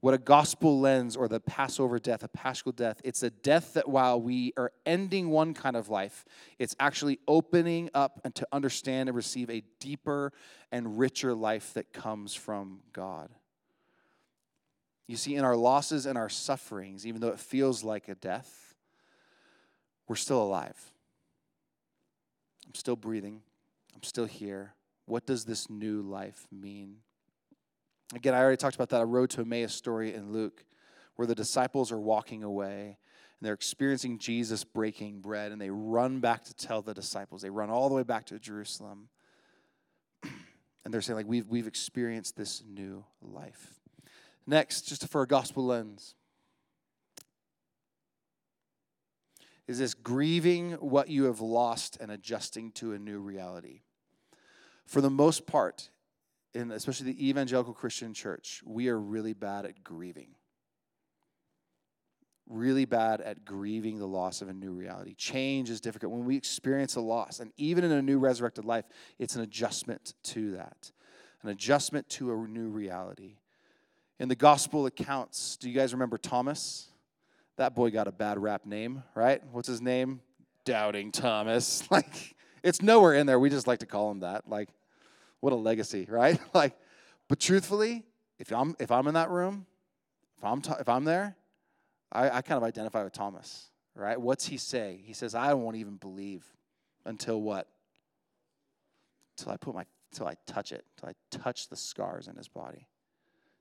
what 0.00 0.14
a 0.14 0.18
gospel 0.18 0.78
lens 0.78 1.16
or 1.16 1.26
the 1.26 1.40
Passover 1.40 1.98
death, 1.98 2.22
a 2.22 2.28
paschal 2.28 2.70
death, 2.70 3.00
it's 3.02 3.22
a 3.24 3.30
death 3.30 3.74
that 3.74 3.88
while 3.88 4.20
we 4.20 4.52
are 4.56 4.70
ending 4.86 5.30
one 5.30 5.54
kind 5.54 5.76
of 5.76 5.88
life, 5.88 6.24
it's 6.58 6.76
actually 6.78 7.18
opening 7.26 7.90
up 7.94 8.20
and 8.24 8.32
to 8.36 8.46
understand 8.52 9.08
and 9.08 9.16
receive 9.16 9.50
a 9.50 9.64
deeper 9.80 10.32
and 10.70 10.98
richer 10.98 11.34
life 11.34 11.74
that 11.74 11.92
comes 11.92 12.34
from 12.34 12.80
God. 12.92 13.30
You 15.08 15.16
see, 15.16 15.34
in 15.34 15.44
our 15.44 15.56
losses 15.56 16.06
and 16.06 16.16
our 16.16 16.28
sufferings, 16.28 17.04
even 17.06 17.20
though 17.20 17.28
it 17.28 17.40
feels 17.40 17.82
like 17.82 18.08
a 18.08 18.14
death, 18.14 18.74
we're 20.06 20.16
still 20.16 20.42
alive. 20.42 20.76
I'm 22.66 22.74
still 22.74 22.96
breathing. 22.96 23.40
I'm 23.98 24.04
still 24.04 24.26
here. 24.26 24.74
What 25.06 25.26
does 25.26 25.44
this 25.44 25.68
new 25.68 26.02
life 26.02 26.46
mean? 26.52 26.98
Again, 28.14 28.32
I 28.32 28.38
already 28.38 28.56
talked 28.56 28.76
about 28.76 28.90
that 28.90 29.02
a 29.02 29.04
road 29.04 29.28
to 29.30 29.40
Emmaus 29.40 29.74
story 29.74 30.14
in 30.14 30.32
Luke, 30.32 30.64
where 31.16 31.26
the 31.26 31.34
disciples 31.34 31.90
are 31.90 31.98
walking 31.98 32.44
away 32.44 32.96
and 33.40 33.46
they're 33.46 33.54
experiencing 33.54 34.20
Jesus 34.20 34.62
breaking 34.62 35.20
bread, 35.20 35.50
and 35.50 35.60
they 35.60 35.70
run 35.70 36.20
back 36.20 36.44
to 36.44 36.54
tell 36.54 36.80
the 36.80 36.94
disciples. 36.94 37.42
They 37.42 37.50
run 37.50 37.70
all 37.70 37.88
the 37.88 37.96
way 37.96 38.04
back 38.04 38.26
to 38.26 38.38
Jerusalem. 38.38 39.08
and 40.22 40.94
they're 40.94 41.00
saying, 41.00 41.16
like, 41.16 41.26
we've, 41.26 41.48
we've 41.48 41.66
experienced 41.66 42.36
this 42.36 42.62
new 42.68 43.04
life. 43.20 43.80
Next, 44.46 44.82
just 44.82 45.08
for 45.08 45.22
a 45.22 45.26
gospel 45.26 45.66
lens, 45.66 46.14
is 49.66 49.80
this 49.80 49.94
grieving 49.94 50.72
what 50.74 51.08
you 51.08 51.24
have 51.24 51.40
lost 51.40 51.98
and 52.00 52.12
adjusting 52.12 52.70
to 52.72 52.92
a 52.92 52.98
new 52.98 53.18
reality. 53.18 53.82
For 54.88 55.02
the 55.02 55.10
most 55.10 55.46
part, 55.46 55.90
in 56.54 56.70
especially 56.72 57.12
the 57.12 57.28
evangelical 57.28 57.74
Christian 57.74 58.14
church, 58.14 58.62
we 58.64 58.88
are 58.88 58.98
really 58.98 59.34
bad 59.34 59.66
at 59.66 59.84
grieving. 59.84 60.30
Really 62.48 62.86
bad 62.86 63.20
at 63.20 63.44
grieving 63.44 63.98
the 63.98 64.06
loss 64.06 64.40
of 64.40 64.48
a 64.48 64.54
new 64.54 64.72
reality. 64.72 65.14
Change 65.14 65.68
is 65.68 65.82
difficult. 65.82 66.14
When 66.14 66.24
we 66.24 66.38
experience 66.38 66.96
a 66.96 67.02
loss, 67.02 67.38
and 67.40 67.52
even 67.58 67.84
in 67.84 67.92
a 67.92 68.00
new 68.00 68.18
resurrected 68.18 68.64
life, 68.64 68.86
it's 69.18 69.36
an 69.36 69.42
adjustment 69.42 70.14
to 70.22 70.52
that, 70.52 70.90
an 71.42 71.50
adjustment 71.50 72.08
to 72.10 72.32
a 72.32 72.48
new 72.48 72.70
reality. 72.70 73.36
In 74.18 74.28
the 74.28 74.36
gospel 74.36 74.86
accounts, 74.86 75.58
do 75.58 75.68
you 75.68 75.78
guys 75.78 75.92
remember 75.92 76.16
Thomas? 76.16 76.88
That 77.58 77.74
boy 77.74 77.90
got 77.90 78.08
a 78.08 78.12
bad 78.12 78.38
rap 78.38 78.64
name, 78.64 79.02
right? 79.14 79.42
What's 79.52 79.68
his 79.68 79.82
name? 79.82 80.22
Doubting 80.64 81.12
Thomas. 81.12 81.82
Like, 81.90 82.36
It's 82.62 82.80
nowhere 82.80 83.12
in 83.14 83.26
there. 83.26 83.38
We 83.38 83.50
just 83.50 83.66
like 83.66 83.80
to 83.80 83.86
call 83.86 84.10
him 84.10 84.20
that. 84.20 84.48
Like, 84.48 84.70
what 85.40 85.52
a 85.52 85.56
legacy, 85.56 86.06
right? 86.08 86.38
like, 86.54 86.76
but 87.28 87.40
truthfully, 87.40 88.04
if 88.38 88.52
I'm 88.52 88.76
if 88.78 88.90
I'm 88.90 89.06
in 89.06 89.14
that 89.14 89.30
room, 89.30 89.66
if 90.36 90.44
I'm 90.44 90.62
if 90.80 90.88
I'm 90.88 91.04
there, 91.04 91.36
I, 92.12 92.30
I 92.30 92.42
kind 92.42 92.56
of 92.56 92.62
identify 92.62 93.04
with 93.04 93.12
Thomas, 93.12 93.68
right? 93.94 94.20
What's 94.20 94.46
he 94.46 94.56
say? 94.56 95.00
He 95.04 95.12
says, 95.12 95.34
I 95.34 95.54
won't 95.54 95.76
even 95.76 95.96
believe 95.96 96.44
until 97.04 97.40
what? 97.40 97.68
Until 99.38 99.52
I 99.52 99.56
put 99.56 99.74
my 99.74 99.84
until 100.12 100.26
I 100.26 100.34
touch 100.46 100.72
it, 100.72 100.84
until 100.96 101.10
I 101.10 101.36
touch 101.36 101.68
the 101.68 101.76
scars 101.76 102.28
in 102.28 102.36
his 102.36 102.48
body. 102.48 102.86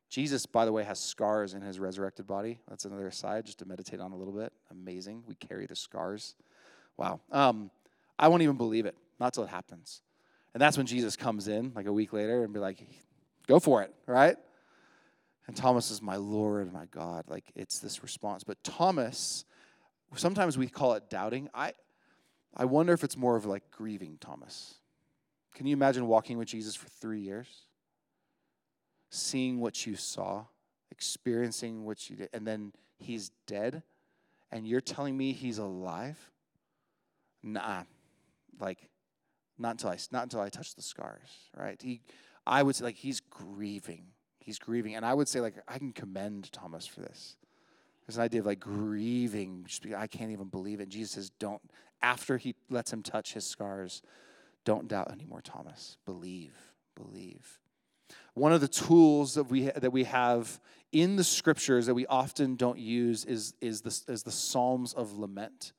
Jesus, 0.10 0.46
by 0.46 0.64
the 0.64 0.72
way, 0.72 0.84
has 0.84 1.00
scars 1.00 1.54
in 1.54 1.62
his 1.62 1.80
resurrected 1.80 2.26
body. 2.26 2.60
That's 2.70 2.86
another 2.86 3.12
side 3.12 3.46
just 3.46 3.60
to 3.60 3.66
meditate 3.66 4.00
on 4.00 4.14
a 4.14 4.16
little 4.16 4.34
bit. 4.34 4.54
Amazing. 4.72 5.24
We 5.28 5.36
carry 5.36 5.66
the 5.66 5.76
scars. 5.76 6.36
Wow. 6.96 7.20
Um, 7.30 7.70
I 8.18 8.30
won't 8.30 8.42
even 8.42 8.56
believe 8.56 8.86
it, 8.86 8.96
not 9.20 9.34
till 9.34 9.44
it 9.44 9.50
happens. 9.50 10.02
And 10.54 10.62
that's 10.62 10.78
when 10.78 10.86
Jesus 10.86 11.16
comes 11.16 11.48
in 11.48 11.72
like 11.76 11.86
a 11.86 11.94
week 11.94 12.14
later 12.14 12.44
and 12.44 12.54
be 12.54 12.60
like, 12.60 12.80
go 13.48 13.60
for 13.60 13.84
it, 13.84 13.94
right? 14.08 14.38
And 15.48 15.56
Thomas 15.56 15.92
is 15.92 16.02
my 16.02 16.16
Lord, 16.16 16.72
my 16.74 16.86
God. 16.86 17.26
Like 17.28 17.46
it's 17.56 17.80
this 17.80 18.04
response. 18.04 18.44
But 18.44 18.64
Thomas, 18.64 19.46
sometimes 20.16 20.58
we 20.58 20.68
call 20.68 20.94
it 20.94 21.10
doubting. 21.10 21.50
I 21.54 21.74
I 22.56 22.66
wonder 22.66 22.94
if 22.94 23.04
it's 23.04 23.18
more 23.18 23.36
of 23.36 23.46
like 23.46 23.70
grieving 23.72 24.18
Thomas. 24.20 24.76
Can 25.54 25.68
you 25.68 25.74
imagine 25.74 26.08
walking 26.08 26.38
with 26.38 26.48
Jesus 26.48 26.76
for 26.76 26.88
three 26.88 27.22
years? 27.22 27.48
Seeing 29.10 29.60
what 29.60 29.86
you 29.86 29.96
saw, 29.96 30.46
experiencing 30.92 31.86
what 31.86 32.10
you 32.10 32.18
did, 32.18 32.30
and 32.34 32.46
then 32.46 32.74
he's 32.98 33.32
dead, 33.46 33.84
and 34.52 34.68
you're 34.68 34.82
telling 34.82 35.16
me 35.16 35.34
he's 35.34 35.58
alive? 35.58 36.18
Nah. 37.42 37.84
Like, 38.60 38.90
not 39.58 39.72
until 39.72 39.90
I 39.90 39.98
not 40.12 40.24
until 40.24 40.42
I 40.42 40.50
touch 40.50 40.76
the 40.76 40.82
scars, 40.82 41.30
right? 41.56 41.82
He 41.82 42.02
I 42.46 42.64
would 42.64 42.76
say 42.76 42.86
like 42.86 42.96
he's 42.96 43.20
grieving. 43.20 44.06
He's 44.40 44.60
grieving. 44.60 44.96
And 44.96 45.06
I 45.06 45.14
would 45.14 45.28
say 45.28 45.42
like 45.42 45.56
I 45.68 45.78
can 45.78 45.92
commend 45.92 46.52
Thomas 46.52 46.88
for 46.88 47.02
this. 47.02 47.36
There's 48.08 48.18
an 48.18 48.24
idea 48.24 48.40
of 48.40 48.46
like 48.46 48.62
grieving. 48.62 49.66
Just 49.68 49.86
I 49.96 50.08
can't 50.08 50.32
even 50.32 50.48
believe 50.48 50.80
it. 50.80 50.88
Jesus 50.88 51.12
says, 51.12 51.30
don't, 51.40 51.62
after 52.02 52.38
he 52.38 52.56
lets 52.70 52.92
him 52.94 53.04
touch 53.04 53.34
his 53.34 53.46
scars, 53.46 54.02
don't 54.64 54.88
doubt 54.88 55.12
anymore, 55.12 55.42
Thomas. 55.42 55.98
Believe, 56.06 56.54
believe. 56.96 57.60
One 58.34 58.54
of 58.54 58.62
the 58.62 58.68
tools 58.68 59.34
that 59.34 59.46
we, 59.46 59.64
that 59.64 59.92
we 59.92 60.06
have 60.06 60.60
in 60.92 61.18
the 61.18 61.24
scriptures 61.24 61.88
that 61.88 61.96
we 61.96 62.06
often 62.06 62.56
don't 62.56 62.80
use 62.80 63.26
is, 63.26 63.54
is, 63.60 63.82
the, 63.82 64.12
is 64.12 64.24
the 64.24 64.32
Psalms 64.32 64.94
of 64.94 65.18
lament 65.18 65.74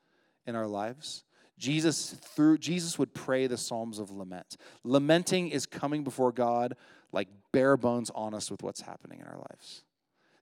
in 0.46 0.54
our 0.54 0.66
lives. 0.66 1.24
Jesus 1.58 2.10
through 2.12 2.58
Jesus 2.58 2.98
would 2.98 3.12
pray 3.12 3.46
the 3.46 3.56
psalms 3.56 3.98
of 3.98 4.10
lament. 4.10 4.56
Lamenting 4.84 5.48
is 5.48 5.66
coming 5.66 6.04
before 6.04 6.32
God 6.32 6.76
like 7.12 7.28
bare 7.52 7.76
bones 7.76 8.10
honest 8.14 8.50
with 8.50 8.62
what's 8.62 8.82
happening 8.82 9.20
in 9.20 9.26
our 9.26 9.38
lives. 9.38 9.82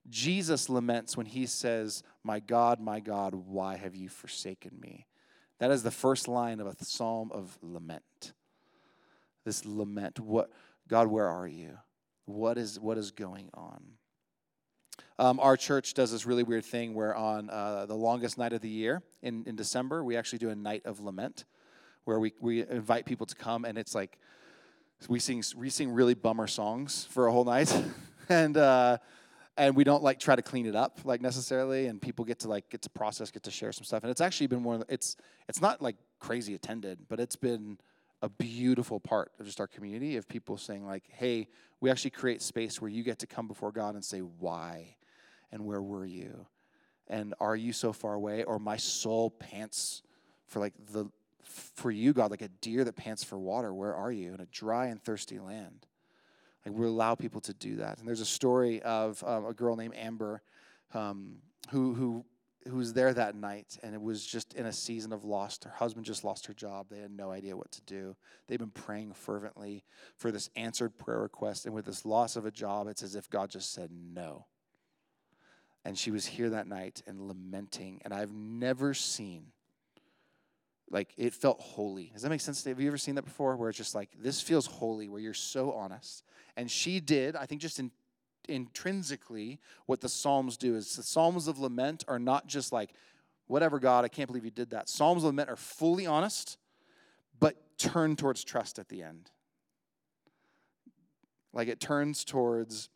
Jesus 0.08 0.68
laments 0.68 1.16
when 1.16 1.26
he 1.26 1.46
says, 1.46 2.02
"My 2.22 2.38
God, 2.38 2.80
my 2.80 3.00
God, 3.00 3.34
why 3.34 3.76
have 3.76 3.96
you 3.96 4.08
forsaken 4.08 4.78
me?" 4.78 5.06
That 5.58 5.70
is 5.70 5.82
the 5.82 5.90
first 5.90 6.28
line 6.28 6.60
of 6.60 6.66
a 6.66 6.84
psalm 6.84 7.32
of 7.32 7.58
lament. 7.62 8.34
This 9.44 9.64
lament, 9.64 10.20
what 10.20 10.52
God, 10.86 11.08
where 11.08 11.28
are 11.28 11.48
you? 11.48 11.78
What 12.26 12.58
is 12.58 12.78
what 12.78 12.98
is 12.98 13.10
going 13.10 13.50
on? 13.54 13.96
Um, 15.18 15.40
our 15.40 15.56
church 15.56 15.94
does 15.94 16.12
this 16.12 16.26
really 16.26 16.42
weird 16.42 16.64
thing 16.64 16.94
where 16.94 17.14
on 17.16 17.48
uh, 17.48 17.86
the 17.86 17.94
longest 17.94 18.36
night 18.36 18.52
of 18.52 18.60
the 18.60 18.68
year 18.68 19.02
in, 19.22 19.44
in 19.46 19.56
December, 19.56 20.04
we 20.04 20.16
actually 20.16 20.40
do 20.40 20.50
a 20.50 20.54
night 20.56 20.82
of 20.84 21.00
lament 21.00 21.44
where 22.04 22.20
we, 22.20 22.34
we 22.40 22.68
invite 22.68 23.06
people 23.06 23.26
to 23.26 23.34
come 23.34 23.64
and 23.64 23.78
it's 23.78 23.94
like 23.94 24.18
we 25.08 25.18
sing, 25.18 25.42
we 25.56 25.70
sing 25.70 25.90
really 25.90 26.14
bummer 26.14 26.46
songs 26.46 27.06
for 27.10 27.28
a 27.28 27.32
whole 27.32 27.44
night. 27.44 27.74
and, 28.28 28.56
uh, 28.56 28.98
and 29.56 29.74
we 29.74 29.84
don't 29.84 30.02
like 30.02 30.18
try 30.18 30.36
to 30.36 30.42
clean 30.42 30.66
it 30.66 30.76
up 30.76 31.00
like 31.04 31.20
necessarily 31.20 31.86
and 31.86 32.00
people 32.00 32.24
get 32.24 32.40
to 32.40 32.48
like 32.48 32.68
get 32.68 32.82
to 32.82 32.90
process 32.90 33.30
get 33.30 33.42
to 33.42 33.50
share 33.50 33.72
some 33.72 33.84
stuff 33.84 34.02
and 34.02 34.10
it's 34.10 34.20
actually 34.20 34.46
been 34.46 34.62
one 34.62 34.80
of 34.80 34.86
the, 34.86 34.92
it's 34.92 35.16
it's 35.48 35.62
not 35.62 35.80
like 35.80 35.96
crazy 36.20 36.54
attended 36.54 36.98
but 37.08 37.18
it's 37.18 37.36
been 37.36 37.78
a 38.22 38.28
beautiful 38.28 39.00
part 39.00 39.32
of 39.38 39.46
just 39.46 39.60
our 39.60 39.66
community 39.66 40.16
of 40.16 40.28
people 40.28 40.56
saying 40.56 40.84
like 40.84 41.04
hey 41.08 41.48
we 41.80 41.90
actually 41.90 42.10
create 42.10 42.42
space 42.42 42.80
where 42.80 42.90
you 42.90 43.02
get 43.02 43.18
to 43.18 43.26
come 43.26 43.48
before 43.48 43.72
god 43.72 43.94
and 43.94 44.04
say 44.04 44.18
why 44.20 44.94
and 45.52 45.64
where 45.64 45.82
were 45.82 46.06
you? 46.06 46.46
And 47.08 47.34
are 47.40 47.56
you 47.56 47.72
so 47.72 47.92
far 47.92 48.14
away? 48.14 48.44
Or 48.44 48.58
my 48.58 48.76
soul 48.76 49.30
pants 49.30 50.02
for 50.46 50.60
like 50.60 50.74
the 50.92 51.06
for 51.74 51.90
you, 51.90 52.12
God, 52.12 52.30
like 52.30 52.42
a 52.42 52.48
deer 52.48 52.84
that 52.84 52.96
pants 52.96 53.22
for 53.22 53.38
water. 53.38 53.72
Where 53.72 53.94
are 53.94 54.10
you? 54.10 54.34
In 54.34 54.40
a 54.40 54.46
dry 54.46 54.86
and 54.86 55.02
thirsty 55.02 55.38
land. 55.38 55.86
Like 56.64 56.74
we 56.74 56.86
allow 56.86 57.14
people 57.14 57.40
to 57.42 57.54
do 57.54 57.76
that. 57.76 57.98
And 57.98 58.08
there's 58.08 58.20
a 58.20 58.26
story 58.26 58.82
of 58.82 59.22
um, 59.24 59.46
a 59.46 59.52
girl 59.52 59.76
named 59.76 59.94
Amber 59.96 60.42
um, 60.92 61.36
who 61.70 61.94
who 61.94 62.24
who 62.68 62.76
was 62.76 62.92
there 62.92 63.14
that 63.14 63.36
night 63.36 63.78
and 63.82 63.94
it 63.94 64.02
was 64.02 64.26
just 64.26 64.54
in 64.54 64.66
a 64.66 64.72
season 64.72 65.12
of 65.12 65.24
loss. 65.24 65.58
Her 65.62 65.70
husband 65.70 66.04
just 66.04 66.24
lost 66.24 66.46
her 66.46 66.54
job. 66.54 66.88
They 66.90 66.98
had 66.98 67.12
no 67.12 67.30
idea 67.30 67.56
what 67.56 67.70
to 67.72 67.80
do. 67.82 68.16
They've 68.46 68.58
been 68.58 68.70
praying 68.70 69.12
fervently 69.12 69.84
for 70.16 70.32
this 70.32 70.50
answered 70.56 70.98
prayer 70.98 71.20
request. 71.20 71.66
And 71.66 71.74
with 71.74 71.84
this 71.84 72.04
loss 72.04 72.34
of 72.34 72.44
a 72.44 72.50
job, 72.50 72.88
it's 72.88 73.02
as 73.02 73.14
if 73.14 73.30
God 73.30 73.50
just 73.50 73.72
said 73.72 73.90
no. 73.92 74.46
And 75.86 75.96
she 75.96 76.10
was 76.10 76.26
here 76.26 76.50
that 76.50 76.66
night 76.66 77.00
and 77.06 77.28
lamenting. 77.28 78.02
And 78.04 78.12
I've 78.12 78.32
never 78.32 78.92
seen, 78.92 79.52
like, 80.90 81.14
it 81.16 81.32
felt 81.32 81.60
holy. 81.60 82.10
Does 82.12 82.22
that 82.22 82.28
make 82.28 82.40
sense? 82.40 82.64
Have 82.64 82.80
you 82.80 82.88
ever 82.88 82.98
seen 82.98 83.14
that 83.14 83.22
before? 83.22 83.54
Where 83.54 83.68
it's 83.68 83.78
just 83.78 83.94
like, 83.94 84.10
this 84.18 84.40
feels 84.40 84.66
holy, 84.66 85.08
where 85.08 85.20
you're 85.20 85.32
so 85.32 85.70
honest. 85.70 86.24
And 86.56 86.68
she 86.68 86.98
did, 86.98 87.36
I 87.36 87.46
think, 87.46 87.60
just 87.60 87.78
in, 87.78 87.92
intrinsically, 88.48 89.60
what 89.86 90.00
the 90.00 90.08
Psalms 90.08 90.56
do 90.56 90.74
is 90.74 90.96
the 90.96 91.04
Psalms 91.04 91.46
of 91.46 91.60
lament 91.60 92.02
are 92.08 92.18
not 92.18 92.48
just 92.48 92.72
like, 92.72 92.90
whatever, 93.46 93.78
God, 93.78 94.04
I 94.04 94.08
can't 94.08 94.26
believe 94.26 94.44
you 94.44 94.50
did 94.50 94.70
that. 94.70 94.88
Psalms 94.88 95.22
of 95.22 95.26
lament 95.26 95.48
are 95.50 95.56
fully 95.56 96.04
honest, 96.04 96.58
but 97.38 97.54
turn 97.78 98.16
towards 98.16 98.42
trust 98.42 98.80
at 98.80 98.88
the 98.88 99.04
end. 99.04 99.30
Like 101.52 101.68
it 101.68 101.78
turns 101.78 102.24
towards, 102.24 102.88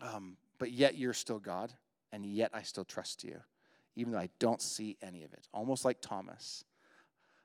um, 0.00 0.38
but 0.58 0.72
yet 0.72 0.96
you're 0.96 1.12
still 1.12 1.38
God 1.38 1.74
and 2.12 2.24
yet 2.24 2.50
I 2.54 2.62
still 2.62 2.84
trust 2.84 3.24
you, 3.24 3.40
even 3.96 4.12
though 4.12 4.18
I 4.18 4.30
don't 4.38 4.62
see 4.62 4.96
any 5.02 5.24
of 5.24 5.32
it. 5.32 5.46
Almost 5.52 5.84
like 5.84 6.00
Thomas. 6.00 6.64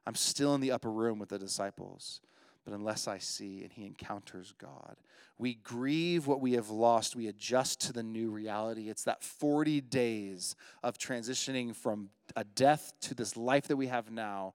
I'm 0.06 0.16
still 0.16 0.54
in 0.56 0.62
the 0.62 0.72
upper 0.72 0.92
room 0.92 1.20
with 1.20 1.30
the 1.30 1.40
disciples, 1.40 2.20
but 2.66 2.74
unless 2.74 3.08
I 3.08 3.18
see 3.20 3.64
and 3.64 3.72
he 3.72 3.86
encounters 3.86 4.54
God, 4.58 4.98
we 5.38 5.56
grieve 5.56 6.28
what 6.28 6.42
we 6.42 6.54
have 6.54 6.70
lost. 6.70 7.16
We 7.16 7.28
adjust 7.28 7.82
to 7.82 7.94
the 7.94 8.04
new 8.04 8.30
reality. 8.30 8.90
It's 8.90 9.04
that 9.06 9.24
40 9.24 9.82
days 9.82 10.56
of 10.84 10.98
transitioning 10.98 11.76
from 11.76 12.10
a 12.36 12.44
death 12.44 12.94
to 13.02 13.16
this 13.16 13.36
life 13.36 13.68
that 13.68 13.78
we 13.78 13.88
have 13.88 14.12
now 14.12 14.54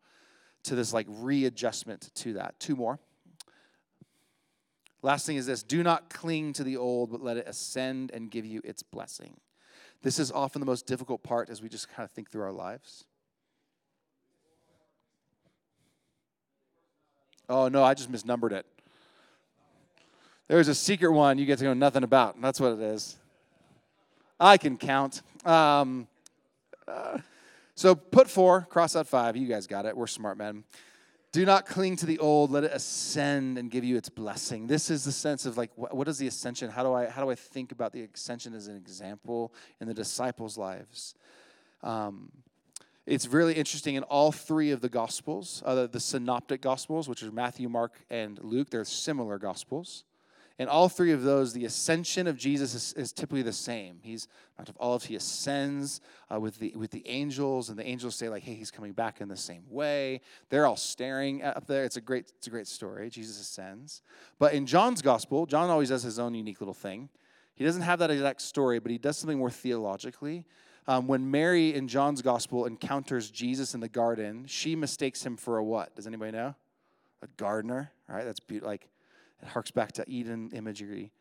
to 0.65 0.75
this 0.75 0.93
like 0.93 1.07
readjustment 1.09 2.11
to 2.15 2.35
that. 2.35 2.59
Two 2.61 2.77
more. 2.77 2.99
Last 5.03 5.27
thing 5.27 5.37
is 5.37 5.47
this 5.47 5.63
do 5.63 5.83
not 5.83 6.11
cling 6.11 6.53
to 6.55 6.65
the 6.65 6.77
old, 6.77 7.11
but 7.11 7.23
let 7.23 7.37
it 7.37 7.49
ascend 7.49 8.11
and 8.13 8.31
give 8.31 8.45
you 8.45 8.61
its 8.65 8.83
blessing. 8.83 9.37
This 10.03 10.19
is 10.19 10.31
often 10.31 10.61
the 10.61 10.67
most 10.67 10.87
difficult 10.87 11.23
part 11.23 11.51
as 11.51 11.61
we 11.61 11.69
just 11.69 11.89
kind 11.89 12.05
of 12.05 12.11
think 12.11 12.31
through 12.31 12.43
our 12.43 12.53
lives. 12.53 13.05
Oh, 17.49 17.69
no, 17.69 17.83
I 17.83 17.95
just 17.95 18.13
misnumbered 18.13 18.53
it. 18.53 18.67
There's 20.49 20.69
a 20.69 20.75
secret 20.75 21.13
one 21.13 21.39
you 21.39 21.47
get 21.47 21.59
to 21.59 21.65
know 21.65 21.75
nothing 21.75 22.05
about. 22.05 22.41
That's 22.41 22.61
what 22.61 22.73
it 22.73 22.81
is. 22.81 23.17
I 24.39 24.57
can 24.57 24.77
count. 24.77 25.23
Um, 25.45 26.07
uh, 26.87 27.19
so 27.75 27.95
put 27.95 28.29
four, 28.29 28.67
cross 28.71 28.97
out 28.97 29.07
five. 29.07 29.37
You 29.37 29.47
guys 29.47 29.67
got 29.67 29.87
it. 29.87 29.97
We're 29.97 30.07
smart 30.07 30.39
men. 30.39 30.65
Do 31.31 31.45
not 31.45 31.67
cling 31.67 31.97
to 31.97 32.07
the 32.07 32.19
old, 32.19 32.51
let 32.51 32.65
it 32.65 32.73
ascend 32.73 33.59
and 33.59 33.71
give 33.71 33.85
you 33.85 33.97
its 33.97 34.09
blessing. 34.09 34.67
This 34.67 34.91
is 34.91 35.05
the 35.05 35.13
sense 35.13 35.45
of 35.45 35.59
like, 35.59 35.71
what, 35.77 35.95
what 35.95 36.09
is 36.09 36.17
the 36.17 36.27
ascension? 36.27 36.71
How 36.71 36.83
do, 36.83 36.93
I, 36.95 37.07
how 37.07 37.23
do 37.23 37.31
I 37.31 37.35
think 37.35 37.71
about 37.71 37.93
the 37.93 38.09
ascension 38.15 38.55
as 38.55 38.67
an 38.67 38.77
example 38.77 39.53
in 39.81 39.89
the 39.89 39.95
disciples' 39.95 40.57
lives? 40.57 41.15
Um, 41.83 42.33
it's 43.05 43.27
really 43.27 43.55
interesting 43.55 43.95
in 43.95 44.03
all 44.05 44.33
three 44.33 44.71
of 44.71 44.81
the 44.81 44.89
gospels, 44.89 45.63
uh, 45.67 45.75
the, 45.75 45.89
the 45.89 46.01
synoptic 46.01 46.63
gospels, 46.63 47.09
which 47.09 47.23
are 47.23 47.31
Matthew, 47.31 47.69
Mark, 47.69 47.95
and 48.11 48.39
Luke, 48.43 48.71
they're 48.71 48.85
similar 48.85 49.39
gospels. 49.39 50.05
In 50.59 50.67
all 50.67 50.89
three 50.89 51.13
of 51.13 51.23
those, 51.23 51.53
the 51.53 51.65
ascension 51.65 52.27
of 52.27 52.37
Jesus 52.37 52.75
is, 52.75 52.93
is 52.95 53.13
typically 53.13 53.43
the 53.43 53.53
same. 53.53 54.01
He's 54.03 54.27
Mount 54.59 54.69
of 54.69 54.77
Olives. 54.81 55.05
He 55.05 55.15
ascends 55.15 56.01
uh, 56.33 56.41
with 56.41 56.59
the 56.59 56.73
with 56.75 56.91
the 56.91 57.07
angels, 57.07 57.69
and 57.69 57.79
the 57.79 57.87
angels 57.87 58.17
say 58.17 58.29
like, 58.29 58.43
"Hey, 58.43 58.55
he's 58.55 58.73
coming 58.73 58.93
back 58.93 59.21
in 59.21 59.29
the 59.29 59.37
same 59.37 59.63
way." 59.71 60.21
They're 60.51 60.67
all 60.67 60.77
staring 60.77 61.45
up 61.45 61.69
there. 61.69 61.85
It's 61.85 61.97
a 61.97 62.01
great 62.01 62.33
it's 62.37 62.49
a 62.49 62.51
great 62.51 62.67
story. 62.67 63.09
Jesus 63.09 63.41
ascends, 63.41 64.03
but 64.41 64.53
in 64.53 64.67
John's 64.67 65.01
gospel, 65.01 65.47
John 65.47 65.71
always 65.71 65.91
does 65.91 66.03
his 66.03 66.19
own 66.19 66.35
unique 66.35 66.61
little 66.61 66.75
thing. 66.75 67.09
He 67.55 67.65
doesn't 67.65 67.83
have 67.83 68.01
that 68.01 68.11
exact 68.11 68.41
story, 68.43 68.81
but 68.81 68.91
he 68.91 68.99
does 68.99 69.17
something 69.17 69.39
more 69.39 69.51
theologically. 69.51 70.45
Um, 70.89 71.07
when 71.07 71.31
Mary 71.31 71.75
in 71.75 71.87
John's 71.87 72.23
gospel 72.23 72.65
encounters 72.67 73.31
Jesus 73.31 73.75
in 73.75 73.81
the 73.81 73.89
garden, 73.89 74.47
she 74.47 74.75
mistakes 74.75 75.25
him 75.25 75.37
for 75.37 75.59
a 75.59 75.65
what? 75.65 75.95
Does 75.95 76.07
anybody 76.07 76.33
know? 76.33 76.55
a 77.23 77.27
gardener, 77.37 77.91
right? 78.09 78.25
That's 78.25 78.41
be- 78.41 78.61
like, 78.61 78.89
it 79.43 79.49
harks 79.49 79.71
back 79.71 79.93
to 79.93 80.05
Eden 80.09 80.51
imagery. 80.53 81.13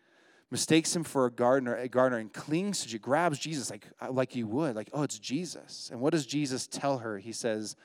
Mistakes 0.50 0.96
him 0.96 1.04
for 1.04 1.26
a 1.26 1.32
gardener, 1.32 1.76
a 1.76 1.90
gardener, 1.90 2.20
and 2.20 2.32
clings 2.32 2.84
to, 2.84 2.90
you, 2.90 3.00
grabs 3.00 3.38
Jesus 3.38 3.70
like, 3.70 3.86
uh, 4.02 4.12
like 4.12 4.36
you 4.36 4.48
would, 4.48 4.76
like, 4.76 4.90
oh, 4.94 5.04
it's 5.04 5.20
Jesus. 5.20 5.90
And 5.92 6.00
what 6.00 6.14
does 6.14 6.26
Jesus 6.26 6.68
tell 6.68 7.00
her? 7.00 7.18
He 7.18 7.34
says, 7.34 7.76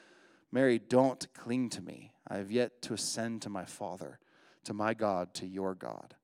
Mary, 0.53 0.79
don't 0.79 1.27
cling 1.35 1.71
to 1.71 1.83
me. 1.83 2.13
I 2.29 2.37
have 2.37 2.53
yet 2.53 2.83
to 2.83 2.95
ascend 2.95 3.43
to 3.43 3.49
my 3.49 3.65
Father, 3.65 4.21
to 4.65 4.75
my 4.75 4.95
God, 4.95 5.35
to 5.35 5.47
your 5.47 5.75
God. 5.75 6.15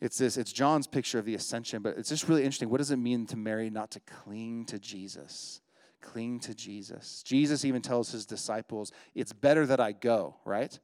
It's 0.00 0.18
this, 0.18 0.36
it's 0.36 0.52
John's 0.52 0.86
picture 0.86 1.18
of 1.18 1.24
the 1.24 1.34
ascension, 1.34 1.82
but 1.82 1.98
it's 1.98 2.08
just 2.08 2.28
really 2.28 2.42
interesting. 2.42 2.70
What 2.70 2.78
does 2.78 2.90
it 2.90 2.96
mean 2.96 3.26
to 3.26 3.36
Mary 3.36 3.70
not 3.70 3.90
to 3.92 4.00
cling 4.00 4.64
to 4.66 4.78
Jesus? 4.78 5.60
Cling 6.00 6.40
to 6.40 6.54
Jesus. 6.54 7.22
Jesus 7.22 7.64
even 7.64 7.82
tells 7.82 8.10
his 8.10 8.24
disciples, 8.24 8.92
It's 9.14 9.32
better 9.32 9.66
that 9.66 9.80
I 9.80 9.92
go, 9.92 10.36
right? 10.44 10.78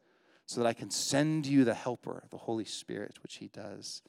So 0.47 0.61
that 0.61 0.67
I 0.67 0.73
can 0.73 0.91
send 0.91 1.47
you 1.47 1.65
the 1.65 1.75
helper, 1.75 2.25
the 2.31 2.37
Holy 2.37 2.65
Spirit, 2.65 3.19
which 3.23 3.37
he 3.37 3.49
does. 3.49 4.03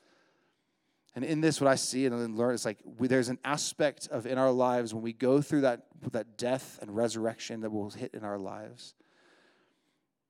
And 1.15 1.25
in 1.25 1.41
this, 1.41 1.59
what 1.59 1.67
I 1.67 1.75
see 1.75 2.05
and 2.05 2.37
learn 2.37 2.53
is 2.53 2.63
like 2.63 2.77
we, 2.99 3.07
there's 3.07 3.29
an 3.29 3.39
aspect 3.43 4.07
of 4.11 4.27
in 4.27 4.37
our 4.37 4.51
lives 4.51 4.93
when 4.93 5.01
we 5.01 5.13
go 5.13 5.41
through 5.41 5.61
that, 5.61 5.87
that 6.11 6.37
death 6.37 6.77
and 6.81 6.95
resurrection 6.95 7.61
that 7.61 7.71
will 7.71 7.89
hit 7.89 8.13
in 8.13 8.23
our 8.23 8.37
lives. 8.37 8.93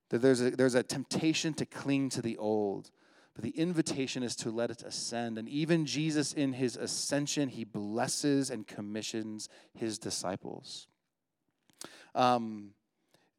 That 0.09 0.21
there's 0.21 0.39
a, 0.39 0.51
there's 0.51 0.75
a 0.75 0.83
temptation 0.83 1.53
to 1.55 1.65
cling 1.65 2.09
to 2.11 2.21
the 2.21 2.37
old 2.37 2.89
but 3.37 3.43
the 3.43 3.51
invitation 3.51 4.23
is 4.23 4.35
to 4.37 4.49
let 4.49 4.71
it 4.71 4.81
ascend. 4.81 5.37
And 5.37 5.47
even 5.47 5.85
Jesus, 5.85 6.33
in 6.33 6.53
his 6.53 6.75
ascension, 6.75 7.49
he 7.49 7.65
blesses 7.65 8.49
and 8.49 8.65
commissions 8.65 9.47
his 9.75 9.99
disciples. 9.99 10.87
Um, 12.15 12.71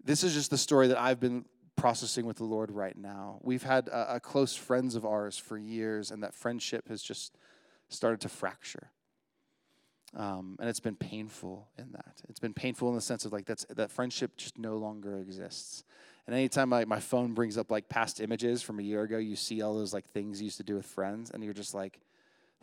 this 0.04 0.22
is 0.22 0.34
just 0.34 0.52
the 0.52 0.56
story 0.56 0.86
that 0.86 1.00
I've 1.00 1.18
been 1.18 1.46
processing 1.78 2.26
with 2.26 2.36
the 2.36 2.44
Lord 2.44 2.70
right 2.70 2.96
now. 2.96 3.38
We've 3.42 3.62
had 3.62 3.88
a, 3.88 4.16
a 4.16 4.20
close 4.20 4.54
friends 4.54 4.94
of 4.96 5.06
ours 5.06 5.38
for 5.38 5.56
years, 5.56 6.10
and 6.10 6.22
that 6.22 6.34
friendship 6.34 6.88
has 6.88 7.02
just 7.02 7.38
started 7.88 8.20
to 8.22 8.28
fracture. 8.28 8.90
Um, 10.16 10.56
and 10.58 10.68
it's 10.68 10.80
been 10.80 10.96
painful 10.96 11.68
in 11.78 11.92
that. 11.92 12.22
It's 12.28 12.40
been 12.40 12.54
painful 12.54 12.88
in 12.88 12.94
the 12.94 13.00
sense 13.00 13.24
of 13.24 13.32
like 13.32 13.46
that's 13.46 13.64
that 13.76 13.90
friendship 13.90 14.36
just 14.36 14.58
no 14.58 14.76
longer 14.76 15.18
exists. 15.18 15.84
And 16.26 16.34
anytime 16.34 16.68
my, 16.68 16.84
my 16.84 17.00
phone 17.00 17.32
brings 17.32 17.56
up 17.56 17.70
like 17.70 17.88
past 17.88 18.20
images 18.20 18.62
from 18.62 18.78
a 18.78 18.82
year 18.82 19.02
ago, 19.02 19.18
you 19.18 19.36
see 19.36 19.62
all 19.62 19.74
those 19.74 19.94
like 19.94 20.06
things 20.06 20.40
you 20.40 20.46
used 20.46 20.58
to 20.58 20.62
do 20.64 20.74
with 20.76 20.86
friends, 20.86 21.30
and 21.30 21.42
you're 21.44 21.54
just 21.54 21.74
like, 21.74 22.00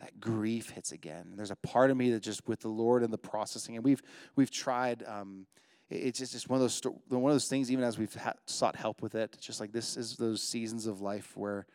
that 0.00 0.20
grief 0.20 0.70
hits 0.70 0.92
again. 0.92 1.26
And 1.30 1.38
there's 1.38 1.50
a 1.50 1.56
part 1.56 1.90
of 1.90 1.96
me 1.96 2.10
that 2.10 2.22
just 2.22 2.46
with 2.46 2.60
the 2.60 2.68
Lord 2.68 3.02
and 3.02 3.12
the 3.12 3.18
processing, 3.18 3.76
and 3.76 3.84
we've 3.84 4.02
we've 4.36 4.50
tried. 4.50 5.02
Um, 5.06 5.46
it's 5.88 6.18
just, 6.18 6.32
just 6.32 6.48
one 6.48 6.60
of 6.60 6.62
those 6.62 6.80
one 7.08 7.30
of 7.30 7.34
those 7.34 7.48
things. 7.48 7.70
Even 7.70 7.84
as 7.84 7.98
we've 7.98 8.14
ha- 8.14 8.34
sought 8.46 8.76
help 8.76 9.02
with 9.02 9.14
it, 9.14 9.36
just 9.40 9.60
like 9.60 9.72
this 9.72 9.96
is 9.96 10.16
those 10.16 10.42
seasons 10.42 10.86
of 10.86 11.00
life 11.00 11.36
where 11.36 11.66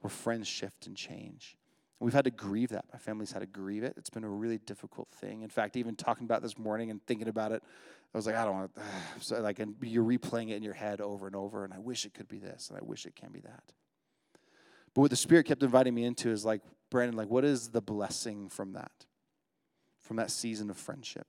where 0.00 0.10
friends 0.10 0.46
shift 0.46 0.86
and 0.86 0.96
change. 0.96 1.56
We've 1.98 2.12
had 2.12 2.24
to 2.24 2.30
grieve 2.30 2.70
that. 2.70 2.84
My 2.92 2.98
family's 2.98 3.32
had 3.32 3.40
to 3.40 3.46
grieve 3.46 3.82
it. 3.82 3.94
It's 3.96 4.10
been 4.10 4.24
a 4.24 4.28
really 4.28 4.58
difficult 4.58 5.08
thing. 5.10 5.42
In 5.42 5.48
fact, 5.48 5.76
even 5.76 5.96
talking 5.96 6.24
about 6.24 6.42
this 6.42 6.58
morning 6.58 6.90
and 6.90 7.04
thinking 7.06 7.28
about 7.28 7.52
it, 7.52 7.62
I 8.14 8.18
was 8.18 8.26
like, 8.26 8.36
I 8.36 8.44
don't 8.44 8.54
want 8.54 8.74
to. 8.74 8.80
So 9.20 9.40
like, 9.40 9.58
and 9.58 9.74
you're 9.80 10.04
replaying 10.04 10.50
it 10.50 10.56
in 10.56 10.62
your 10.62 10.74
head 10.74 11.00
over 11.00 11.26
and 11.26 11.34
over, 11.34 11.64
and 11.64 11.72
I 11.72 11.78
wish 11.78 12.04
it 12.04 12.12
could 12.12 12.28
be 12.28 12.38
this, 12.38 12.68
and 12.68 12.78
I 12.78 12.84
wish 12.84 13.06
it 13.06 13.16
can 13.16 13.32
be 13.32 13.40
that. 13.40 13.72
But 14.94 15.00
what 15.00 15.10
the 15.10 15.16
Spirit 15.16 15.46
kept 15.46 15.62
inviting 15.62 15.94
me 15.94 16.04
into 16.04 16.30
is 16.30 16.44
like, 16.44 16.60
Brandon, 16.90 17.16
like, 17.16 17.28
what 17.28 17.44
is 17.44 17.68
the 17.68 17.80
blessing 17.82 18.48
from 18.48 18.74
that? 18.74 18.92
From 20.00 20.16
that 20.16 20.30
season 20.30 20.70
of 20.70 20.76
friendship? 20.76 21.26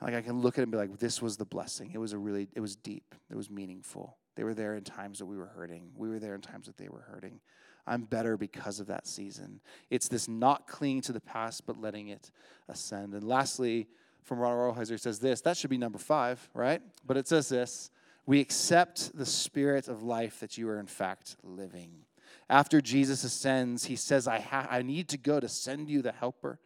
Like, 0.00 0.14
I 0.14 0.22
can 0.22 0.40
look 0.40 0.54
at 0.54 0.60
it 0.60 0.62
and 0.64 0.72
be 0.72 0.78
like, 0.78 0.98
this 0.98 1.20
was 1.20 1.36
the 1.36 1.44
blessing. 1.44 1.90
It 1.92 1.98
was 1.98 2.12
a 2.12 2.18
really, 2.18 2.48
it 2.54 2.60
was 2.60 2.76
deep. 2.76 3.14
It 3.30 3.36
was 3.36 3.50
meaningful. 3.50 4.16
They 4.36 4.44
were 4.44 4.54
there 4.54 4.74
in 4.74 4.84
times 4.84 5.18
that 5.18 5.26
we 5.26 5.36
were 5.36 5.46
hurting. 5.46 5.90
We 5.96 6.08
were 6.08 6.20
there 6.20 6.34
in 6.34 6.40
times 6.40 6.66
that 6.66 6.76
they 6.76 6.88
were 6.88 7.04
hurting. 7.10 7.40
I'm 7.86 8.02
better 8.02 8.36
because 8.36 8.80
of 8.80 8.86
that 8.88 9.06
season. 9.06 9.60
It's 9.90 10.08
this 10.08 10.28
not 10.28 10.68
clinging 10.68 11.00
to 11.02 11.12
the 11.12 11.20
past, 11.20 11.66
but 11.66 11.80
letting 11.80 12.08
it 12.08 12.30
ascend. 12.68 13.14
And 13.14 13.24
lastly, 13.24 13.88
from 14.22 14.38
Ronald 14.38 14.76
Rolheiser 14.76 15.00
says 15.00 15.18
this 15.18 15.40
that 15.40 15.56
should 15.56 15.70
be 15.70 15.78
number 15.78 15.98
five, 15.98 16.48
right? 16.54 16.82
But 17.04 17.16
it 17.16 17.26
says 17.26 17.48
this 17.48 17.90
we 18.26 18.40
accept 18.40 19.16
the 19.16 19.24
spirit 19.24 19.88
of 19.88 20.02
life 20.02 20.40
that 20.40 20.58
you 20.58 20.68
are 20.68 20.78
in 20.78 20.86
fact 20.86 21.36
living. 21.42 22.04
After 22.50 22.82
Jesus 22.82 23.24
ascends, 23.24 23.86
he 23.86 23.96
says, 23.96 24.28
I, 24.28 24.40
ha- 24.40 24.68
I 24.70 24.82
need 24.82 25.08
to 25.08 25.16
go 25.16 25.40
to 25.40 25.48
send 25.48 25.88
you 25.88 26.02
the 26.02 26.12
helper. 26.12 26.58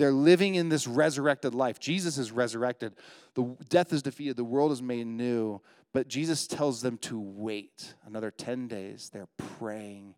They're 0.00 0.12
living 0.12 0.54
in 0.54 0.70
this 0.70 0.86
resurrected 0.86 1.54
life. 1.54 1.78
Jesus 1.78 2.16
is 2.16 2.32
resurrected. 2.32 2.94
The 3.34 3.54
death 3.68 3.92
is 3.92 4.02
defeated. 4.02 4.38
The 4.38 4.44
world 4.44 4.72
is 4.72 4.80
made 4.80 5.06
new. 5.06 5.60
But 5.92 6.08
Jesus 6.08 6.46
tells 6.46 6.80
them 6.80 6.96
to 7.02 7.20
wait 7.20 7.92
another 8.06 8.30
10 8.30 8.66
days. 8.66 9.10
They're 9.12 9.28
praying. 9.58 10.14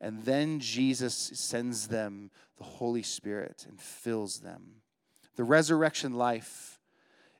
And 0.00 0.24
then 0.24 0.58
Jesus 0.58 1.14
sends 1.34 1.88
them 1.88 2.30
the 2.56 2.64
Holy 2.64 3.02
Spirit 3.02 3.66
and 3.68 3.78
fills 3.78 4.38
them. 4.38 4.76
The 5.36 5.44
resurrection 5.44 6.14
life 6.14 6.80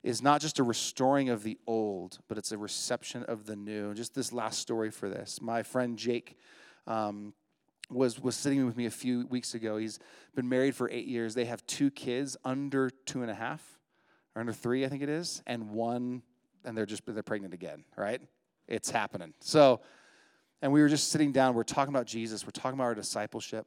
is 0.03 0.21
not 0.21 0.43
just 0.43 0.59
a 0.59 0.63
restoring 0.63 1.31
of 1.31 1.45
the 1.45 1.57
old, 1.67 2.19
but 2.29 2.37
it's 2.37 2.53
a 2.53 2.59
reception 2.59 3.23
of 3.23 3.47
the 3.47 3.57
new. 3.57 3.95
Just 3.95 4.15
this 4.15 4.35
last 4.35 4.59
story 4.59 4.91
for 4.91 5.09
this. 5.09 5.41
My 5.41 5.63
friend 5.63 5.97
Jake 5.97 6.37
um, 6.87 7.33
was, 7.91 8.21
was 8.21 8.37
sitting 8.37 8.65
with 8.67 8.77
me 8.77 8.87
a 8.87 8.91
few 8.91 9.27
weeks 9.27 9.55
ago. 9.55 9.77
He's 9.77 9.99
been 10.35 10.49
married 10.49 10.75
for 10.75 10.89
eight 10.91 11.07
years. 11.07 11.35
They 11.35 11.45
have 11.45 11.67
two 11.67 11.91
kids 11.91 12.37
under 12.45 12.91
two 12.91 13.23
and 13.23 13.31
a 13.31 13.35
half, 13.35 13.63
or 14.35 14.41
under 14.41 14.53
three, 14.53 14.85
I 14.85 14.89
think 14.89 15.03
it 15.03 15.09
is, 15.09 15.43
and 15.47 15.71
one, 15.71 16.23
and 16.65 16.77
they're 16.77 16.87
just 16.87 17.03
they're 17.07 17.23
pregnant 17.23 17.55
again, 17.55 17.85
right? 17.97 18.23
It's 18.67 18.91
happening. 18.91 19.35
So 19.41 19.81
and 20.65 20.73
we 20.73 20.81
were 20.81 20.89
just 20.89 21.11
sitting 21.11 21.31
down, 21.31 21.55
we're 21.55 21.63
talking 21.63 21.95
about 21.95 22.07
Jesus, 22.07 22.47
we're 22.47 22.51
talking 22.51 22.79
about 22.79 22.85
our 22.85 22.95
discipleship. 22.95 23.67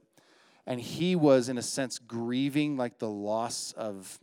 And 0.66 0.82
he 0.82 1.16
was, 1.16 1.48
in 1.48 1.60
a 1.60 1.62
sense, 1.62 2.00
grieving 2.00 2.76
like 2.76 2.98
the 2.98 3.08
loss 3.08 3.72
of 3.78 4.18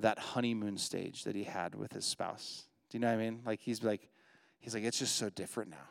that 0.00 0.18
honeymoon 0.18 0.78
stage 0.78 1.24
that 1.24 1.36
he 1.36 1.44
had 1.44 1.74
with 1.74 1.92
his 1.92 2.06
spouse. 2.06 2.66
Do 2.88 2.96
you 2.96 3.00
know 3.00 3.08
what 3.08 3.20
I 3.20 3.22
mean? 3.22 3.42
Like 3.44 3.60
he's 3.60 3.84
like, 3.84 4.08
he's 4.58 4.72
like, 4.72 4.84
it's 4.84 4.98
just 4.98 5.16
so 5.16 5.28
different 5.28 5.68
now. 5.68 5.86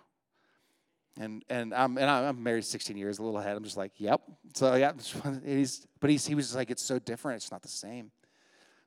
And 1.19 1.43
and 1.49 1.73
I'm 1.73 1.97
and 1.97 2.09
I'm 2.09 2.41
married 2.43 2.65
16 2.65 2.95
years, 2.97 3.19
a 3.19 3.23
little 3.23 3.39
ahead. 3.39 3.57
I'm 3.57 3.63
just 3.63 3.77
like, 3.77 3.93
yep. 3.97 4.21
So 4.53 4.75
yeah, 4.75 4.93
he's 5.45 5.85
but 5.99 6.09
he's 6.09 6.25
he 6.27 6.35
was 6.35 6.55
like, 6.55 6.69
it's 6.69 6.83
so 6.83 6.99
different. 6.99 7.37
It's 7.37 7.51
not 7.51 7.61
the 7.61 7.67
same. 7.67 8.11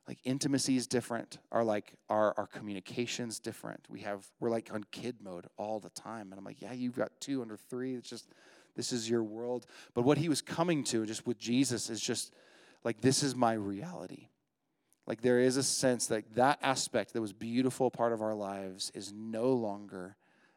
Like 0.07 0.19
intimacy 0.23 0.75
is 0.77 0.87
different. 0.87 1.37
Our 1.51 1.63
like 1.63 1.93
our 2.09 2.33
our 2.37 2.47
communications 2.47 3.39
different. 3.39 3.85
We 3.89 4.01
have 4.01 4.25
we're 4.39 4.49
like 4.49 4.69
on 4.73 4.83
kid 4.91 5.17
mode 5.21 5.47
all 5.57 5.79
the 5.79 5.89
time. 5.91 6.31
And 6.31 6.39
i'm 6.39 6.43
like 6.43 6.61
yeah 6.61 6.73
you've 6.73 6.95
got 6.95 7.11
two 7.19 7.41
under 7.41 7.57
three. 7.57 7.95
It's 7.95 8.09
just 8.09 8.29
this 8.75 8.91
is 8.91 9.09
your 9.09 9.23
world. 9.23 9.65
But 9.93 10.03
what 10.03 10.17
he 10.17 10.29
was 10.29 10.41
coming 10.41 10.83
to 10.85 11.05
just 11.05 11.27
with 11.27 11.37
jesus 11.37 11.89
is 11.89 12.01
just 12.01 12.33
like 12.83 13.01
this 13.01 13.23
is 13.23 13.35
my 13.35 13.53
reality. 13.53 14.27
Like 15.07 15.21
there 15.21 15.39
is 15.39 15.57
a 15.57 15.63
sense 15.63 16.07
that 16.07 16.35
that 16.35 16.59
aspect 16.61 17.13
that 17.13 17.21
was 17.21 17.33
beautiful 17.33 17.91
part 17.91 18.13
of 18.13 18.21
our 18.21 18.33
lives 18.33 18.91
is 18.93 19.11
no 19.13 19.51
longer 19.53 20.15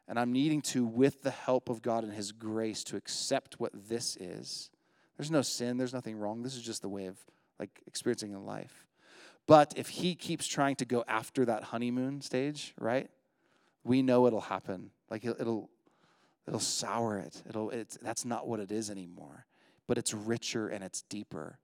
and 0.08 0.18
i'm 0.18 0.32
needing 0.32 0.60
to 0.60 0.84
with 0.84 1.22
the 1.22 1.30
help 1.30 1.68
of 1.68 1.82
god 1.82 2.04
and 2.04 2.12
his 2.12 2.32
grace 2.32 2.84
to 2.84 2.96
accept 2.96 3.60
what 3.60 3.72
this 3.88 4.16
is 4.16 4.70
there's 5.16 5.30
no 5.30 5.42
sin 5.42 5.76
there's 5.76 5.94
nothing 5.94 6.16
wrong 6.16 6.42
this 6.42 6.56
is 6.56 6.62
just 6.62 6.82
the 6.82 6.88
way 6.88 7.06
of 7.06 7.16
like 7.58 7.82
experiencing 7.86 8.34
a 8.34 8.40
life 8.40 8.86
but 9.46 9.74
if 9.76 9.88
he 9.88 10.14
keeps 10.14 10.46
trying 10.46 10.76
to 10.76 10.84
go 10.84 11.04
after 11.06 11.44
that 11.44 11.64
honeymoon 11.64 12.20
stage, 12.22 12.74
right? 12.78 13.10
We 13.84 14.02
know 14.02 14.26
it'll 14.26 14.40
happen. 14.40 14.90
Like 15.10 15.24
it'll 15.24 15.40
it'll, 15.40 15.70
it'll 16.48 16.60
sour 16.60 17.18
it. 17.18 17.42
It'll 17.48 17.70
it's 17.70 17.98
that's 18.00 18.24
not 18.24 18.46
what 18.46 18.60
it 18.60 18.72
is 18.72 18.90
anymore. 18.90 19.46
But 19.86 19.98
it's 19.98 20.14
richer 20.14 20.68
and 20.68 20.82
it's 20.82 21.02
deeper. 21.02 21.58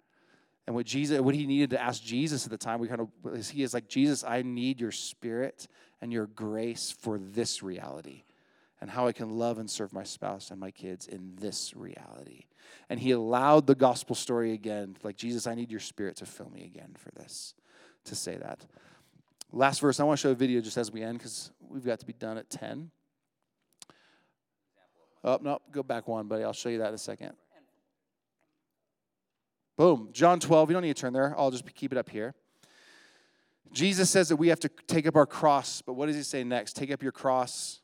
And 0.67 0.77
what 0.77 0.85
Jesus, 0.85 1.21
what 1.21 1.35
he 1.35 1.47
needed 1.47 1.71
to 1.71 1.81
ask 1.81 2.03
Jesus 2.03 2.45
at 2.45 2.51
the 2.51 2.59
time, 2.59 2.81
we 2.81 2.87
kind 2.89 3.01
of 3.01 3.49
he 3.49 3.63
is 3.63 3.73
like, 3.73 3.89
Jesus, 3.89 4.23
I 4.23 4.43
need 4.43 4.79
your 4.79 4.93
spirit 4.93 5.67
and 6.03 6.13
your 6.13 6.27
grace 6.27 6.95
for 7.01 7.19
this 7.19 7.63
reality 7.63 8.25
and 8.81 8.91
how 8.91 9.07
I 9.07 9.13
can 9.13 9.31
love 9.31 9.59
and 9.59 9.71
serve 9.71 9.93
my 9.93 10.05
spouse 10.05 10.51
and 10.51 10.59
my 10.59 10.71
kids 10.71 11.07
in 11.07 11.37
this 11.37 11.75
reality. 11.77 12.47
And 12.89 12.99
he 12.99 13.11
allowed 13.11 13.67
the 13.67 13.75
gospel 13.75 14.17
story 14.17 14.53
again, 14.53 14.97
like, 15.03 15.17
Jesus, 15.17 15.47
I 15.47 15.55
need 15.55 15.71
your 15.71 15.81
spirit 15.81 16.17
to 16.17 16.27
fill 16.27 16.51
me 16.51 16.65
again 16.65 16.95
for 16.97 17.11
this 17.13 17.55
to 18.05 18.15
say 18.15 18.37
that. 18.37 18.65
Last 19.53 19.81
verse, 19.81 20.01
I 20.01 20.05
want 20.05 20.19
to 20.19 20.23
show 20.23 20.31
a 20.31 20.35
video 20.35 20.61
just 20.61 20.77
as 20.77 20.91
we 20.91 21.03
end 21.03 21.19
because 21.19 21.51
we've 21.69 21.85
got 21.85 22.01
to 22.01 22.07
be 22.07 22.13
done 22.13 22.39
at 22.39 22.49
10. 22.49 22.91
Oh, 25.23 25.39
no, 25.43 25.61
go 25.71 25.83
back 25.83 26.09
one, 26.09 26.29
buddy. 26.29 26.45
I'll 26.45 26.53
show 26.53 26.69
you 26.69 26.79
that 26.79 26.89
in 26.89 26.95
a 26.95 26.99
second. 26.99 27.33
Boom. 29.77 30.09
John 30.13 30.41
12. 30.41 30.71
You 30.71 30.75
don't 30.75 30.83
need 30.83 30.97
to 30.97 31.01
turn 31.01 31.13
there. 31.13 31.35
I'll 31.37 31.51
just 31.51 31.67
keep 31.75 31.93
it 31.93 31.99
up 31.99 32.09
here. 32.09 32.35
Jesus 33.73 34.11
says 34.11 34.29
that 34.29 34.37
we 34.37 34.49
have 34.49 34.61
to 34.61 34.69
take 34.87 35.07
up 35.07 35.17
our 35.17 35.27
cross, 35.27 35.81
but 35.81 35.93
what 35.95 36.07
does 36.07 36.17
he 36.17 36.23
say 36.23 36.43
next? 36.43 36.75
Take 36.75 36.91
up 36.91 37.03
your 37.03 37.13
cross, 37.13 37.81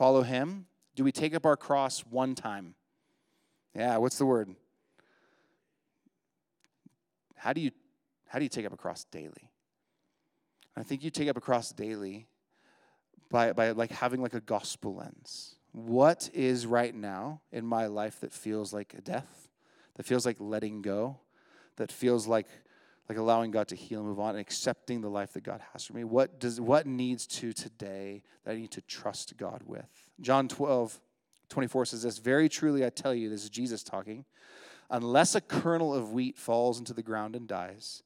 follow 0.00 0.22
him. 0.22 0.64
Do 0.94 1.04
we 1.04 1.12
take 1.12 1.34
up 1.34 1.44
our 1.44 1.58
cross 1.58 2.00
one 2.00 2.34
time? 2.34 2.74
Yeah, 3.76 3.98
what's 3.98 4.16
the 4.16 4.24
word? 4.24 4.56
How 7.36 7.52
do 7.52 7.60
you 7.60 7.70
how 8.26 8.38
do 8.38 8.44
you 8.46 8.48
take 8.48 8.64
up 8.64 8.72
a 8.72 8.78
cross 8.78 9.04
daily? 9.04 9.50
I 10.74 10.84
think 10.84 11.04
you 11.04 11.10
take 11.10 11.28
up 11.28 11.36
a 11.36 11.40
cross 11.40 11.72
daily 11.72 12.28
by, 13.30 13.52
by 13.52 13.72
like 13.72 13.90
having 13.90 14.22
like 14.22 14.32
a 14.32 14.40
gospel 14.40 14.94
lens. 14.94 15.56
What 15.72 16.30
is 16.32 16.64
right 16.64 16.94
now 16.94 17.42
in 17.52 17.66
my 17.66 17.86
life 17.86 18.20
that 18.20 18.32
feels 18.32 18.72
like 18.72 18.94
a 18.96 19.02
death, 19.02 19.50
that 19.96 20.06
feels 20.06 20.24
like 20.24 20.36
letting 20.38 20.80
go, 20.80 21.18
that 21.76 21.92
feels 21.92 22.26
like 22.26 22.46
like 23.10 23.18
allowing 23.18 23.50
God 23.50 23.66
to 23.66 23.74
heal 23.74 23.98
and 23.98 24.08
move 24.08 24.20
on 24.20 24.36
and 24.36 24.38
accepting 24.38 25.00
the 25.00 25.08
life 25.08 25.32
that 25.32 25.42
God 25.42 25.60
has 25.72 25.84
for 25.84 25.94
me. 25.94 26.04
What 26.04 26.38
does 26.38 26.60
what 26.60 26.86
needs 26.86 27.26
to 27.26 27.52
today 27.52 28.22
that 28.44 28.52
I 28.52 28.54
need 28.54 28.70
to 28.70 28.80
trust 28.82 29.36
God 29.36 29.64
with? 29.66 29.88
John 30.20 30.46
12, 30.46 31.00
24 31.48 31.86
says 31.86 32.04
this, 32.04 32.18
very 32.18 32.48
truly 32.48 32.86
I 32.86 32.90
tell 32.90 33.12
you, 33.12 33.28
this 33.28 33.42
is 33.42 33.50
Jesus 33.50 33.82
talking, 33.82 34.26
unless 34.90 35.34
a 35.34 35.40
kernel 35.40 35.92
of 35.92 36.12
wheat 36.12 36.38
falls 36.38 36.78
into 36.78 36.94
the 36.94 37.02
ground 37.02 37.34
and 37.34 37.48
dies, 37.48 38.04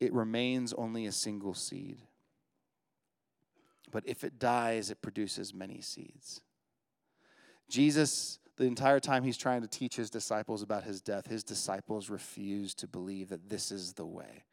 it 0.00 0.12
remains 0.12 0.72
only 0.72 1.06
a 1.06 1.12
single 1.12 1.54
seed. 1.54 2.02
But 3.92 4.02
if 4.04 4.24
it 4.24 4.40
dies, 4.40 4.90
it 4.90 5.00
produces 5.00 5.54
many 5.54 5.80
seeds. 5.80 6.40
Jesus 7.68 8.40
the 8.56 8.64
entire 8.64 9.00
time 9.00 9.24
he's 9.24 9.36
trying 9.36 9.62
to 9.62 9.68
teach 9.68 9.96
his 9.96 10.10
disciples 10.10 10.62
about 10.62 10.84
his 10.84 11.00
death, 11.00 11.26
his 11.26 11.42
disciples 11.42 12.08
refuse 12.08 12.74
to 12.74 12.86
believe 12.86 13.30
that 13.30 13.48
this 13.48 13.72
is 13.72 13.94
the 13.94 14.06
way. 14.06 14.44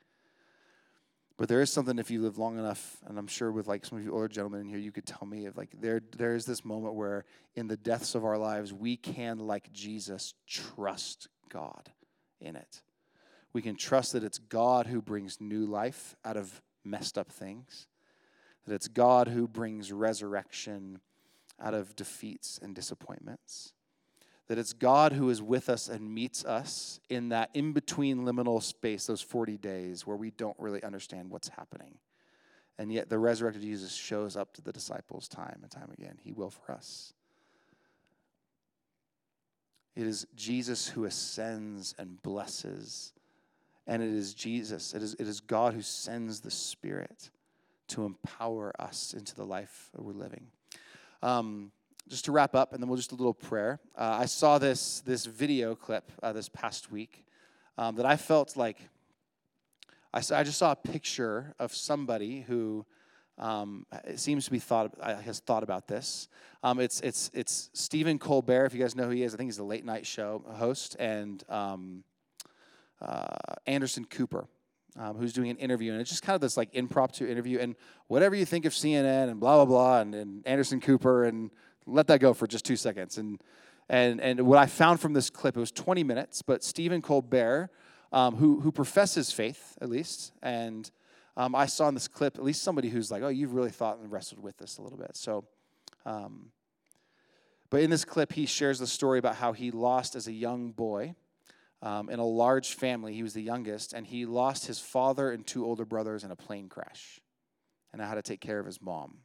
But 1.38 1.49
there 1.49 1.62
is 1.62 1.72
something 1.72 1.97
if 1.97 2.12
you 2.12 2.22
live 2.22 2.38
long 2.38 2.58
enough, 2.60 2.97
and 3.08 3.18
I'm 3.18 3.28
sure 3.28 3.52
with 3.52 3.68
like 3.68 3.86
some 3.86 3.97
of 3.97 4.04
you 4.04 4.14
older 4.14 4.28
gentlemen 4.28 4.62
in 4.62 4.68
here, 4.68 4.78
you 4.78 4.91
could 4.91 5.06
tell 5.06 5.28
me 5.28 5.45
if 5.45 5.58
like 5.58 5.70
there 5.80 6.02
there 6.18 6.36
is 6.36 6.45
this 6.45 6.64
moment 6.64 6.95
where 6.95 7.26
in 7.56 7.68
the 7.68 7.78
deaths 7.78 8.16
of 8.16 8.26
our 8.26 8.38
lives, 8.38 8.74
we 8.74 8.95
can, 8.95 9.39
like 9.39 9.72
Jesus, 9.72 10.34
trust 10.47 11.28
God 11.49 11.91
in 12.39 12.56
it. 12.56 12.82
We 13.54 13.62
can 13.62 13.76
trust 13.76 14.14
that 14.14 14.24
it's 14.24 14.38
God 14.38 14.88
who 14.88 15.02
brings 15.02 15.41
new 15.41 15.66
life 15.66 16.16
out 16.24 16.38
of 16.38 16.62
messed 16.84 17.18
up 17.18 17.32
things, 17.32 17.88
that 18.66 18.74
it's 18.74 18.88
God 18.88 19.28
who 19.28 19.47
brings 19.47 19.91
resurrection 19.91 20.99
out 21.60 21.74
of 21.74 21.95
defeats 21.95 22.60
and 22.62 22.76
disappointments 22.76 23.74
that 24.52 24.60
it's 24.60 24.74
God 24.74 25.14
who 25.14 25.30
is 25.30 25.41
with 25.41 25.70
us 25.70 25.88
and 25.88 26.14
meets 26.14 26.43
us 26.43 26.99
in 27.10 27.30
that 27.30 27.49
in 27.54 27.72
between 27.72 28.26
liminal 28.26 28.62
space, 28.62 29.06
those 29.06 29.22
40 29.22 29.58
days 29.58 30.06
where 30.06 30.18
we 30.18 30.32
don't 30.32 30.60
really 30.60 30.84
understand 30.84 31.30
what's 31.30 31.47
happening. 31.47 31.93
And 32.78 32.91
yet 32.91 33.08
the 33.08 33.18
resurrected 33.18 33.62
Jesus 33.62 33.95
shows 33.95 34.36
up 34.36 34.52
to 34.56 34.62
the 34.62 34.74
disciples 34.74 35.30
time 35.30 35.60
and 35.62 35.72
time 35.72 35.89
again. 35.97 36.18
He 36.22 36.34
will 36.34 36.49
for 36.49 36.74
us. 36.74 37.14
It 39.95 40.06
is 40.06 40.28
Jesus 40.36 40.86
who 40.86 41.06
ascends 41.06 41.95
and 41.97 42.22
blesses. 42.22 43.14
And 43.88 44.04
it 44.04 44.12
is 44.12 44.34
Jesus, 44.34 44.93
it 44.93 45.02
is, 45.02 45.14
it 45.14 45.30
is 45.30 45.39
God 45.39 45.76
who 45.76 45.82
sends 45.82 46.41
the 46.41 46.52
Spirit 46.52 47.30
to 47.88 48.04
empower 48.04 48.74
us 48.78 49.14
into 49.14 49.34
the 49.34 49.45
life 49.45 49.91
we're 49.95 50.12
living. 50.12 50.47
Um, 51.24 51.72
just 52.08 52.26
to 52.26 52.32
wrap 52.32 52.56
up, 52.56 52.74
and 52.74 52.82
then 52.82 52.89
we'll 52.89 52.97
just 52.97 53.12
a 53.12 53.16
little 53.16 53.34
prayer. 53.34 53.80
Uh, 53.95 54.18
I 54.22 54.26
saw 54.26 54.58
this 54.58 55.02
this 55.02 55.26
video 55.26 55.76
clip 55.76 56.12
uh, 56.22 56.34
this 56.34 56.49
past 56.49 56.91
week 56.91 57.26
um, 57.78 57.95
that 57.95 58.06
I 58.06 58.18
felt 58.18 58.58
like 58.58 58.78
I, 60.14 60.22
saw, 60.22 60.38
I 60.38 60.43
just 60.43 60.58
saw 60.58 60.72
a 60.72 60.76
picture 60.76 61.56
of 61.58 61.74
somebody 61.74 62.41
who 62.41 62.86
um, 63.38 63.86
seems 64.16 64.45
to 64.45 64.52
be 64.52 64.60
thought 64.60 64.93
uh, 64.99 65.16
has 65.18 65.39
thought 65.39 65.64
about 65.64 65.88
this. 65.88 66.28
Um, 66.64 66.80
it's 66.80 67.02
it's 67.02 67.32
it's 67.34 67.70
Stephen 67.74 68.20
Colbert. 68.20 68.66
If 68.66 68.74
you 68.74 68.80
guys 68.80 68.95
know 68.95 69.06
who 69.06 69.12
he 69.12 69.24
is, 69.24 69.34
I 69.34 69.38
think 69.38 69.47
he's 69.47 69.58
a 69.58 69.64
late 69.64 69.86
night 69.86 70.06
show 70.06 70.43
host, 70.56 70.95
and 70.99 71.43
um, 71.49 72.04
uh, 73.02 73.36
Anderson 73.66 74.06
Cooper. 74.06 74.47
Um, 74.99 75.16
who's 75.16 75.32
doing 75.32 75.49
an 75.49 75.56
interview, 75.56 75.93
and 75.93 76.02
it's 76.02 76.10
just 76.10 76.22
kind 76.22 76.36
of 76.36 76.41
this 76.41 76.58
like 76.58 76.68
impromptu 76.74 77.26
interview. 77.26 77.60
And 77.60 77.78
whatever 78.08 78.36
you 78.36 78.43
think 78.43 78.66
of 78.66 78.74
CNN 78.74 79.30
and 79.30 79.39
blah 79.39 79.56
blah 79.56 79.64
blah, 79.64 80.02
and, 80.02 80.14
and 80.14 80.45
Anderson 80.45 80.82
Cooper 80.82 81.24
and 81.24 81.49
let 81.86 82.08
that 82.08 82.20
go 82.20 82.34
for 82.34 82.48
just 82.48 82.66
two 82.66 82.76
seconds. 82.76 83.18
And, 83.18 83.42
and, 83.90 84.22
and 84.22 84.42
what 84.42 84.58
I 84.58 84.66
found 84.66 85.00
from 85.00 85.14
this 85.14 85.30
clip, 85.30 85.58
it 85.58 85.60
was 85.60 85.72
20 85.72 86.04
minutes, 86.04 86.42
but 86.42 86.64
Stephen 86.64 87.02
Colbert, 87.02 87.70
um, 88.12 88.36
who, 88.36 88.60
who 88.62 88.72
professes 88.72 89.32
faith, 89.32 89.78
at 89.82 89.90
least, 89.90 90.34
and 90.42 90.90
um, 91.38 91.56
I 91.56 91.66
saw 91.66 91.88
in 91.88 91.94
this 91.94 92.08
clip 92.08 92.38
at 92.38 92.44
least 92.44 92.62
somebody 92.62 92.90
who's 92.90 93.10
like, 93.10 93.24
oh, 93.24 93.30
you've 93.30 93.54
really 93.54 93.70
thought 93.70 94.00
and 94.00 94.12
wrestled 94.12 94.42
with 94.42 94.58
this 94.58 94.78
a 94.78 94.82
little 94.82 94.98
bit. 94.98 95.16
So, 95.16 95.46
um, 96.06 96.52
but 97.70 97.82
in 97.82 97.90
this 97.90 98.04
clip, 98.04 98.34
he 98.34 98.46
shares 98.46 98.80
the 98.80 98.88
story 98.88 99.18
about 99.18 99.36
how 99.36 99.54
he 99.54 99.72
lost 99.72 100.16
as 100.16 100.28
a 100.28 100.34
young 100.34 100.72
boy 100.72 101.16
um, 101.82 102.10
in 102.10 102.20
a 102.20 102.26
large 102.26 102.74
family. 102.74 103.14
He 103.14 103.24
was 103.24 103.34
the 103.34 103.42
youngest, 103.42 103.94
and 103.94 104.06
he 104.06 104.26
lost 104.26 104.68
his 104.68 104.80
father 104.80 105.32
and 105.32 105.48
two 105.48 105.66
older 105.66 105.86
brothers 105.86 106.24
in 106.24 106.32
a 106.32 106.36
plane 106.36 106.68
crash, 106.68 107.22
and 107.94 108.02
how 108.02 108.14
to 108.14 108.22
take 108.22 108.42
care 108.42 108.60
of 108.60 108.66
his 108.66 108.82
mom. 108.82 109.20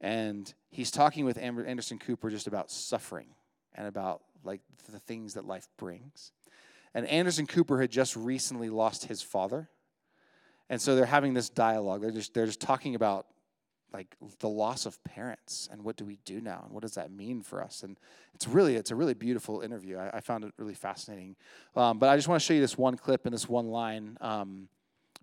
And 0.00 0.52
he's 0.70 0.90
talking 0.90 1.24
with 1.24 1.38
Anderson 1.38 1.98
Cooper 1.98 2.30
just 2.30 2.46
about 2.46 2.70
suffering 2.70 3.26
and 3.74 3.86
about 3.86 4.22
like 4.44 4.60
the 4.90 4.98
things 4.98 5.34
that 5.34 5.44
life 5.44 5.68
brings. 5.76 6.32
And 6.94 7.06
Anderson 7.06 7.46
Cooper 7.46 7.80
had 7.80 7.90
just 7.90 8.16
recently 8.16 8.70
lost 8.70 9.04
his 9.06 9.22
father. 9.22 9.68
And 10.68 10.80
so 10.80 10.96
they're 10.96 11.06
having 11.06 11.34
this 11.34 11.48
dialogue. 11.48 12.00
They're 12.00 12.10
just 12.10 12.34
they're 12.34 12.46
just 12.46 12.60
talking 12.60 12.94
about 12.94 13.26
like 13.92 14.16
the 14.38 14.48
loss 14.48 14.86
of 14.86 15.02
parents 15.04 15.68
and 15.72 15.82
what 15.82 15.96
do 15.96 16.04
we 16.04 16.18
do 16.24 16.40
now 16.40 16.62
and 16.64 16.72
what 16.72 16.82
does 16.82 16.94
that 16.94 17.10
mean 17.10 17.42
for 17.42 17.62
us 17.62 17.82
and 17.82 17.98
it's 18.34 18.46
really 18.46 18.76
it's 18.76 18.90
a 18.90 18.94
really 18.94 19.14
beautiful 19.14 19.62
interview 19.62 19.98
i, 19.98 20.18
I 20.18 20.20
found 20.20 20.44
it 20.44 20.52
really 20.58 20.74
fascinating 20.74 21.34
um, 21.74 21.98
but 21.98 22.08
i 22.08 22.16
just 22.16 22.28
want 22.28 22.40
to 22.40 22.46
show 22.46 22.54
you 22.54 22.60
this 22.60 22.78
one 22.78 22.96
clip 22.96 23.26
and 23.26 23.34
this 23.34 23.48
one 23.48 23.68
line 23.68 24.16
um, 24.20 24.68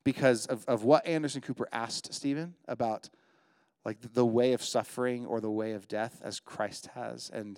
because 0.04 0.48
of, 0.48 0.66
of 0.68 0.84
what 0.84 1.08
anderson 1.08 1.42
cooper 1.42 1.68
asked 1.72 2.14
stephen 2.14 2.56
about 2.68 3.10
like 3.88 4.02
the 4.02 4.26
way 4.26 4.52
of 4.52 4.62
suffering 4.62 5.26
or 5.26 5.40
the 5.40 5.50
way 5.50 5.72
of 5.72 5.88
death 5.88 6.20
as 6.22 6.42
Christ 6.42 6.90
has. 6.94 7.32
And 7.34 7.58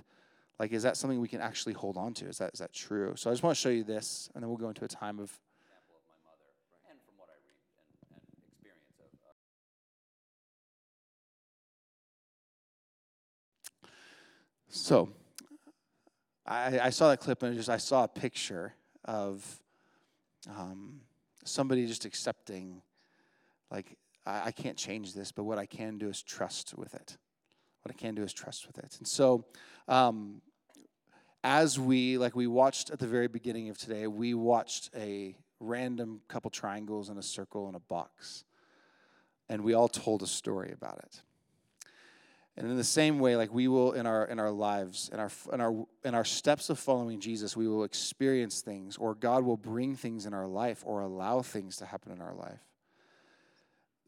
like, 0.60 0.72
is 0.72 0.84
that 0.84 0.96
something 0.96 1.20
we 1.20 1.28
can 1.28 1.42
actually 1.42 1.74
hold 1.74 1.98
on 1.98 2.14
to? 2.14 2.28
Is 2.28 2.38
that, 2.38 2.54
is 2.54 2.60
that 2.60 2.72
true? 2.72 3.16
So 3.16 3.32
I 3.32 3.34
just 3.34 3.42
want 3.42 3.56
to 3.56 3.60
show 3.60 3.70
you 3.70 3.84
this, 3.84 4.30
and 4.36 4.44
then 4.44 4.48
we'll 4.48 4.60
go 4.60 4.68
into 4.68 4.86
a 4.86 4.88
time 4.88 5.18
of. 5.18 5.32
So, 14.68 15.10
I, 16.46 16.80
I 16.80 16.90
saw 16.92 17.10
that 17.10 17.22
clip 17.22 17.42
and 17.42 17.56
just 17.56 17.70
I 17.70 17.78
saw 17.78 18.04
a 18.04 18.08
picture 18.08 18.76
of 19.04 19.60
um, 20.48 21.02
somebody 21.44 21.88
just 21.88 22.06
accepting, 22.06 22.84
like 23.72 23.98
I, 24.26 24.48
I 24.48 24.52
can't 24.52 24.78
change 24.78 25.14
this, 25.14 25.32
but 25.32 25.44
what 25.44 25.58
I 25.58 25.66
can 25.66 25.98
do 25.98 26.10
is 26.10 26.22
trust 26.22 26.78
with 26.78 26.94
it. 26.94 27.18
What 27.84 27.96
I 27.96 27.98
can 27.98 28.16
do 28.16 28.24
is 28.24 28.34
trust 28.34 28.68
with 28.68 28.78
it. 28.78 28.96
And 29.00 29.08
so, 29.08 29.46
um, 29.88 30.42
as 31.44 31.80
we, 31.80 32.18
like 32.18 32.36
we 32.36 32.48
watched 32.48 32.90
at 32.90 33.00
the 33.00 33.08
very 33.08 33.28
beginning 33.28 33.70
of 33.70 33.78
today, 33.78 34.08
we 34.08 34.34
watched 34.34 34.90
a 34.96 35.38
random 35.62 36.22
couple 36.28 36.52
triangles 36.52 37.10
and 37.10 37.18
a 37.18 37.24
circle 37.24 37.68
and 37.68 37.76
a 37.76 37.80
box. 37.80 38.44
And 39.48 39.64
we 39.64 39.74
all 39.74 39.88
told 39.88 40.22
a 40.22 40.28
story 40.28 40.72
about 40.72 41.00
it. 41.00 41.22
And 42.58 42.70
in 42.70 42.76
the 42.76 42.84
same 42.84 43.20
way, 43.20 43.38
like 43.38 43.54
we 43.54 43.70
will 43.70 43.94
in 43.94 44.06
our 44.06 44.26
in 44.26 44.38
our 44.38 44.52
lives, 44.52 45.10
in 45.14 45.20
our 45.20 45.32
in 45.54 45.62
our 45.62 45.86
in 46.04 46.14
our 46.14 46.26
steps 46.26 46.70
of 46.70 46.78
following 46.78 47.22
Jesus, 47.22 47.56
we 47.56 47.70
will 47.70 47.86
experience 47.86 48.60
things, 48.60 48.98
or 48.98 49.16
God 49.16 49.46
will 49.46 49.56
bring 49.56 49.96
things 49.96 50.26
in 50.26 50.34
our 50.34 50.46
life, 50.46 50.84
or 50.86 51.00
allow 51.00 51.42
things 51.42 51.78
to 51.78 51.86
happen 51.86 52.12
in 52.12 52.22
our 52.22 52.34
life 52.34 52.69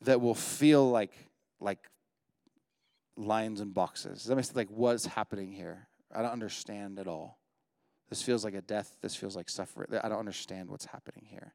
that 0.01 0.21
will 0.21 0.35
feel 0.35 0.89
like 0.89 1.13
like 1.59 1.79
lines 3.17 3.61
and 3.61 3.73
boxes. 3.73 4.19
Does 4.19 4.25
that 4.25 4.35
make 4.35 4.45
sense? 4.45 4.55
Like 4.55 4.69
what's 4.69 5.05
happening 5.05 5.51
here? 5.51 5.87
I 6.13 6.21
don't 6.21 6.31
understand 6.31 6.99
at 6.99 7.07
all. 7.07 7.37
This 8.09 8.21
feels 8.21 8.43
like 8.43 8.55
a 8.55 8.61
death. 8.61 8.97
This 9.01 9.15
feels 9.15 9.35
like 9.35 9.49
suffering. 9.49 9.87
I 10.03 10.09
don't 10.09 10.19
understand 10.19 10.69
what's 10.69 10.85
happening 10.85 11.25
here. 11.29 11.53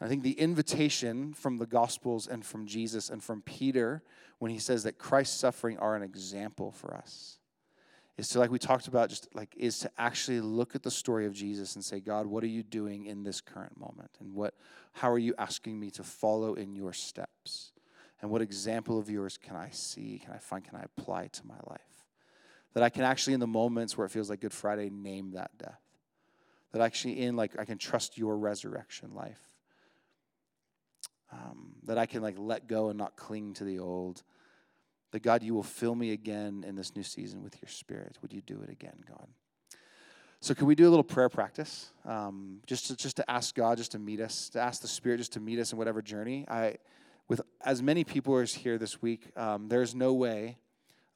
I 0.00 0.08
think 0.08 0.22
the 0.22 0.32
invitation 0.32 1.34
from 1.34 1.58
the 1.58 1.66
Gospels 1.66 2.26
and 2.26 2.44
from 2.44 2.66
Jesus 2.66 3.10
and 3.10 3.22
from 3.22 3.42
Peter, 3.42 4.02
when 4.38 4.50
he 4.50 4.58
says 4.58 4.82
that 4.84 4.98
Christ's 4.98 5.38
suffering 5.38 5.78
are 5.78 5.96
an 5.96 6.02
example 6.02 6.72
for 6.72 6.94
us, 6.94 7.38
is 8.16 8.28
to 8.28 8.38
like 8.38 8.50
we 8.50 8.58
talked 8.58 8.86
about 8.86 9.08
just 9.08 9.28
like 9.34 9.54
is 9.56 9.80
to 9.80 9.90
actually 9.98 10.40
look 10.40 10.74
at 10.74 10.82
the 10.82 10.90
story 10.90 11.26
of 11.26 11.32
Jesus 11.32 11.74
and 11.74 11.84
say 11.84 12.00
God 12.00 12.26
what 12.26 12.44
are 12.44 12.48
you 12.48 12.62
doing 12.62 13.06
in 13.06 13.24
this 13.24 13.40
current 13.40 13.78
moment? 13.78 14.10
And 14.20 14.34
what 14.34 14.54
how 14.92 15.10
are 15.10 15.18
you 15.18 15.34
asking 15.38 15.78
me 15.78 15.90
to 15.92 16.04
follow 16.04 16.54
in 16.54 16.74
your 16.74 16.92
steps? 16.92 17.72
And 18.22 18.30
what 18.30 18.40
example 18.40 18.98
of 18.98 19.10
yours 19.10 19.36
can 19.36 19.56
I 19.56 19.70
see 19.70 20.20
can 20.24 20.32
I 20.32 20.38
find 20.38 20.64
can 20.64 20.76
I 20.76 20.84
apply 20.84 21.28
to 21.28 21.46
my 21.46 21.58
life? 21.68 21.80
That 22.74 22.82
I 22.82 22.88
can 22.88 23.02
actually 23.02 23.34
in 23.34 23.40
the 23.40 23.46
moments 23.46 23.96
where 23.96 24.04
it 24.04 24.10
feels 24.10 24.30
like 24.30 24.40
Good 24.40 24.52
Friday 24.52 24.90
name 24.90 25.32
that 25.32 25.50
death. 25.58 25.80
That 26.72 26.82
actually 26.82 27.20
in 27.20 27.36
like 27.36 27.58
I 27.58 27.64
can 27.64 27.78
trust 27.78 28.16
your 28.16 28.36
resurrection 28.36 29.14
life. 29.14 29.40
Um, 31.32 31.74
that 31.84 31.98
I 31.98 32.06
can 32.06 32.22
like 32.22 32.36
let 32.38 32.68
go 32.68 32.90
and 32.90 32.98
not 32.98 33.16
cling 33.16 33.54
to 33.54 33.64
the 33.64 33.80
old 33.80 34.22
that 35.14 35.22
God, 35.22 35.44
you 35.44 35.54
will 35.54 35.62
fill 35.62 35.94
me 35.94 36.10
again 36.10 36.64
in 36.66 36.74
this 36.74 36.96
new 36.96 37.04
season 37.04 37.40
with 37.40 37.54
your 37.62 37.68
spirit. 37.68 38.18
Would 38.20 38.32
you 38.32 38.40
do 38.40 38.60
it 38.62 38.68
again, 38.68 38.96
God? 39.08 39.28
So, 40.40 40.54
can 40.54 40.66
we 40.66 40.74
do 40.74 40.88
a 40.88 40.90
little 40.90 41.04
prayer 41.04 41.28
practice? 41.28 41.90
Um, 42.04 42.58
just, 42.66 42.88
to, 42.88 42.96
just 42.96 43.18
to 43.18 43.30
ask 43.30 43.54
God 43.54 43.78
just 43.78 43.92
to 43.92 44.00
meet 44.00 44.18
us, 44.18 44.48
to 44.50 44.60
ask 44.60 44.82
the 44.82 44.88
Spirit 44.88 45.18
just 45.18 45.32
to 45.34 45.40
meet 45.40 45.60
us 45.60 45.70
in 45.70 45.78
whatever 45.78 46.02
journey. 46.02 46.46
I, 46.48 46.78
with 47.28 47.42
as 47.64 47.80
many 47.80 48.02
people 48.02 48.36
as 48.38 48.54
here 48.54 48.76
this 48.76 49.00
week, 49.00 49.30
um, 49.36 49.68
there's 49.68 49.94
no 49.94 50.12
way 50.14 50.58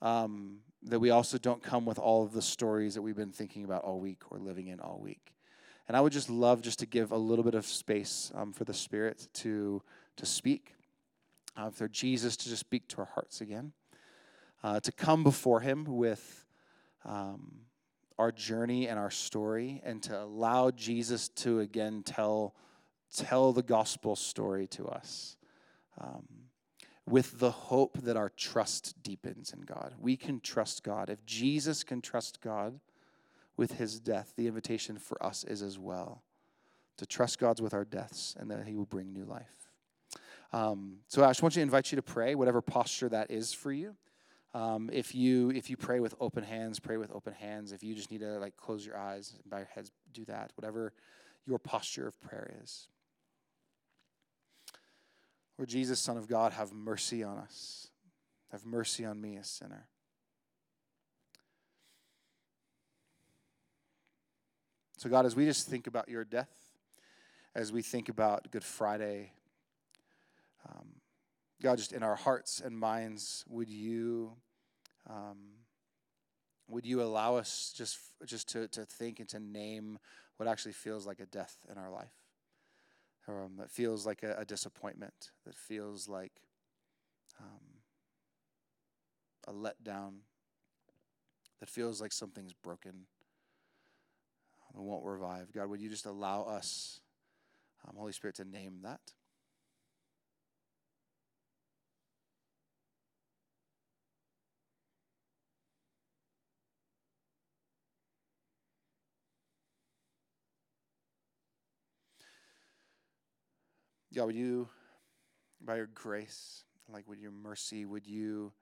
um, 0.00 0.58
that 0.84 1.00
we 1.00 1.10
also 1.10 1.36
don't 1.36 1.60
come 1.60 1.84
with 1.84 1.98
all 1.98 2.22
of 2.22 2.32
the 2.32 2.40
stories 2.40 2.94
that 2.94 3.02
we've 3.02 3.16
been 3.16 3.32
thinking 3.32 3.64
about 3.64 3.82
all 3.82 3.98
week 3.98 4.22
or 4.30 4.38
living 4.38 4.68
in 4.68 4.78
all 4.78 5.00
week. 5.02 5.34
And 5.88 5.96
I 5.96 6.00
would 6.02 6.12
just 6.12 6.30
love 6.30 6.62
just 6.62 6.78
to 6.78 6.86
give 6.86 7.10
a 7.10 7.18
little 7.18 7.44
bit 7.44 7.56
of 7.56 7.66
space 7.66 8.30
um, 8.36 8.52
for 8.52 8.62
the 8.62 8.74
Spirit 8.74 9.26
to 9.34 9.82
to 10.18 10.24
speak, 10.24 10.76
uh, 11.56 11.70
for 11.70 11.88
Jesus 11.88 12.36
to 12.36 12.48
just 12.48 12.60
speak 12.60 12.86
to 12.86 12.98
our 12.98 13.08
hearts 13.12 13.40
again, 13.40 13.72
uh, 14.62 14.80
to 14.80 14.92
come 14.92 15.22
before 15.22 15.60
Him 15.60 15.84
with 15.84 16.46
um, 17.04 17.60
our 18.18 18.32
journey 18.32 18.88
and 18.88 18.98
our 18.98 19.10
story, 19.10 19.80
and 19.84 20.02
to 20.04 20.22
allow 20.22 20.70
Jesus 20.70 21.28
to 21.28 21.60
again 21.60 22.02
tell 22.04 22.54
tell 23.14 23.52
the 23.52 23.62
gospel 23.62 24.16
story 24.16 24.66
to 24.68 24.86
us. 24.86 25.36
Um, 26.00 26.26
with 27.08 27.38
the 27.38 27.50
hope 27.50 27.98
that 28.02 28.16
our 28.16 28.28
trust 28.28 29.02
deepens 29.02 29.52
in 29.52 29.62
God. 29.62 29.94
We 29.98 30.16
can 30.16 30.40
trust 30.40 30.82
God. 30.82 31.08
If 31.08 31.24
Jesus 31.24 31.82
can 31.82 32.02
trust 32.02 32.40
God 32.40 32.80
with 33.56 33.72
his 33.72 33.98
death, 33.98 34.34
the 34.36 34.46
invitation 34.46 34.98
for 34.98 35.22
us 35.24 35.42
is 35.44 35.62
as 35.62 35.78
well 35.78 36.22
to 36.98 37.06
trust 37.06 37.38
God's 37.38 37.62
with 37.62 37.72
our 37.72 37.84
deaths 37.84 38.36
and 38.38 38.50
that 38.50 38.66
he 38.66 38.76
will 38.76 38.84
bring 38.84 39.12
new 39.12 39.24
life. 39.24 39.70
Um, 40.52 40.98
so 41.08 41.24
I 41.24 41.28
just 41.28 41.42
want 41.42 41.54
to 41.54 41.60
invite 41.60 41.90
you 41.92 41.96
to 41.96 42.02
pray, 42.02 42.34
whatever 42.34 42.60
posture 42.60 43.08
that 43.08 43.30
is 43.30 43.52
for 43.52 43.72
you. 43.72 43.96
Um, 44.54 44.88
if 44.92 45.14
you 45.14 45.50
if 45.50 45.68
you 45.68 45.76
pray 45.76 46.00
with 46.00 46.14
open 46.20 46.42
hands, 46.42 46.80
pray 46.80 46.96
with 46.96 47.12
open 47.12 47.34
hands. 47.34 47.72
If 47.72 47.82
you 47.82 47.94
just 47.94 48.10
need 48.10 48.20
to 48.20 48.38
like 48.38 48.56
close 48.56 48.84
your 48.84 48.96
eyes 48.96 49.34
and 49.42 49.50
bow 49.50 49.58
your 49.58 49.68
heads, 49.74 49.92
do 50.12 50.24
that. 50.24 50.52
Whatever 50.56 50.92
your 51.46 51.58
posture 51.58 52.06
of 52.06 52.20
prayer 52.20 52.54
is. 52.62 52.88
Lord 55.58 55.68
Jesus, 55.68 55.98
Son 55.98 56.16
of 56.16 56.28
God, 56.28 56.52
have 56.52 56.72
mercy 56.72 57.24
on 57.24 57.38
us. 57.38 57.88
Have 58.52 58.64
mercy 58.64 59.04
on 59.04 59.20
me, 59.20 59.36
a 59.36 59.44
sinner. 59.44 59.88
So, 64.96 65.08
God, 65.08 65.26
as 65.26 65.36
we 65.36 65.44
just 65.44 65.68
think 65.68 65.86
about 65.86 66.08
your 66.08 66.24
death, 66.24 66.50
as 67.54 67.72
we 67.72 67.82
think 67.82 68.08
about 68.08 68.50
Good 68.50 68.64
Friday, 68.64 69.32
um, 70.68 70.86
God, 71.62 71.78
just 71.78 71.92
in 71.92 72.02
our 72.02 72.14
hearts 72.14 72.60
and 72.64 72.78
minds, 72.78 73.44
would 73.48 73.68
you 73.68 74.32
um, 75.08 75.38
would 76.68 76.84
you 76.84 77.02
allow 77.02 77.36
us 77.36 77.72
just 77.76 77.98
just 78.24 78.48
to, 78.50 78.68
to 78.68 78.84
think 78.84 79.20
and 79.20 79.28
to 79.30 79.40
name 79.40 79.98
what 80.36 80.48
actually 80.48 80.72
feels 80.72 81.06
like 81.06 81.20
a 81.20 81.26
death 81.26 81.56
in 81.70 81.78
our 81.78 81.90
life? 81.90 82.12
Um, 83.26 83.56
that 83.58 83.70
feels 83.70 84.06
like 84.06 84.22
a, 84.22 84.36
a, 84.38 84.44
disappointment, 84.44 85.32
that 85.44 85.54
feels 85.54 86.08
like 86.08 86.32
um, 87.38 87.82
a 89.46 89.52
letdown, 89.52 90.20
that 91.60 91.68
feels 91.68 92.00
like 92.00 92.10
something's 92.10 92.54
broken 92.54 93.06
and 94.74 94.82
won't 94.82 95.04
revive. 95.04 95.52
God, 95.52 95.68
would 95.68 95.80
you 95.80 95.90
just 95.90 96.06
allow 96.06 96.44
us, 96.44 97.00
um, 97.86 97.96
Holy 97.98 98.12
Spirit, 98.12 98.36
to 98.36 98.44
name 98.44 98.78
that? 98.82 99.00
God, 114.14 114.26
would 114.26 114.36
you, 114.36 114.68
by 115.60 115.76
your 115.76 115.88
grace, 115.92 116.64
like 116.90 117.06
with 117.06 117.18
your 117.18 117.30
mercy, 117.30 117.84
would 117.84 118.06
you 118.06 118.52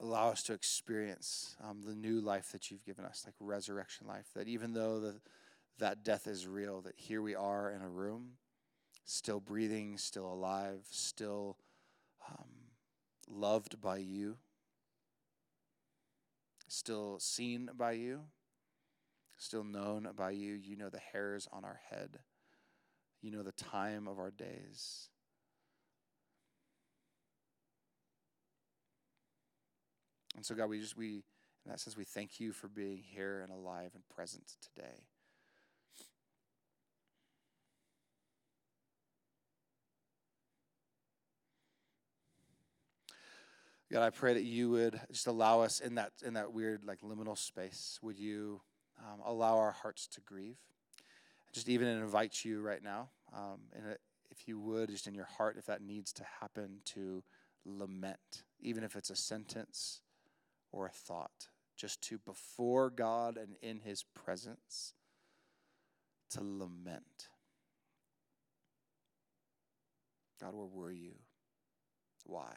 allow 0.00 0.30
us 0.30 0.42
to 0.44 0.52
experience 0.52 1.54
um, 1.62 1.82
the 1.86 1.94
new 1.94 2.20
life 2.20 2.50
that 2.50 2.70
you've 2.70 2.84
given 2.84 3.04
us, 3.04 3.22
like 3.24 3.34
resurrection 3.38 4.06
life, 4.08 4.26
that 4.34 4.48
even 4.48 4.72
though 4.72 4.98
the, 4.98 5.20
that 5.78 6.02
death 6.04 6.26
is 6.26 6.46
real, 6.46 6.80
that 6.80 6.94
here 6.96 7.22
we 7.22 7.36
are 7.36 7.70
in 7.70 7.80
a 7.80 7.88
room, 7.88 8.32
still 9.04 9.38
breathing, 9.38 9.96
still 9.96 10.32
alive, 10.32 10.80
still 10.90 11.56
um, 12.28 12.48
loved 13.28 13.80
by 13.80 13.98
you, 13.98 14.38
still 16.66 17.18
seen 17.20 17.70
by 17.76 17.92
you 17.92 18.22
still 19.40 19.64
known 19.64 20.06
by 20.16 20.30
you. 20.30 20.52
You 20.52 20.76
know 20.76 20.90
the 20.90 21.00
hairs 21.12 21.48
on 21.52 21.64
our 21.64 21.80
head, 21.90 22.18
you 23.22 23.30
know 23.30 23.42
the 23.42 23.52
time 23.52 24.06
of 24.06 24.18
our 24.18 24.30
days. 24.30 25.08
And 30.36 30.46
so, 30.46 30.54
God, 30.54 30.70
we 30.70 30.78
just, 30.78 30.96
we, 30.96 31.24
in 31.64 31.70
that 31.70 31.80
sense, 31.80 31.96
we 31.96 32.04
thank 32.04 32.38
you 32.38 32.52
for 32.52 32.68
being 32.68 33.02
here 33.02 33.40
and 33.42 33.52
alive 33.52 33.90
and 33.94 34.08
present 34.08 34.56
today. 34.62 35.02
God, 43.92 44.04
I 44.04 44.10
pray 44.10 44.34
that 44.34 44.44
you 44.44 44.70
would 44.70 45.00
just 45.10 45.26
allow 45.26 45.62
us 45.62 45.80
in 45.80 45.96
that 45.96 46.12
in 46.24 46.34
that 46.34 46.52
weird 46.52 46.84
like 46.84 47.00
liminal 47.00 47.36
space. 47.36 47.98
Would 48.02 48.20
you 48.20 48.60
um, 49.00 49.20
allow 49.24 49.56
our 49.58 49.72
hearts 49.72 50.06
to 50.08 50.20
grieve. 50.20 50.58
Just 51.52 51.68
even 51.68 51.88
invite 51.88 52.44
you 52.44 52.60
right 52.60 52.82
now, 52.82 53.08
um, 53.34 53.60
and 53.74 53.96
if 54.30 54.46
you 54.46 54.58
would, 54.60 54.88
just 54.88 55.08
in 55.08 55.14
your 55.14 55.24
heart, 55.24 55.56
if 55.58 55.66
that 55.66 55.82
needs 55.82 56.12
to 56.12 56.24
happen, 56.40 56.78
to 56.84 57.24
lament, 57.64 58.44
even 58.60 58.84
if 58.84 58.94
it's 58.94 59.10
a 59.10 59.16
sentence 59.16 60.00
or 60.70 60.86
a 60.86 60.90
thought, 60.90 61.48
just 61.76 62.00
to 62.02 62.18
before 62.18 62.88
God 62.88 63.36
and 63.36 63.56
in 63.62 63.80
His 63.80 64.04
presence, 64.14 64.94
to 66.30 66.40
lament. 66.40 67.28
God, 70.40 70.54
where 70.54 70.66
were 70.66 70.92
you? 70.92 71.14
Why? 72.24 72.54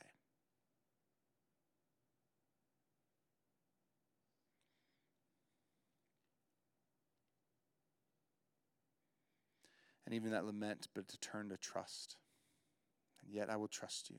And 10.14 10.22
even 10.22 10.32
that 10.32 10.46
lament, 10.46 10.90
but 10.94 11.08
to 11.08 11.18
turn 11.18 11.50
to 11.50 11.58
trust. 11.58 12.18
And 13.24 13.34
yet 13.34 13.50
I 13.50 13.56
will 13.56 13.68
trust 13.68 14.12
you. 14.12 14.18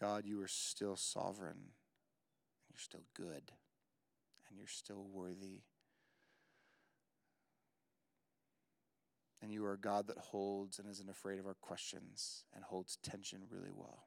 God, 0.00 0.24
you 0.24 0.40
are 0.40 0.48
still 0.48 0.96
sovereign. 0.96 1.58
and 1.58 2.70
You're 2.70 2.78
still 2.78 3.04
good. 3.14 3.52
And 4.48 4.56
you're 4.56 4.66
still 4.66 5.06
worthy. 5.12 5.60
And 9.42 9.52
you 9.52 9.62
are 9.66 9.74
a 9.74 9.78
God 9.78 10.06
that 10.06 10.16
holds 10.16 10.78
and 10.78 10.88
isn't 10.88 11.10
afraid 11.10 11.38
of 11.38 11.46
our 11.46 11.56
questions 11.60 12.44
and 12.54 12.64
holds 12.64 12.96
tension 13.02 13.40
really 13.50 13.72
well. 13.74 14.04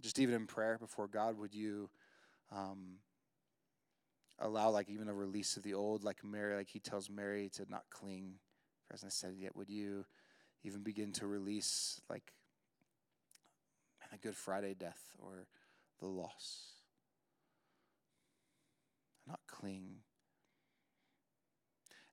Just 0.00 0.18
even 0.18 0.34
in 0.34 0.46
prayer 0.48 0.76
before 0.76 1.06
God, 1.06 1.38
would 1.38 1.54
you 1.54 1.88
um, 2.50 2.96
allow 4.40 4.70
like 4.70 4.88
even 4.88 5.08
a 5.08 5.14
release 5.14 5.56
of 5.56 5.62
the 5.62 5.74
old, 5.74 6.04
like 6.04 6.24
Mary, 6.24 6.56
like 6.56 6.68
he 6.68 6.80
tells 6.80 7.10
Mary 7.10 7.50
to 7.54 7.66
not 7.68 7.84
cling. 7.90 8.34
As 8.92 9.04
I 9.04 9.08
said, 9.08 9.34
yet 9.38 9.54
would 9.54 9.70
you 9.70 10.04
even 10.64 10.82
begin 10.82 11.12
to 11.12 11.26
release 11.26 12.00
like 12.08 12.32
a 14.12 14.18
Good 14.18 14.36
Friday 14.36 14.74
death 14.74 15.02
or 15.18 15.46
the 16.00 16.06
loss? 16.06 16.66
Not 19.28 19.40
cling. 19.46 19.98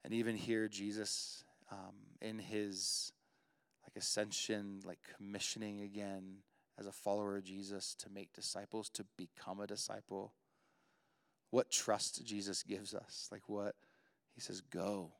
And 0.04 0.14
even 0.14 0.36
here, 0.36 0.68
Jesus, 0.68 1.44
um, 1.72 1.96
in 2.22 2.40
his 2.40 3.12
like 3.84 3.96
ascension, 4.02 4.82
like 4.86 5.00
commissioning 5.18 5.82
again 5.82 6.38
as 6.80 6.86
a 6.86 6.92
follower 6.92 7.38
of 7.38 7.44
Jesus 7.44 7.96
to 7.96 8.10
make 8.10 8.32
disciples, 8.34 8.90
to 8.90 9.06
become 9.18 9.60
a 9.60 9.68
disciple 9.68 10.34
what 11.50 11.72
trust 11.72 12.26
Jesus 12.26 12.64
gives 12.64 12.94
us. 12.94 13.30
Like 13.32 13.48
what 13.48 13.76
he 14.36 14.42
says, 14.42 14.62
go. 14.62 15.12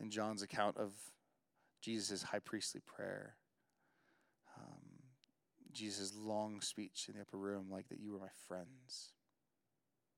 In 0.00 0.10
John's 0.10 0.42
account 0.42 0.76
of 0.78 0.92
Jesus' 1.80 2.22
high 2.22 2.40
priestly 2.40 2.80
prayer, 2.84 3.36
um, 4.58 4.82
Jesus' 5.72 6.12
long 6.16 6.60
speech 6.60 7.06
in 7.08 7.14
the 7.14 7.20
upper 7.20 7.36
room, 7.36 7.66
like 7.70 7.88
that 7.88 8.00
you 8.00 8.12
were 8.12 8.18
my 8.18 8.32
friends. 8.48 9.12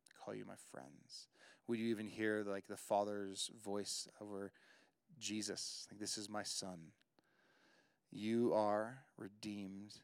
I 0.09 0.25
call 0.25 0.35
you 0.35 0.47
my 0.47 0.57
friends. 0.71 1.29
Would 1.67 1.79
you 1.79 1.89
even 1.89 2.07
hear 2.07 2.45
like 2.47 2.67
the 2.67 2.77
Father's 2.77 3.51
voice 3.63 4.09
over 4.21 4.53
Jesus? 5.19 5.87
Like, 5.91 6.01
this 6.01 6.17
is 6.17 6.29
my 6.29 6.43
son. 6.43 6.79
You 8.17 8.55
are 8.55 9.01
redeemed 9.19 9.97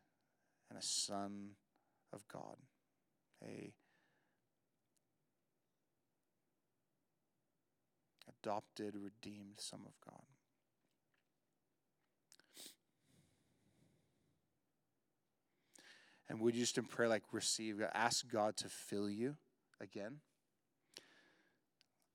and 0.69 0.77
a 0.77 0.83
son 0.83 1.51
of 2.13 2.27
God, 2.27 2.57
a 3.41 3.73
adopted, 8.43 8.97
redeemed 8.97 9.59
Son 9.59 9.81
of 9.87 9.93
God. 10.05 10.23
And 16.29 16.41
would 16.41 16.55
you 16.55 16.63
just 16.63 16.79
in 16.79 16.85
prayer, 16.85 17.09
like 17.09 17.23
receive, 17.33 17.81
ask 17.95 18.29
God 18.29 18.57
to 18.59 18.69
fill 18.69 19.09
you 19.09 19.37
again? 19.81 20.19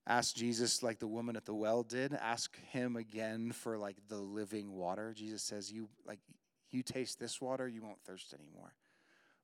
Ask 0.08 0.36
Jesus, 0.36 0.84
like 0.84 0.99
the 0.99 1.08
woman 1.08 1.36
at 1.36 1.45
the 1.45 1.53
well 1.53 1.82
did, 1.82 2.14
ask 2.14 2.56
him 2.72 2.95
again 2.95 3.51
for 3.51 3.78
like 3.78 3.97
the 4.08 4.18
living 4.18 4.76
water. 4.76 5.14
Jesus 5.16 5.41
says, 5.41 5.72
You 5.72 5.89
like 6.06 6.20
you 6.70 6.84
taste 6.84 7.20
this 7.20 7.41
water, 7.41 7.68
you 7.68 7.82
won't 7.82 8.01
thirst 8.06 8.34
anymore. 8.34 8.74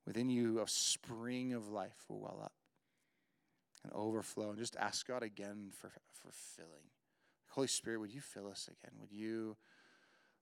Within 0.06 0.30
you, 0.30 0.60
a 0.60 0.68
spring 0.68 1.54
of 1.54 1.70
life 1.70 2.06
will 2.10 2.20
well 2.20 2.42
up 2.44 2.54
and 3.84 3.94
overflow. 3.94 4.50
And 4.50 4.60
just 4.60 4.76
ask 4.78 5.08
God 5.08 5.24
again 5.24 5.70
for, 5.80 5.92
for 6.12 6.32
filling. 6.32 6.90
Holy 7.50 7.68
Spirit, 7.68 8.00
would 8.00 8.14
you 8.14 8.22
fill 8.22 8.48
us 8.48 8.68
again? 8.68 8.94
Would 9.00 9.12
you, 9.12 9.58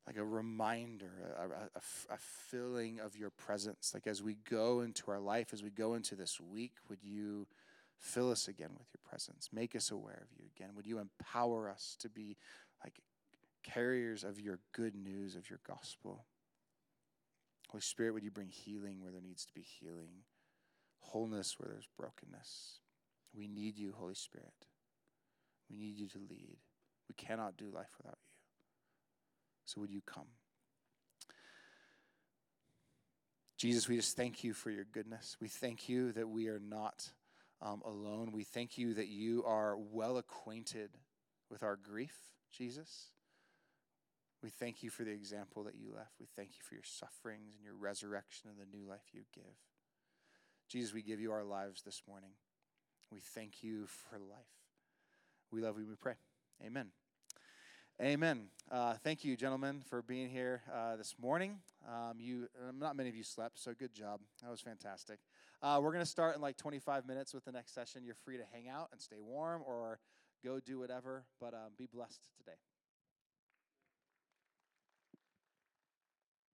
like 0.05 0.17
a 0.17 0.23
reminder, 0.23 1.11
a, 1.37 1.77
a, 1.77 2.13
a, 2.13 2.17
filling 2.17 2.99
of 2.99 3.17
your 3.17 3.31
presence? 3.31 3.91
Like 3.93 4.07
as 4.07 4.21
we 4.21 4.37
go 4.49 4.81
into 4.81 5.11
our 5.11 5.19
life, 5.19 5.53
as 5.53 5.63
we 5.63 5.71
go 5.71 5.95
into 5.95 6.15
this 6.15 6.39
week, 6.39 6.73
would 6.87 7.03
you 7.03 7.47
fill 7.99 8.31
us 8.31 8.47
again 8.47 8.71
with 8.77 8.87
your 8.93 9.01
presence? 9.07 9.49
Make 9.53 9.75
us 9.75 9.91
aware 9.91 10.23
of 10.23 10.37
you 10.37 10.45
again. 10.55 10.69
Would 10.75 10.87
you 10.87 10.99
empower 10.99 11.69
us 11.69 11.95
to 11.99 12.09
be 12.09 12.37
like 12.83 13.01
carriers 13.63 14.23
of 14.23 14.39
your 14.39 14.59
good 14.73 14.95
news, 14.95 15.35
of 15.35 15.49
your 15.49 15.59
gospel? 15.67 16.25
Holy 17.69 17.81
Spirit, 17.81 18.13
would 18.13 18.23
you 18.23 18.31
bring 18.31 18.49
healing 18.49 19.01
where 19.01 19.11
there 19.11 19.21
needs 19.21 19.45
to 19.45 19.53
be 19.53 19.61
healing, 19.61 20.23
wholeness 20.99 21.59
where 21.59 21.69
there's 21.69 21.87
brokenness? 21.97 22.79
We 23.35 23.47
need 23.47 23.77
you, 23.77 23.93
Holy 23.95 24.15
Spirit. 24.15 24.65
We 25.69 25.77
need 25.77 25.99
you 25.99 26.07
to 26.07 26.17
lead. 26.17 26.57
We 27.07 27.15
cannot 27.15 27.57
do 27.57 27.65
life 27.65 27.91
without 27.97 28.17
you. 28.27 28.35
So 29.65 29.81
would 29.81 29.91
you 29.91 30.01
come? 30.03 30.25
Jesus, 33.57 33.87
we 33.87 33.97
just 33.97 34.15
thank 34.15 34.43
you 34.43 34.53
for 34.53 34.71
your 34.71 34.85
goodness. 34.85 35.35
We 35.39 35.47
thank 35.47 35.89
you 35.89 36.11
that 36.13 36.29
we 36.29 36.47
are 36.47 36.61
not 36.61 37.11
um, 37.61 37.81
alone. 37.85 38.31
We 38.31 38.43
thank 38.43 38.77
you 38.77 38.93
that 38.95 39.07
you 39.07 39.43
are 39.45 39.75
well 39.77 40.17
acquainted 40.17 40.91
with 41.49 41.63
our 41.63 41.75
grief, 41.75 42.15
Jesus. 42.51 43.11
We 44.41 44.49
thank 44.49 44.83
you 44.83 44.89
for 44.89 45.03
the 45.03 45.11
example 45.11 45.63
that 45.65 45.75
you 45.75 45.93
left. 45.93 46.13
We 46.19 46.27
thank 46.35 46.51
you 46.51 46.63
for 46.63 46.75
your 46.75 46.83
sufferings 46.85 47.55
and 47.55 47.63
your 47.63 47.75
resurrection 47.75 48.49
and 48.49 48.57
the 48.57 48.77
new 48.77 48.87
life 48.87 49.11
you 49.11 49.23
give. 49.33 49.43
Jesus, 50.69 50.93
we 50.93 51.01
give 51.01 51.19
you 51.19 51.31
our 51.31 51.43
lives 51.43 51.81
this 51.81 52.03
morning. 52.07 52.31
We 53.11 53.19
thank 53.19 53.63
you 53.63 53.87
for 53.87 54.17
life. 54.17 54.37
We 55.51 55.61
love 55.61 55.79
you. 55.79 55.87
We 55.87 55.95
pray. 55.95 56.13
Amen. 56.65 56.91
Amen. 58.01 58.45
Uh, 58.71 58.93
thank 59.03 59.25
you, 59.25 59.35
gentlemen, 59.35 59.81
for 59.89 60.01
being 60.01 60.29
here 60.29 60.61
uh, 60.73 60.95
this 60.95 61.15
morning. 61.19 61.57
Um, 61.85 62.17
you, 62.19 62.47
uh, 62.57 62.71
not 62.71 62.95
many 62.95 63.09
of 63.09 63.15
you 63.15 63.23
slept, 63.23 63.59
so 63.59 63.73
good 63.77 63.93
job. 63.93 64.21
That 64.41 64.51
was 64.51 64.61
fantastic. 64.61 65.19
Uh, 65.61 65.79
we're 65.81 65.91
going 65.91 66.03
to 66.03 66.09
start 66.09 66.35
in 66.35 66.41
like 66.41 66.55
25 66.57 67.05
minutes 67.05 67.33
with 67.33 67.43
the 67.43 67.51
next 67.51 67.73
session. 67.73 68.03
You're 68.05 68.15
free 68.15 68.37
to 68.37 68.43
hang 68.53 68.69
out 68.69 68.89
and 68.91 69.01
stay 69.01 69.19
warm, 69.19 69.61
or 69.65 69.99
go 70.43 70.59
do 70.59 70.79
whatever. 70.79 71.25
But 71.39 71.53
um, 71.53 71.71
be 71.77 71.87
blessed 71.91 72.27
today. 72.37 72.57